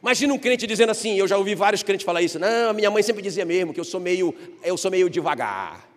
Imagina 0.00 0.32
um 0.32 0.38
crente 0.38 0.66
dizendo 0.66 0.90
assim, 0.90 1.16
eu 1.16 1.26
já 1.26 1.36
ouvi 1.36 1.54
vários 1.54 1.82
crentes 1.82 2.04
falar 2.04 2.22
isso, 2.22 2.38
não, 2.38 2.72
minha 2.72 2.90
mãe 2.90 3.02
sempre 3.02 3.22
dizia 3.22 3.44
mesmo 3.44 3.72
que 3.72 3.80
eu 3.80 3.84
sou 3.84 4.00
meio, 4.00 4.34
eu 4.62 4.76
sou 4.76 4.90
meio 4.90 5.10
devagar. 5.10 5.88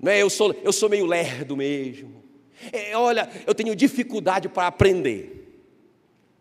Não 0.00 0.10
é, 0.10 0.20
eu 0.20 0.28
sou, 0.28 0.54
eu 0.62 0.72
sou 0.72 0.88
meio 0.88 1.06
lerdo 1.06 1.56
mesmo. 1.56 2.22
É, 2.72 2.96
olha, 2.96 3.28
eu 3.46 3.54
tenho 3.54 3.74
dificuldade 3.74 4.48
para 4.48 4.66
aprender. 4.66 5.62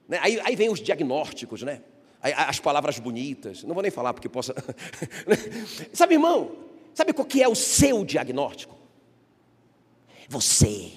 Né? 0.08 0.20
Aí, 0.22 0.40
aí 0.44 0.56
vem 0.56 0.70
os 0.70 0.80
diagnósticos, 0.80 1.64
né? 1.64 1.82
as 2.22 2.60
palavras 2.60 3.00
bonitas. 3.00 3.64
Não 3.64 3.74
vou 3.74 3.82
nem 3.82 3.92
falar 3.92 4.14
porque 4.14 4.30
possa. 4.30 4.56
sabe, 5.92 6.14
irmão? 6.14 6.56
Sabe 6.94 7.12
qual 7.12 7.26
que 7.26 7.44
é 7.44 7.48
o 7.48 7.56
seu 7.56 8.06
diagnóstico? 8.06 8.78
Você 10.30 10.92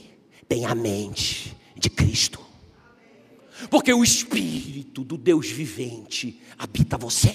tem 0.48 0.64
a 0.64 0.74
mente 0.74 1.56
de 1.74 1.90
Cristo. 1.90 2.45
Porque 3.70 3.92
o 3.92 4.02
Espírito 4.02 5.02
do 5.02 5.16
Deus 5.16 5.48
vivente 5.48 6.40
habita 6.58 6.96
você. 6.96 7.34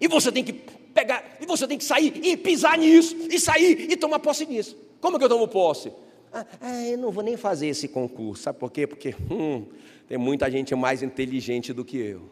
E 0.00 0.08
você 0.08 0.30
tem 0.30 0.44
que 0.44 0.52
pegar, 0.52 1.36
e 1.40 1.46
você 1.46 1.66
tem 1.66 1.78
que 1.78 1.84
sair 1.84 2.14
e 2.24 2.36
pisar 2.36 2.76
nisso, 2.78 3.16
e 3.30 3.38
sair 3.38 3.90
e 3.90 3.96
tomar 3.96 4.18
posse 4.18 4.46
nisso. 4.46 4.76
Como 5.00 5.18
que 5.18 5.24
eu 5.24 5.28
tomo 5.28 5.48
posse? 5.48 5.92
Ah, 6.32 6.46
ah, 6.60 6.84
eu 6.84 6.98
não 6.98 7.12
vou 7.12 7.22
nem 7.22 7.36
fazer 7.36 7.68
esse 7.68 7.86
concurso, 7.88 8.42
sabe 8.42 8.58
por 8.58 8.70
quê? 8.70 8.86
Porque 8.86 9.14
hum, 9.30 9.66
tem 10.08 10.18
muita 10.18 10.50
gente 10.50 10.74
mais 10.74 11.02
inteligente 11.02 11.72
do 11.72 11.84
que 11.84 11.96
eu. 11.96 12.28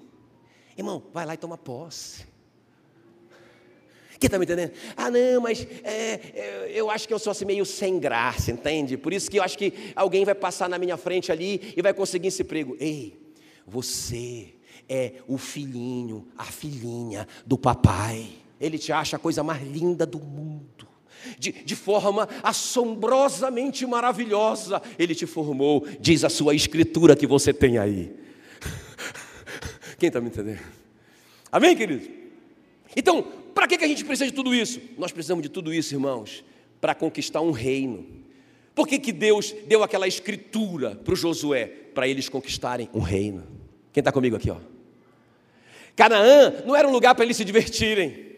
Irmão, 0.76 1.02
vai 1.12 1.24
lá 1.24 1.34
e 1.34 1.36
toma 1.36 1.56
posse. 1.56 2.26
Quem 4.22 4.28
está 4.28 4.38
me 4.38 4.44
entendendo? 4.44 4.70
Ah, 4.96 5.10
não, 5.10 5.40
mas 5.40 5.66
é, 5.82 6.20
é, 6.32 6.70
eu 6.72 6.88
acho 6.88 7.08
que 7.08 7.12
eu 7.12 7.18
sou 7.18 7.32
assim 7.32 7.44
meio 7.44 7.66
sem 7.66 7.98
graça, 7.98 8.52
entende? 8.52 8.96
Por 8.96 9.12
isso 9.12 9.28
que 9.28 9.40
eu 9.40 9.42
acho 9.42 9.58
que 9.58 9.72
alguém 9.96 10.24
vai 10.24 10.32
passar 10.32 10.68
na 10.68 10.78
minha 10.78 10.96
frente 10.96 11.32
ali 11.32 11.74
e 11.76 11.82
vai 11.82 11.92
conseguir 11.92 12.28
esse 12.28 12.42
emprego. 12.42 12.76
Ei, 12.78 13.20
você 13.66 14.54
é 14.88 15.14
o 15.26 15.36
filhinho, 15.36 16.28
a 16.38 16.44
filhinha 16.44 17.26
do 17.44 17.58
papai. 17.58 18.28
Ele 18.60 18.78
te 18.78 18.92
acha 18.92 19.16
a 19.16 19.18
coisa 19.18 19.42
mais 19.42 19.60
linda 19.60 20.06
do 20.06 20.20
mundo. 20.20 20.86
De, 21.36 21.50
de, 21.50 21.74
forma 21.74 22.28
assombrosamente 22.44 23.84
maravilhosa, 23.86 24.80
Ele 24.96 25.16
te 25.16 25.26
formou, 25.26 25.84
diz 25.98 26.22
a 26.22 26.28
sua 26.28 26.54
escritura 26.54 27.16
que 27.16 27.26
você 27.26 27.52
tem 27.52 27.76
aí. 27.76 28.14
Quem 29.98 30.06
está 30.06 30.20
me 30.20 30.28
entendendo? 30.28 30.60
Amém, 31.50 31.76
querido? 31.76 32.08
Então, 32.94 33.41
para 33.54 33.66
que, 33.66 33.78
que 33.78 33.84
a 33.84 33.88
gente 33.88 34.04
precisa 34.04 34.26
de 34.26 34.34
tudo 34.34 34.54
isso? 34.54 34.80
Nós 34.98 35.12
precisamos 35.12 35.42
de 35.42 35.48
tudo 35.48 35.72
isso, 35.72 35.94
irmãos, 35.94 36.44
para 36.80 36.94
conquistar 36.94 37.40
um 37.40 37.50
reino. 37.50 38.06
Por 38.74 38.88
que, 38.88 38.98
que 38.98 39.12
Deus 39.12 39.54
deu 39.66 39.82
aquela 39.82 40.08
escritura 40.08 40.96
para 40.96 41.12
o 41.12 41.16
Josué? 41.16 41.66
Para 41.66 42.08
eles 42.08 42.28
conquistarem 42.28 42.88
um 42.94 43.00
reino. 43.00 43.46
Quem 43.92 44.00
está 44.00 44.10
comigo 44.10 44.36
aqui? 44.36 44.50
Ó? 44.50 44.56
Canaã 45.94 46.62
não 46.64 46.74
era 46.74 46.88
um 46.88 46.90
lugar 46.90 47.14
para 47.14 47.24
eles 47.24 47.36
se 47.36 47.44
divertirem, 47.44 48.32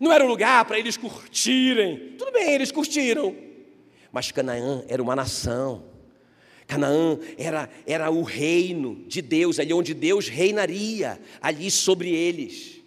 não 0.00 0.12
era 0.12 0.24
um 0.24 0.28
lugar 0.28 0.64
para 0.64 0.78
eles 0.78 0.96
curtirem. 0.96 2.14
Tudo 2.16 2.32
bem, 2.32 2.54
eles 2.54 2.72
curtiram, 2.72 3.36
mas 4.10 4.32
Canaã 4.32 4.82
era 4.88 5.02
uma 5.02 5.14
nação. 5.14 5.84
Canaã 6.66 7.18
era, 7.38 7.68
era 7.86 8.10
o 8.10 8.22
reino 8.22 9.04
de 9.06 9.22
Deus, 9.22 9.58
ali 9.58 9.72
onde 9.72 9.94
Deus 9.94 10.28
reinaria, 10.28 11.18
ali 11.40 11.70
sobre 11.70 12.10
eles. 12.10 12.77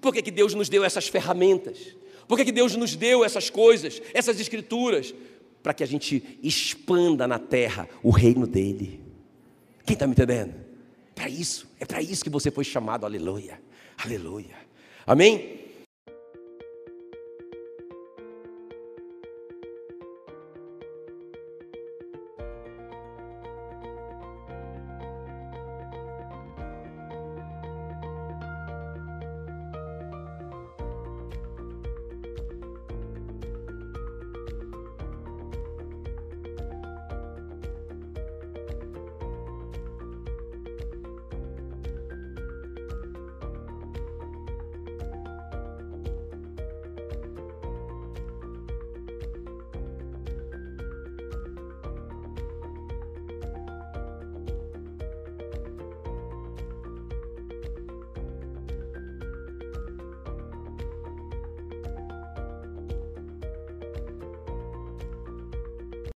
Por 0.00 0.12
que, 0.12 0.22
que 0.22 0.30
Deus 0.30 0.54
nos 0.54 0.68
deu 0.68 0.84
essas 0.84 1.08
ferramentas? 1.08 1.96
Por 2.26 2.36
que, 2.36 2.44
que 2.44 2.52
Deus 2.52 2.76
nos 2.76 2.94
deu 2.94 3.24
essas 3.24 3.50
coisas, 3.50 4.00
essas 4.12 4.38
escrituras? 4.38 5.14
Para 5.62 5.74
que 5.74 5.82
a 5.82 5.86
gente 5.86 6.38
expanda 6.42 7.26
na 7.26 7.38
terra 7.38 7.88
o 8.02 8.10
reino 8.10 8.46
dele. 8.46 9.00
Quem 9.84 9.94
está 9.94 10.06
me 10.06 10.12
entendendo? 10.12 10.54
Para 11.14 11.28
isso, 11.28 11.68
é 11.80 11.84
para 11.84 12.00
isso 12.00 12.22
que 12.22 12.30
você 12.30 12.50
foi 12.50 12.62
chamado, 12.62 13.04
aleluia, 13.04 13.60
aleluia. 13.96 14.56
Amém? 15.04 15.57